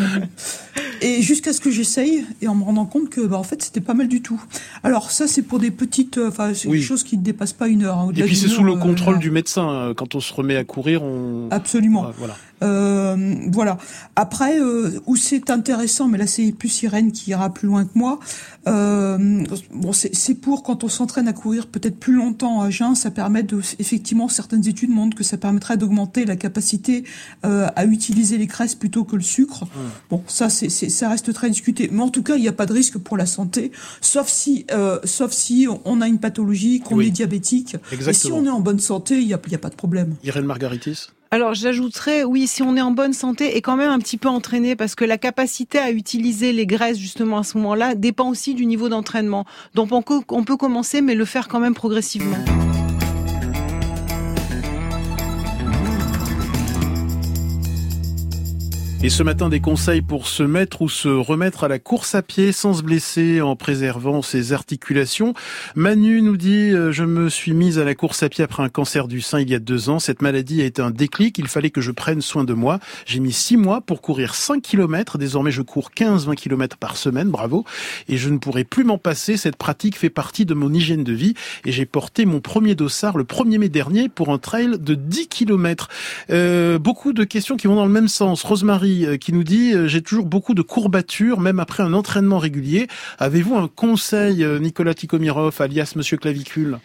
et 1.01 1.21
jusqu'à 1.21 1.53
ce 1.53 1.61
que 1.61 1.69
j'essaye, 1.69 2.25
et 2.41 2.47
en 2.47 2.55
me 2.55 2.63
rendant 2.63 2.85
compte 2.85 3.09
que, 3.09 3.21
bah, 3.21 3.37
en 3.37 3.43
fait, 3.43 3.61
c'était 3.61 3.81
pas 3.81 3.93
mal 3.93 4.07
du 4.07 4.21
tout. 4.21 4.41
Alors, 4.83 5.11
ça, 5.11 5.27
c'est 5.27 5.43
pour 5.43 5.59
des 5.59 5.71
petites, 5.71 6.17
euh, 6.17 6.29
enfin, 6.29 6.53
c'est 6.55 6.69
des 6.69 6.81
choses 6.81 7.03
qui 7.03 7.17
ne 7.17 7.23
dépassent 7.23 7.53
pas 7.53 7.67
une 7.67 7.83
heure. 7.83 7.99
Hein, 7.99 8.11
et 8.15 8.23
puis, 8.23 8.35
c'est 8.35 8.47
sous 8.47 8.63
le 8.63 8.73
euh, 8.73 8.77
contrôle 8.77 9.19
du 9.19 9.29
médecin. 9.29 9.93
Quand 9.95 10.15
on 10.15 10.19
se 10.19 10.33
remet 10.33 10.55
à 10.55 10.63
courir, 10.63 11.03
on... 11.03 11.47
Absolument. 11.51 12.11
voilà. 12.17 12.35
Euh, 12.63 13.35
voilà. 13.51 13.77
Après, 14.15 14.59
euh, 14.59 14.99
où 15.05 15.15
c'est 15.15 15.49
intéressant, 15.49 16.07
mais 16.07 16.17
là 16.17 16.27
c'est 16.27 16.51
plus 16.51 16.83
Irène 16.83 17.11
qui 17.11 17.31
ira 17.31 17.53
plus 17.53 17.67
loin 17.67 17.85
que 17.85 17.97
moi. 17.97 18.19
Euh, 18.67 19.43
bon, 19.71 19.91
c'est 19.93 20.35
pour 20.35 20.63
quand 20.63 20.83
on 20.83 20.89
s'entraîne 20.89 21.18
à 21.27 21.33
courir 21.33 21.67
peut-être 21.67 21.97
plus 21.97 22.13
longtemps 22.13 22.61
à 22.61 22.69
jeun, 22.69 22.95
ça 22.95 23.11
permet 23.11 23.43
de, 23.43 23.61
effectivement, 23.79 24.27
certaines 24.27 24.67
études 24.67 24.89
montrent 24.89 25.15
que 25.15 25.23
ça 25.23 25.37
permettrait 25.37 25.77
d'augmenter 25.77 26.25
la 26.25 26.35
capacité 26.35 27.03
euh, 27.45 27.67
à 27.75 27.85
utiliser 27.85 28.37
les 28.37 28.47
graisses 28.47 28.75
plutôt 28.75 29.03
que 29.03 29.15
le 29.15 29.21
sucre. 29.21 29.65
Bon, 30.09 30.23
ça 30.27 30.49
c'est 30.49 30.69
ça 30.69 31.09
reste 31.09 31.33
très 31.33 31.49
discuté, 31.49 31.89
mais 31.91 32.01
en 32.01 32.09
tout 32.09 32.23
cas 32.23 32.35
il 32.35 32.41
n'y 32.41 32.47
a 32.47 32.53
pas 32.53 32.65
de 32.65 32.73
risque 32.73 32.97
pour 32.97 33.17
la 33.17 33.25
santé, 33.25 33.71
sauf 34.01 34.27
si 34.27 34.65
euh, 34.71 34.99
sauf 35.03 35.31
si 35.31 35.67
on 35.85 36.01
a 36.01 36.07
une 36.07 36.19
pathologie, 36.19 36.79
qu'on 36.79 36.99
est 36.99 37.11
diabétique. 37.11 37.75
Et 37.91 38.13
si 38.13 38.31
on 38.31 38.45
est 38.45 38.49
en 38.49 38.61
bonne 38.61 38.79
santé, 38.79 39.19
il 39.19 39.27
n'y 39.27 39.33
a, 39.33 39.41
y 39.49 39.55
a 39.55 39.59
pas 39.59 39.69
de 39.69 39.75
problème. 39.75 40.15
Irène 40.23 40.45
Margaritis? 40.45 41.07
Alors 41.31 41.53
j'ajouterais, 41.53 42.23
oui, 42.23 42.47
si 42.47 42.63
on 42.63 42.75
est 42.75 42.81
en 42.81 42.89
bonne 42.89 43.13
santé 43.13 43.55
et 43.55 43.61
quand 43.61 43.75
même 43.75 43.91
un 43.91 43.99
petit 43.99 44.17
peu 44.17 44.29
entraîné, 44.29 44.75
parce 44.75 44.95
que 44.95 45.05
la 45.05 45.19
capacité 45.19 45.77
à 45.77 45.91
utiliser 45.91 46.53
les 46.53 46.65
graisses 46.65 46.97
justement 46.97 47.37
à 47.37 47.43
ce 47.43 47.57
moment-là 47.59 47.93
dépend 47.93 48.29
aussi 48.29 48.55
du 48.55 48.65
niveau 48.65 48.89
d'entraînement. 48.89 49.45
Donc 49.75 49.91
on 49.91 50.01
peut, 50.01 50.57
commencer, 50.57 51.01
mais 51.01 51.13
le 51.13 51.25
faire 51.25 51.47
quand 51.47 51.59
même 51.59 51.75
progressivement. 51.75 52.37
Et 59.01 59.07
ce 59.07 59.23
matin, 59.23 59.47
des 59.47 59.61
conseils 59.61 60.01
pour 60.01 60.27
se 60.27 60.43
mettre 60.43 60.81
ou 60.81 60.89
se 60.89 61.07
remettre 61.07 61.63
à 61.63 61.69
la 61.69 61.79
course 61.79 62.15
à 62.15 62.21
pied 62.21 62.51
sans 62.51 62.73
se 62.73 62.83
blesser 62.83 63.39
en 63.39 63.55
préservant 63.55 64.21
ses 64.21 64.51
articulations. 64.51 65.33
Manu 65.73 66.21
nous 66.21 66.35
dit, 66.35 66.71
euh, 66.71 66.91
je 66.91 67.05
me 67.05 67.29
suis 67.29 67.53
mise 67.53 67.79
à 67.79 67.85
la 67.85 67.95
course 67.95 68.23
à 68.23 68.29
pied 68.29 68.43
après 68.43 68.61
un 68.61 68.67
cancer 68.67 69.07
du 69.07 69.21
sein 69.21 69.39
il 69.39 69.49
y 69.49 69.55
a 69.55 69.59
deux 69.59 69.87
ans. 69.87 69.99
Cette 69.99 70.21
maladie 70.21 70.61
a 70.61 70.65
été 70.65 70.81
un 70.81 70.91
déclic. 70.91 71.37
Il 71.37 71.47
fallait 71.47 71.69
que 71.69 71.79
je 71.79 71.91
prenne 71.91 72.21
soin 72.21 72.43
de 72.43 72.53
moi. 72.53 72.79
J'ai 73.05 73.21
mis 73.21 73.31
six 73.31 73.55
mois 73.55 73.79
pour 73.79 74.01
courir 74.01 74.35
5 74.35 74.61
km. 74.61 75.17
Désormais, 75.17 75.51
je 75.51 75.61
cours 75.61 75.91
15-20 75.95 76.35
km 76.35 76.75
par 76.75 76.97
semaine. 76.97 77.29
Bravo. 77.29 77.63
Et 78.09 78.17
je 78.17 78.29
ne 78.29 78.37
pourrai 78.37 78.65
plus 78.65 78.83
m'en 78.83 78.97
passer. 78.97 79.37
Cette 79.37 79.55
pratique 79.55 79.97
fait 79.97 80.09
partie 80.09 80.45
de 80.45 80.53
mon 80.53 80.73
hygiène 80.73 81.05
de 81.05 81.13
vie. 81.13 81.35
Et 81.63 81.71
j'ai 81.71 81.85
porté 81.85 82.25
mon 82.25 82.41
premier 82.41 82.75
dossard 82.75 83.17
le 83.17 83.23
1er 83.23 83.59
mai 83.59 83.69
dernier 83.69 84.09
pour 84.09 84.27
un 84.27 84.39
trail 84.39 84.77
de 84.77 84.93
10 84.93 85.29
km. 85.29 85.87
Euh, 86.31 86.77
beaucoup 86.79 87.13
de 87.13 87.23
questions 87.23 87.55
qui 87.55 87.67
vont 87.67 87.75
dans 87.75 87.85
le 87.85 87.93
même 87.93 88.09
sens. 88.09 88.43
Rosemary 88.43 88.88
euh, 89.05 89.17
qui 89.17 89.33
nous 89.33 89.43
dit 89.43 89.73
euh, 89.73 89.87
j'ai 89.87 90.01
toujours 90.01 90.25
beaucoup 90.25 90.53
de 90.53 90.61
courbatures 90.61 91.39
même 91.39 91.59
après 91.59 91.83
un 91.83 91.93
entraînement 91.93 92.37
régulier. 92.37 92.87
Avez-vous 93.17 93.55
un 93.55 93.67
conseil 93.67 94.43
euh, 94.43 94.59
Nicolas 94.59 94.93
Tikomirov 94.93 95.61
alias 95.61 95.93
Monsieur 95.95 96.17
Clavicule? 96.17 96.79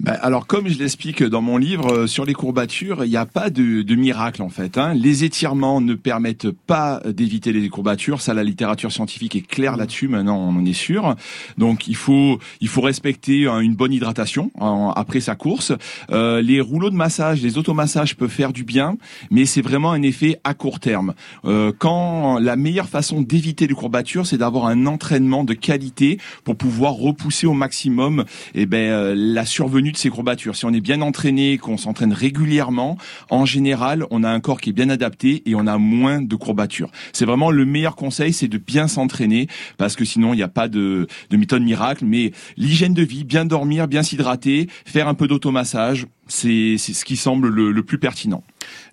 Ben, 0.00 0.16
alors, 0.22 0.46
comme 0.46 0.68
je 0.68 0.78
l'explique 0.78 1.22
dans 1.22 1.42
mon 1.42 1.56
livre 1.56 1.92
euh, 1.92 2.06
sur 2.06 2.24
les 2.24 2.34
courbatures, 2.34 3.04
il 3.04 3.10
n'y 3.10 3.16
a 3.16 3.26
pas 3.26 3.50
de, 3.50 3.82
de, 3.82 3.94
miracle 3.94 4.42
en 4.42 4.48
fait. 4.48 4.78
Hein. 4.78 4.94
Les 4.94 5.24
étirements 5.24 5.80
ne 5.80 5.94
permettent 5.94 6.50
pas 6.50 7.02
d'éviter 7.04 7.52
les 7.52 7.68
courbatures. 7.68 8.20
Ça, 8.20 8.34
la 8.34 8.44
littérature 8.44 8.92
scientifique 8.92 9.34
est 9.34 9.46
claire 9.46 9.74
mmh. 9.74 9.78
là-dessus. 9.78 10.08
Maintenant, 10.08 10.38
on 10.38 10.56
en 10.56 10.64
est 10.64 10.72
sûr. 10.72 11.16
Donc, 11.56 11.88
il 11.88 11.96
faut 11.96 12.38
il 12.60 12.68
faut 12.68 12.80
respecter 12.80 13.46
une 13.46 13.74
bonne 13.74 13.92
hydratation 13.92 14.50
après 14.94 15.20
sa 15.20 15.34
course. 15.34 15.72
Euh, 16.10 16.42
les 16.42 16.60
rouleaux 16.60 16.90
de 16.90 16.96
massage, 16.96 17.42
les 17.42 17.58
automassages 17.58 18.16
peuvent 18.16 18.30
faire 18.30 18.52
du 18.52 18.64
bien, 18.64 18.96
mais 19.30 19.46
c'est 19.46 19.62
vraiment 19.62 19.92
un 19.92 20.02
effet 20.02 20.40
à 20.44 20.54
court 20.54 20.80
terme. 20.80 21.14
Euh, 21.44 21.72
quand 21.76 22.38
la 22.38 22.56
meilleure 22.56 22.88
façon 22.88 23.20
d'éviter 23.20 23.66
les 23.66 23.74
courbatures, 23.74 24.26
c'est 24.26 24.38
d'avoir 24.38 24.66
un 24.66 24.86
entraînement 24.86 25.44
de 25.44 25.54
qualité 25.54 26.18
pour 26.44 26.56
pouvoir 26.56 26.94
repousser 26.94 27.46
au 27.46 27.54
maximum, 27.54 28.24
et 28.54 28.62
eh 28.62 28.66
ben 28.66 28.90
euh, 28.90 29.14
la 29.16 29.44
survenue 29.44 29.87
de 29.92 29.96
ces 29.96 30.10
courbatures. 30.10 30.56
Si 30.56 30.64
on 30.64 30.72
est 30.72 30.80
bien 30.80 31.00
entraîné, 31.00 31.58
qu'on 31.58 31.76
s'entraîne 31.76 32.12
régulièrement, 32.12 32.96
en 33.30 33.44
général, 33.44 34.04
on 34.10 34.24
a 34.24 34.30
un 34.30 34.40
corps 34.40 34.60
qui 34.60 34.70
est 34.70 34.72
bien 34.72 34.90
adapté 34.90 35.42
et 35.46 35.54
on 35.54 35.66
a 35.66 35.78
moins 35.78 36.22
de 36.22 36.36
courbatures. 36.36 36.90
C'est 37.12 37.24
vraiment 37.24 37.50
le 37.50 37.64
meilleur 37.64 37.96
conseil, 37.96 38.32
c'est 38.32 38.48
de 38.48 38.58
bien 38.58 38.88
s'entraîner 38.88 39.48
parce 39.76 39.96
que 39.96 40.04
sinon 40.04 40.32
il 40.34 40.36
n'y 40.36 40.42
a 40.42 40.48
pas 40.48 40.68
de, 40.68 41.06
de 41.30 41.36
méthode 41.36 41.62
miracle. 41.62 42.04
Mais 42.04 42.32
l'hygiène 42.56 42.94
de 42.94 43.02
vie, 43.02 43.24
bien 43.24 43.44
dormir, 43.44 43.88
bien 43.88 44.02
s'hydrater, 44.02 44.68
faire 44.84 45.08
un 45.08 45.14
peu 45.14 45.28
d'automassage, 45.28 46.06
c'est 46.28 46.76
ce 46.78 47.04
qui 47.04 47.16
semble 47.16 47.48
le, 47.48 47.82
plus 47.82 47.98
pertinent. 47.98 48.42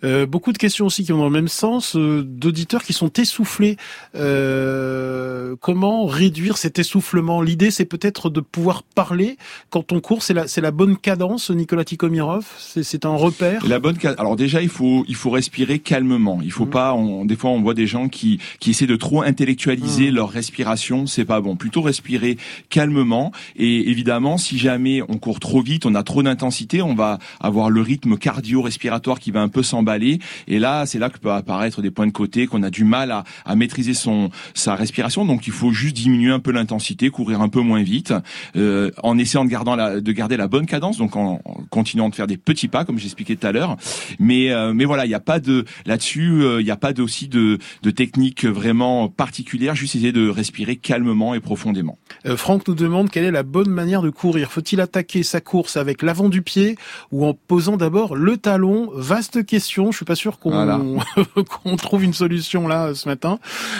Euh, 0.03 0.25
beaucoup 0.25 0.53
de 0.53 0.57
questions 0.57 0.85
aussi 0.85 1.03
qui 1.03 1.11
vont 1.11 1.19
dans 1.19 1.25
le 1.25 1.31
même 1.31 1.47
sens, 1.47 1.95
euh, 1.95 2.23
d'auditeurs 2.23 2.83
qui 2.83 2.93
sont 2.93 3.11
essoufflés. 3.13 3.77
Euh, 4.15 5.55
comment 5.59 6.05
réduire 6.05 6.57
cet 6.57 6.79
essoufflement? 6.79 7.41
L'idée, 7.41 7.71
c'est 7.71 7.85
peut-être 7.85 8.29
de 8.29 8.39
pouvoir 8.39 8.83
parler 8.83 9.37
quand 9.69 9.91
on 9.91 9.99
court. 9.99 10.23
C'est 10.23 10.33
la, 10.33 10.47
c'est 10.47 10.61
la 10.61 10.71
bonne 10.71 10.97
cadence, 10.97 11.49
Nicolas 11.49 11.83
Tikomirov. 11.83 12.45
C'est, 12.57 12.83
c'est 12.83 13.05
un 13.05 13.15
repère? 13.15 13.65
La 13.65 13.79
bonne. 13.79 13.97
Alors 14.17 14.35
déjà, 14.35 14.61
il 14.61 14.69
faut, 14.69 15.05
il 15.07 15.15
faut 15.15 15.29
respirer 15.29 15.79
calmement. 15.79 16.39
Il 16.43 16.51
faut 16.51 16.65
mmh. 16.65 16.69
pas. 16.69 16.93
On, 16.93 17.25
des 17.25 17.35
fois, 17.35 17.49
on 17.51 17.61
voit 17.61 17.73
des 17.73 17.87
gens 17.87 18.09
qui, 18.09 18.39
qui 18.59 18.71
essaient 18.71 18.87
de 18.87 18.95
trop 18.95 19.21
intellectualiser 19.21 20.11
mmh. 20.11 20.15
leur 20.15 20.29
respiration. 20.29 21.05
C'est 21.07 21.25
pas 21.25 21.41
bon. 21.41 21.55
Plutôt 21.55 21.81
respirer 21.81 22.37
calmement. 22.69 23.31
Et 23.55 23.89
évidemment, 23.89 24.37
si 24.37 24.57
jamais 24.57 25.01
on 25.07 25.17
court 25.17 25.39
trop 25.39 25.61
vite, 25.61 25.85
on 25.85 25.95
a 25.95 26.03
trop 26.03 26.23
d'intensité, 26.23 26.81
on 26.81 26.95
va 26.95 27.19
avoir 27.39 27.69
le 27.69 27.81
rythme 27.81 28.17
cardio-respiratoire 28.17 29.19
qui 29.19 29.31
va 29.31 29.41
un 29.41 29.49
peu 29.49 29.63
s'emballer. 29.65 30.19
Et 30.47 30.59
là, 30.59 30.85
c'est 30.85 30.99
là 30.99 31.09
que 31.09 31.17
peut 31.17 31.31
apparaître 31.31 31.81
des 31.81 31.91
points 31.91 32.07
de 32.07 32.11
côté, 32.11 32.47
qu'on 32.47 32.63
a 32.63 32.69
du 32.69 32.85
mal 32.85 33.11
à, 33.11 33.55
maîtriser 33.55 33.93
son 33.93 34.29
sa 34.53 34.75
respiration. 34.75 35.25
Donc, 35.25 35.47
il 35.47 35.53
faut 35.53 35.71
juste 35.71 35.95
diminuer 35.95 36.31
un 36.31 36.39
peu 36.39 36.51
l'intensité, 36.51 37.09
courir 37.09 37.41
un 37.41 37.49
peu 37.49 37.61
moins 37.61 37.83
vite, 37.83 38.13
euh, 38.55 38.91
en 39.03 39.17
essayant 39.17 39.43
de 39.43 39.49
garder 39.49 39.75
la, 39.75 39.99
de 39.99 40.11
garder 40.11 40.37
la 40.37 40.47
bonne 40.47 40.65
cadence, 40.65 40.97
donc 40.97 41.15
en, 41.15 41.41
continuant 41.69 42.09
de 42.09 42.15
faire 42.15 42.27
des 42.27 42.37
petits 42.37 42.67
pas, 42.67 42.85
comme 42.85 42.97
j'expliquais 42.97 43.35
tout 43.35 43.47
à 43.47 43.51
l'heure. 43.51 43.75
Mais 44.19 44.51
euh, 44.51 44.73
mais 44.73 44.85
voilà, 44.85 45.05
il 45.05 45.09
n'y 45.09 45.15
a 45.15 45.19
pas 45.19 45.39
de 45.39 45.65
là-dessus, 45.85 46.41
euh, 46.41 46.61
il 46.61 46.65
n'y 46.65 46.71
a 46.71 46.77
pas 46.77 46.93
aussi 46.99 47.27
de, 47.27 47.57
de 47.81 47.91
technique 47.91 48.45
vraiment 48.45 49.09
particulière. 49.09 49.75
Juste 49.75 49.95
essayer 49.95 50.11
de 50.11 50.29
respirer 50.29 50.75
calmement 50.75 51.33
et 51.33 51.39
profondément. 51.39 51.97
Euh, 52.25 52.37
Franck 52.37 52.67
nous 52.67 52.75
demande 52.75 53.09
quelle 53.09 53.25
est 53.25 53.31
la 53.31 53.43
bonne 53.43 53.69
manière 53.69 54.01
de 54.01 54.09
courir. 54.09 54.51
Faut-il 54.51 54.81
attaquer 54.81 55.23
sa 55.23 55.41
course 55.41 55.77
avec 55.77 56.01
l'avant 56.01 56.29
du 56.29 56.41
pied 56.41 56.77
ou 57.11 57.25
en 57.25 57.33
posant 57.33 57.77
d'abord 57.77 58.15
le 58.15 58.37
talon? 58.37 58.89
Vaste 58.93 59.44
question. 59.45 59.91
Je 59.91 59.97
suis 59.97 60.05
pas 60.05 60.15
sûr 60.15 60.39
qu'on 60.39 61.75
trouve 61.77 62.03
une 62.03 62.13
solution 62.13 62.67
là 62.67 62.93
ce 62.93 63.07
matin. 63.07 63.39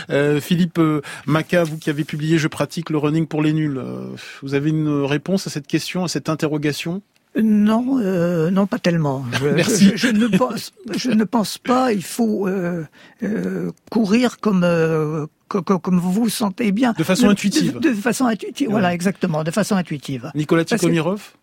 Euh, 0.09 0.39
Philippe 0.39 0.79
euh, 0.79 1.01
Maca, 1.25 1.63
vous 1.63 1.77
qui 1.77 1.89
avez 1.89 2.03
publié 2.03 2.37
Je 2.37 2.47
pratique 2.47 2.89
le 2.89 2.97
running 2.97 3.27
pour 3.27 3.41
les 3.41 3.53
nuls, 3.53 3.77
euh, 3.77 4.07
vous 4.41 4.53
avez 4.53 4.69
une 4.69 5.03
réponse 5.03 5.47
à 5.47 5.49
cette 5.49 5.67
question, 5.67 6.03
à 6.03 6.07
cette 6.07 6.29
interrogation? 6.29 7.01
Non, 7.41 7.99
euh, 7.99 8.49
non, 8.49 8.65
pas 8.65 8.79
tellement. 8.79 9.25
Je, 9.39 9.47
Merci. 9.47 9.91
Je, 9.95 10.07
ne 10.07 10.27
pense, 10.27 10.71
je 10.95 11.11
ne 11.11 11.23
pense 11.23 11.57
pas. 11.57 11.91
Il 11.91 12.03
faut 12.03 12.47
euh, 12.47 12.85
euh, 13.23 13.71
courir 13.91 14.39
comme, 14.39 14.63
euh, 14.63 15.25
comme 15.49 15.99
vous 15.99 16.11
vous 16.11 16.29
sentez 16.29 16.71
bien. 16.71 16.93
De 16.97 17.03
façon 17.03 17.27
intuitive. 17.27 17.79
De, 17.79 17.93
façon 17.93 18.25
intuitive. 18.25 18.69
Voilà, 18.69 18.93
exactement, 18.93 19.43
de 19.43 19.51
façon 19.51 19.75
intuitive. 19.75 20.31
Nicolas 20.33 20.63
Tikomirov. 20.63 21.33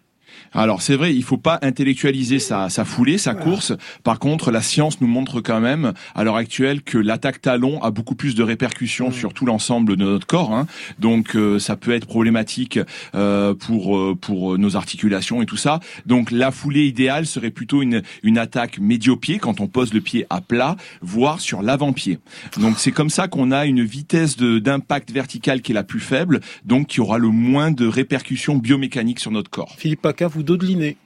Alors 0.54 0.82
c'est 0.82 0.96
vrai, 0.96 1.14
il 1.14 1.22
faut 1.22 1.38
pas 1.38 1.58
intellectualiser 1.62 2.38
sa, 2.38 2.68
sa 2.68 2.84
foulée, 2.84 3.18
sa 3.18 3.34
course. 3.34 3.72
Par 4.04 4.18
contre, 4.18 4.50
la 4.50 4.60
science 4.60 5.00
nous 5.00 5.06
montre 5.06 5.40
quand 5.40 5.60
même 5.60 5.92
à 6.14 6.24
l'heure 6.24 6.36
actuelle 6.36 6.82
que 6.82 6.98
l'attaque 6.98 7.40
talon 7.40 7.82
a 7.82 7.90
beaucoup 7.90 8.14
plus 8.14 8.34
de 8.34 8.42
répercussions 8.42 9.08
mmh. 9.08 9.12
sur 9.12 9.34
tout 9.34 9.46
l'ensemble 9.46 9.96
de 9.96 10.04
notre 10.04 10.26
corps. 10.26 10.52
Hein. 10.52 10.66
Donc 10.98 11.36
euh, 11.36 11.58
ça 11.58 11.76
peut 11.76 11.92
être 11.92 12.06
problématique 12.06 12.78
euh, 13.14 13.54
pour 13.54 13.96
euh, 13.96 14.16
pour 14.20 14.58
nos 14.58 14.76
articulations 14.76 15.42
et 15.42 15.46
tout 15.46 15.56
ça. 15.56 15.80
Donc 16.06 16.30
la 16.30 16.50
foulée 16.50 16.86
idéale 16.86 17.26
serait 17.26 17.50
plutôt 17.50 17.82
une 17.82 18.02
une 18.22 18.38
attaque 18.38 18.78
médio-pied 18.78 19.38
quand 19.38 19.60
on 19.60 19.66
pose 19.66 19.94
le 19.94 20.00
pied 20.00 20.26
à 20.30 20.40
plat, 20.40 20.76
voire 21.00 21.40
sur 21.40 21.62
l'avant-pied. 21.62 22.18
Donc 22.58 22.78
c'est 22.78 22.92
comme 22.92 23.10
ça 23.10 23.28
qu'on 23.28 23.50
a 23.50 23.66
une 23.66 23.82
vitesse 23.82 24.36
d'impact 24.36 25.10
vertical 25.10 25.62
qui 25.62 25.72
est 25.72 25.74
la 25.74 25.84
plus 25.84 26.00
faible, 26.00 26.40
donc 26.64 26.88
qui 26.88 27.00
aura 27.00 27.18
le 27.18 27.28
moins 27.28 27.70
de 27.70 27.86
répercussions 27.86 28.56
biomécaniques 28.56 29.20
sur 29.20 29.30
notre 29.30 29.50
corps. 29.50 29.74
Philippe 29.78 30.02
Paca, 30.02 30.28
vous 30.28 30.41
dodeliner. 30.42 30.96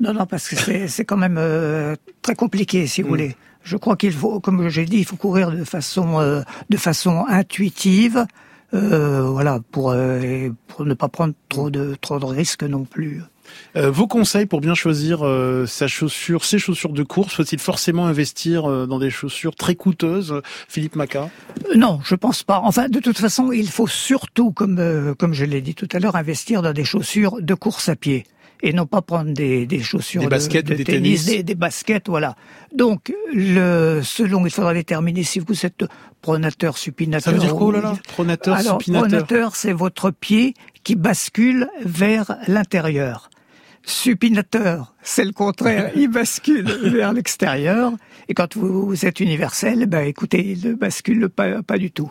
Non, 0.00 0.14
non, 0.14 0.26
parce 0.26 0.48
que 0.48 0.56
c'est 0.88 1.04
quand 1.04 1.16
même 1.16 1.36
euh, 1.38 1.94
très 2.22 2.34
compliqué, 2.34 2.86
si 2.86 3.02
vous 3.02 3.08
mm. 3.08 3.10
voulez. 3.10 3.36
Je 3.62 3.76
crois 3.76 3.96
qu'il 3.96 4.12
faut, 4.12 4.40
comme 4.40 4.68
j'ai 4.70 4.86
dit, 4.86 4.98
il 4.98 5.04
faut 5.04 5.16
courir 5.16 5.50
de 5.50 5.64
façon, 5.64 6.18
euh, 6.18 6.40
de 6.70 6.76
façon 6.78 7.26
intuitive, 7.28 8.24
euh, 8.72 9.20
voilà, 9.22 9.60
pour, 9.70 9.94
pour 10.68 10.86
ne 10.86 10.94
pas 10.94 11.08
prendre 11.08 11.34
trop 11.50 11.68
de, 11.68 11.94
trop 12.00 12.18
de 12.18 12.24
risques 12.24 12.62
non 12.62 12.84
plus. 12.84 13.20
vos 13.74 14.06
conseils 14.06 14.46
pour 14.46 14.62
bien 14.62 14.74
choisir 14.74 15.20
sa 15.66 15.88
chaussure, 15.88 16.44
ses 16.44 16.58
chaussures 16.58 16.92
de 16.92 17.02
course, 17.02 17.34
faut-il 17.34 17.58
forcément 17.58 18.06
investir 18.06 18.86
dans 18.86 18.98
des 18.98 19.10
chaussures 19.10 19.56
très 19.56 19.74
coûteuses, 19.74 20.40
Philippe 20.68 20.96
Maca 20.96 21.28
Non, 21.76 22.00
je 22.02 22.14
pense 22.14 22.42
pas. 22.44 22.62
Enfin, 22.64 22.88
de 22.88 23.00
toute 23.00 23.18
façon, 23.18 23.52
il 23.52 23.68
faut 23.68 23.88
surtout, 23.88 24.52
comme 24.52 25.14
comme 25.18 25.34
je 25.34 25.44
l'ai 25.44 25.60
dit 25.60 25.74
tout 25.74 25.88
à 25.92 25.98
l'heure, 25.98 26.16
investir 26.16 26.62
dans 26.62 26.72
des 26.72 26.84
chaussures 26.84 27.42
de 27.42 27.54
course 27.54 27.90
à 27.90 27.96
pied 27.96 28.24
et 28.62 28.72
non 28.72 28.86
pas 28.86 29.02
prendre 29.02 29.32
des, 29.32 29.66
des 29.66 29.80
chaussures 29.80 30.22
des 30.22 30.28
baskets, 30.28 30.66
de, 30.66 30.74
des 30.74 30.84
tennis, 30.84 31.26
Des, 31.26 31.42
des, 31.42 31.54
baskets, 31.54 32.08
voilà. 32.08 32.36
Donc, 32.74 33.12
le, 33.32 34.00
selon, 34.02 34.44
il 34.46 34.50
faudra 34.50 34.74
déterminer 34.74 35.22
si 35.22 35.38
vous 35.38 35.66
êtes 35.66 35.84
pronateur, 36.20 36.76
supinateur. 36.78 37.22
Ça 37.22 37.32
veut 37.32 37.38
dire 37.38 37.54
quoi, 37.54 37.68
oh 37.68 37.72
là, 37.72 37.80
là 37.80 37.94
Pronateur, 38.08 38.56
Alors, 38.56 38.80
supinateur. 38.80 39.08
pronateur, 39.08 39.56
c'est 39.56 39.72
votre 39.72 40.10
pied 40.10 40.54
qui 40.84 40.94
bascule 40.94 41.68
vers 41.84 42.36
l'intérieur. 42.46 43.30
Supinateur, 43.82 44.94
c'est 45.02 45.24
le 45.24 45.32
contraire, 45.32 45.90
il 45.96 46.08
bascule 46.08 46.70
vers 46.70 47.12
l'extérieur. 47.12 47.92
Et 48.28 48.34
quand 48.34 48.56
vous, 48.56 49.06
êtes 49.06 49.20
universel, 49.20 49.86
ben 49.86 50.06
écoutez, 50.06 50.50
il 50.52 50.68
ne 50.68 50.74
bascule 50.74 51.28
pas, 51.28 51.62
pas 51.62 51.78
du 51.78 51.90
tout. 51.90 52.10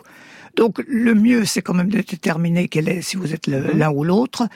Donc 0.56 0.82
le 0.86 1.14
mieux, 1.14 1.44
c'est 1.44 1.62
quand 1.62 1.74
même 1.74 1.88
de 1.88 1.98
déterminer 1.98 2.68
quel 2.68 2.88
est, 2.88 3.02
si 3.02 3.16
vous 3.16 3.32
êtes 3.32 3.48
mhm. 3.48 3.78
l'un 3.78 3.90
ou 3.90 4.04
l'autre. 4.04 4.48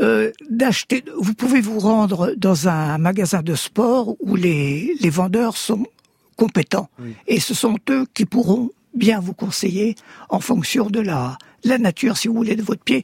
Euh, 0.00 0.30
d'acheter. 0.48 1.02
Vous 1.18 1.34
pouvez 1.34 1.60
vous 1.60 1.80
rendre 1.80 2.32
dans 2.36 2.68
un 2.68 2.98
magasin 2.98 3.42
de 3.42 3.56
sport 3.56 4.14
où 4.20 4.36
les, 4.36 4.94
les 5.00 5.10
vendeurs 5.10 5.56
sont 5.56 5.86
compétents 6.36 6.88
et 7.26 7.40
ce 7.40 7.52
sont 7.52 7.76
eux 7.90 8.06
qui 8.14 8.24
pourront 8.24 8.70
bien 8.94 9.18
vous 9.18 9.32
conseiller 9.32 9.96
en 10.28 10.38
fonction 10.38 10.88
de 10.88 11.00
la, 11.00 11.36
la 11.64 11.78
nature, 11.78 12.16
si 12.16 12.28
vous 12.28 12.34
voulez, 12.34 12.54
de 12.54 12.62
votre 12.62 12.82
pied, 12.82 13.02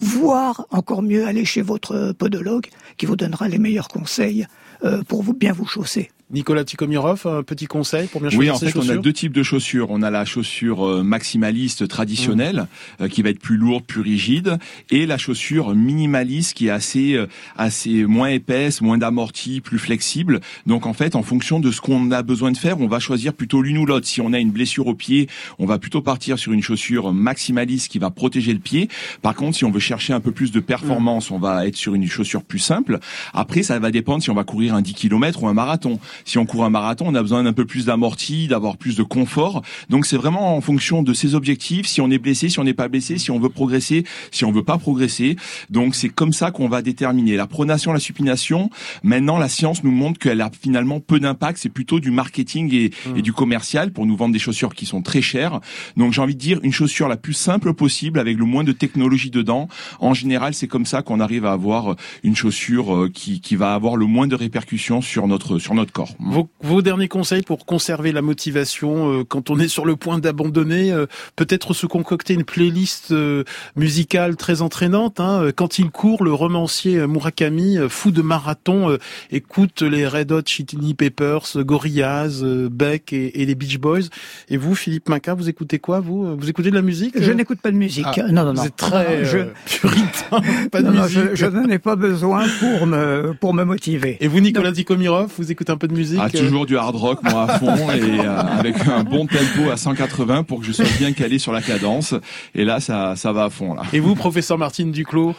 voire 0.00 0.66
encore 0.70 1.02
mieux 1.02 1.26
aller 1.26 1.44
chez 1.44 1.62
votre 1.62 2.12
podologue 2.12 2.66
qui 2.96 3.06
vous 3.06 3.16
donnera 3.16 3.46
les 3.48 3.58
meilleurs 3.58 3.88
conseils 3.88 4.46
euh, 4.84 5.02
pour 5.04 5.22
vous 5.22 5.34
bien 5.34 5.52
vous 5.52 5.66
chausser. 5.66 6.10
Nicolas 6.32 6.64
Tikomirov, 6.64 7.26
un 7.26 7.42
petit 7.42 7.66
conseil 7.66 8.06
pour 8.06 8.20
bien 8.22 8.30
Oui, 8.30 8.46
choisir 8.46 8.54
en 8.54 8.58
ses 8.58 8.70
fait, 8.70 8.78
on 8.78 8.88
a 8.88 8.96
deux 8.96 9.12
types 9.12 9.34
de 9.34 9.42
chaussures. 9.42 9.88
On 9.90 10.00
a 10.02 10.10
la 10.10 10.24
chaussure 10.24 10.86
euh, 10.86 11.02
maximaliste 11.02 11.86
traditionnelle, 11.88 12.66
Mmh. 13.00 13.04
euh, 13.04 13.08
qui 13.08 13.20
va 13.22 13.28
être 13.30 13.38
plus 13.38 13.56
lourde, 13.56 13.84
plus 13.84 14.00
rigide, 14.00 14.58
et 14.90 15.04
la 15.04 15.18
chaussure 15.18 15.74
minimaliste 15.74 16.54
qui 16.54 16.68
est 16.68 16.70
assez, 16.70 17.14
euh, 17.14 17.26
assez 17.56 18.04
moins 18.04 18.28
épaisse, 18.28 18.80
moins 18.80 18.96
d'amorti, 18.98 19.60
plus 19.60 19.78
flexible. 19.78 20.40
Donc, 20.66 20.86
en 20.86 20.94
fait, 20.94 21.16
en 21.16 21.22
fonction 21.22 21.60
de 21.60 21.70
ce 21.70 21.80
qu'on 21.82 22.10
a 22.10 22.22
besoin 22.22 22.50
de 22.50 22.56
faire, 22.56 22.80
on 22.80 22.86
va 22.88 22.98
choisir 22.98 23.34
plutôt 23.34 23.60
l'une 23.60 23.76
ou 23.78 23.84
l'autre. 23.86 24.06
Si 24.06 24.20
on 24.20 24.32
a 24.32 24.38
une 24.38 24.50
blessure 24.50 24.86
au 24.86 24.94
pied, 24.94 25.28
on 25.58 25.66
va 25.66 25.78
plutôt 25.78 26.00
partir 26.00 26.38
sur 26.38 26.52
une 26.52 26.62
chaussure 26.62 27.12
maximaliste 27.12 27.90
qui 27.90 27.98
va 27.98 28.10
protéger 28.10 28.52
le 28.54 28.58
pied. 28.58 28.88
Par 29.20 29.34
contre, 29.34 29.56
si 29.58 29.64
on 29.66 29.70
veut 29.70 29.80
chercher 29.80 30.14
un 30.14 30.20
peu 30.20 30.32
plus 30.32 30.50
de 30.50 30.60
performance, 30.60 31.30
on 31.30 31.38
va 31.38 31.66
être 31.66 31.76
sur 31.76 31.94
une 31.94 32.06
chaussure 32.06 32.42
plus 32.42 32.58
simple. 32.58 33.00
Après, 33.34 33.62
ça 33.62 33.78
va 33.78 33.90
dépendre 33.90 34.22
si 34.22 34.30
on 34.30 34.34
va 34.34 34.44
courir 34.44 34.74
un 34.74 34.80
10 34.80 34.94
km 34.94 35.42
ou 35.42 35.48
un 35.48 35.54
marathon. 35.54 35.98
Si 36.24 36.38
on 36.38 36.46
court 36.46 36.64
un 36.64 36.70
marathon, 36.70 37.06
on 37.08 37.14
a 37.14 37.22
besoin 37.22 37.42
d'un 37.42 37.52
peu 37.52 37.64
plus 37.64 37.86
d'amorti, 37.86 38.48
d'avoir 38.48 38.76
plus 38.76 38.96
de 38.96 39.02
confort. 39.02 39.62
Donc 39.90 40.06
c'est 40.06 40.16
vraiment 40.16 40.56
en 40.56 40.60
fonction 40.60 41.02
de 41.02 41.12
ses 41.12 41.34
objectifs, 41.34 41.86
si 41.86 42.00
on 42.00 42.10
est 42.10 42.18
blessé, 42.18 42.48
si 42.48 42.58
on 42.58 42.64
n'est 42.64 42.74
pas 42.74 42.88
blessé, 42.88 43.18
si 43.18 43.30
on 43.30 43.38
veut 43.38 43.48
progresser, 43.48 44.04
si 44.30 44.44
on 44.44 44.52
veut 44.52 44.64
pas 44.64 44.78
progresser. 44.78 45.36
Donc 45.70 45.94
c'est 45.94 46.08
comme 46.08 46.32
ça 46.32 46.50
qu'on 46.50 46.68
va 46.68 46.82
déterminer 46.82 47.36
la 47.36 47.46
pronation, 47.46 47.92
la 47.92 48.00
supination. 48.00 48.70
Maintenant, 49.02 49.38
la 49.38 49.48
science 49.48 49.84
nous 49.84 49.90
montre 49.90 50.18
qu'elle 50.18 50.40
a 50.40 50.50
finalement 50.50 51.00
peu 51.00 51.20
d'impact. 51.20 51.58
C'est 51.58 51.68
plutôt 51.68 52.00
du 52.00 52.10
marketing 52.10 52.72
et, 52.74 52.90
et 53.16 53.22
du 53.22 53.32
commercial 53.32 53.92
pour 53.92 54.06
nous 54.06 54.16
vendre 54.16 54.32
des 54.32 54.38
chaussures 54.38 54.74
qui 54.74 54.86
sont 54.86 55.02
très 55.02 55.22
chères. 55.22 55.60
Donc 55.96 56.12
j'ai 56.12 56.20
envie 56.20 56.34
de 56.34 56.40
dire 56.40 56.60
une 56.62 56.72
chaussure 56.72 57.08
la 57.08 57.16
plus 57.16 57.34
simple 57.34 57.74
possible 57.74 58.18
avec 58.18 58.38
le 58.38 58.44
moins 58.44 58.64
de 58.64 58.72
technologie 58.72 59.30
dedans. 59.30 59.68
En 60.00 60.14
général, 60.14 60.54
c'est 60.54 60.68
comme 60.68 60.86
ça 60.86 61.02
qu'on 61.02 61.20
arrive 61.20 61.46
à 61.46 61.52
avoir 61.52 61.96
une 62.22 62.36
chaussure 62.36 62.94
euh, 62.94 63.08
qui, 63.08 63.40
qui 63.40 63.56
va 63.56 63.74
avoir 63.74 63.96
le 63.96 64.06
moins 64.06 64.26
de 64.26 64.34
répercussions 64.34 65.00
sur 65.00 65.26
notre 65.26 65.58
sur 65.58 65.74
notre 65.74 65.92
corps. 65.92 66.01
Vos, 66.20 66.48
vos 66.62 66.82
derniers 66.82 67.08
conseils 67.08 67.42
pour 67.42 67.64
conserver 67.66 68.12
la 68.12 68.22
motivation 68.22 69.20
euh, 69.20 69.24
quand 69.24 69.50
on 69.50 69.58
est 69.58 69.68
sur 69.68 69.84
le 69.86 69.96
point 69.96 70.18
d'abandonner, 70.18 70.92
euh, 70.92 71.06
peut-être 71.36 71.74
se 71.74 71.86
concocter 71.86 72.34
une 72.34 72.44
playlist 72.44 73.10
euh, 73.12 73.44
musicale 73.76 74.36
très 74.36 74.62
entraînante. 74.62 75.20
Hein. 75.20 75.50
Quand 75.56 75.78
il 75.78 75.90
court, 75.90 76.24
le 76.24 76.32
romancier 76.32 76.98
euh, 76.98 77.06
Murakami, 77.06 77.78
euh, 77.78 77.88
fou 77.88 78.10
de 78.10 78.22
marathon, 78.22 78.90
euh, 78.90 78.98
écoute 79.30 79.82
les 79.82 80.06
Red 80.06 80.32
Hot 80.32 80.42
Chili 80.46 80.94
Peppers, 80.94 81.56
euh, 81.56 81.62
Gorillaz, 81.64 82.42
euh, 82.42 82.68
Beck 82.70 83.12
et, 83.12 83.42
et 83.42 83.46
les 83.46 83.54
Beach 83.54 83.78
Boys. 83.78 84.08
Et 84.48 84.56
vous, 84.56 84.74
Philippe 84.74 85.08
Maca, 85.08 85.34
vous 85.34 85.48
écoutez 85.48 85.78
quoi 85.78 86.00
Vous, 86.00 86.36
vous 86.36 86.48
écoutez 86.50 86.70
de 86.70 86.74
la 86.74 86.82
musique 86.82 87.14
Je 87.20 87.32
n'écoute 87.32 87.60
pas 87.60 87.70
de 87.70 87.76
musique. 87.76 88.06
Ah, 88.06 88.22
non, 88.30 88.44
non, 88.44 88.50
vous 88.52 88.56
non. 88.58 88.64
êtes 88.64 88.76
très 88.76 89.24
Je- 89.24 89.38
euh, 89.38 89.44
puritain, 89.66 90.40
pas 90.70 90.82
de 90.82 90.86
Non, 90.88 90.92
non, 90.94 91.02
musique. 91.04 91.18
je, 91.30 91.34
je 91.34 91.46
n'en 91.46 91.68
ai 91.68 91.78
pas 91.78 91.96
besoin 91.96 92.44
pour 92.60 92.86
me 92.86 93.32
pour 93.40 93.54
me 93.54 93.64
motiver. 93.64 94.16
Et 94.20 94.28
vous, 94.28 94.40
Nicolas 94.40 94.72
Tikomirov, 94.72 95.30
vous 95.38 95.50
écoutez 95.50 95.72
un 95.72 95.76
peu 95.76 95.88
de 95.88 95.91
musique 95.92 96.18
Ah, 96.20 96.28
euh, 96.34 96.38
toujours 96.38 96.66
du 96.66 96.76
hard 96.76 96.96
rock, 96.96 97.20
moi, 97.22 97.44
à 97.50 97.58
fond, 97.58 97.90
et 97.90 98.00
euh, 98.20 98.40
avec 98.58 98.76
un 98.88 99.04
bon 99.04 99.26
tempo 99.26 99.70
à 99.70 99.76
180 99.76 100.42
pour 100.44 100.60
que 100.60 100.66
je 100.66 100.72
sois 100.72 100.84
bien 100.98 101.12
calé 101.12 101.38
sur 101.38 101.52
la 101.52 101.62
cadence. 101.62 102.14
Et 102.54 102.64
là, 102.64 102.80
ça, 102.80 103.14
ça 103.16 103.32
va 103.32 103.44
à 103.44 103.50
fond, 103.50 103.74
là. 103.74 103.82
Et 103.92 104.00
vous, 104.00 104.14
professeur 104.14 104.58
Martine 104.58 104.92
Duclos, 104.92 105.34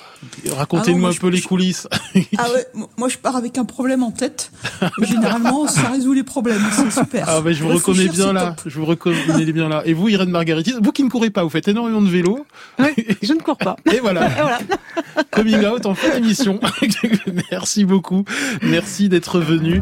racontez-nous 0.51 1.06
Ah 1.06 1.10
un 1.10 1.12
je- 1.12 1.20
peu 1.20 1.28
les 1.30 1.41
coulisses. 1.41 1.88
Ah 2.38 2.47
ouais, 2.54 2.66
moi 2.97 3.10
je 3.10 3.18
pars 3.18 3.36
avec 3.36 3.58
un 3.58 3.66
problème 3.66 4.04
en 4.04 4.12
tête. 4.12 4.51
Et 5.01 5.06
généralement, 5.06 5.68
ça 5.68 5.89
résout 5.89 6.14
les 6.14 6.24
problèmes. 6.24 6.62
C'est 6.72 6.91
super. 6.91 7.26
Ah 7.28 7.41
ben 7.41 7.54
je 7.54 7.64
vous 7.64 7.70
reconnais 7.70 8.08
bien 8.08 8.34
là, 8.34 8.51
top. 8.51 8.62
je 8.68 8.80
vous 8.80 8.86
reconnais 8.86 9.51
bien 9.51 9.70
là. 9.70 9.82
Et 9.86 9.93
vous, 9.93 10.10
Irène 10.10 10.30
Margaritis, 10.30 10.74
vous 10.82 10.91
qui 10.91 11.04
ne 11.04 11.10
courez 11.10 11.30
pas, 11.30 11.43
vous 11.43 11.49
faites 11.49 11.68
énormément 11.68 12.01
de 12.01 12.10
vélo. 12.10 12.45
Je 13.22 13.34
ne 13.34 13.39
cours 13.39 13.58
pas. 13.58 13.76
Et 13.91 13.99
voilà. 13.99 14.30
Coming 15.32 15.66
out 15.66 15.86
en 15.86 15.95
fin 15.95 16.20
d'émission. 16.20 16.60
Merci 17.51 17.86
beaucoup. 17.86 18.26
Merci 18.62 19.10
d'être 19.10 19.39
venu. 19.39 19.82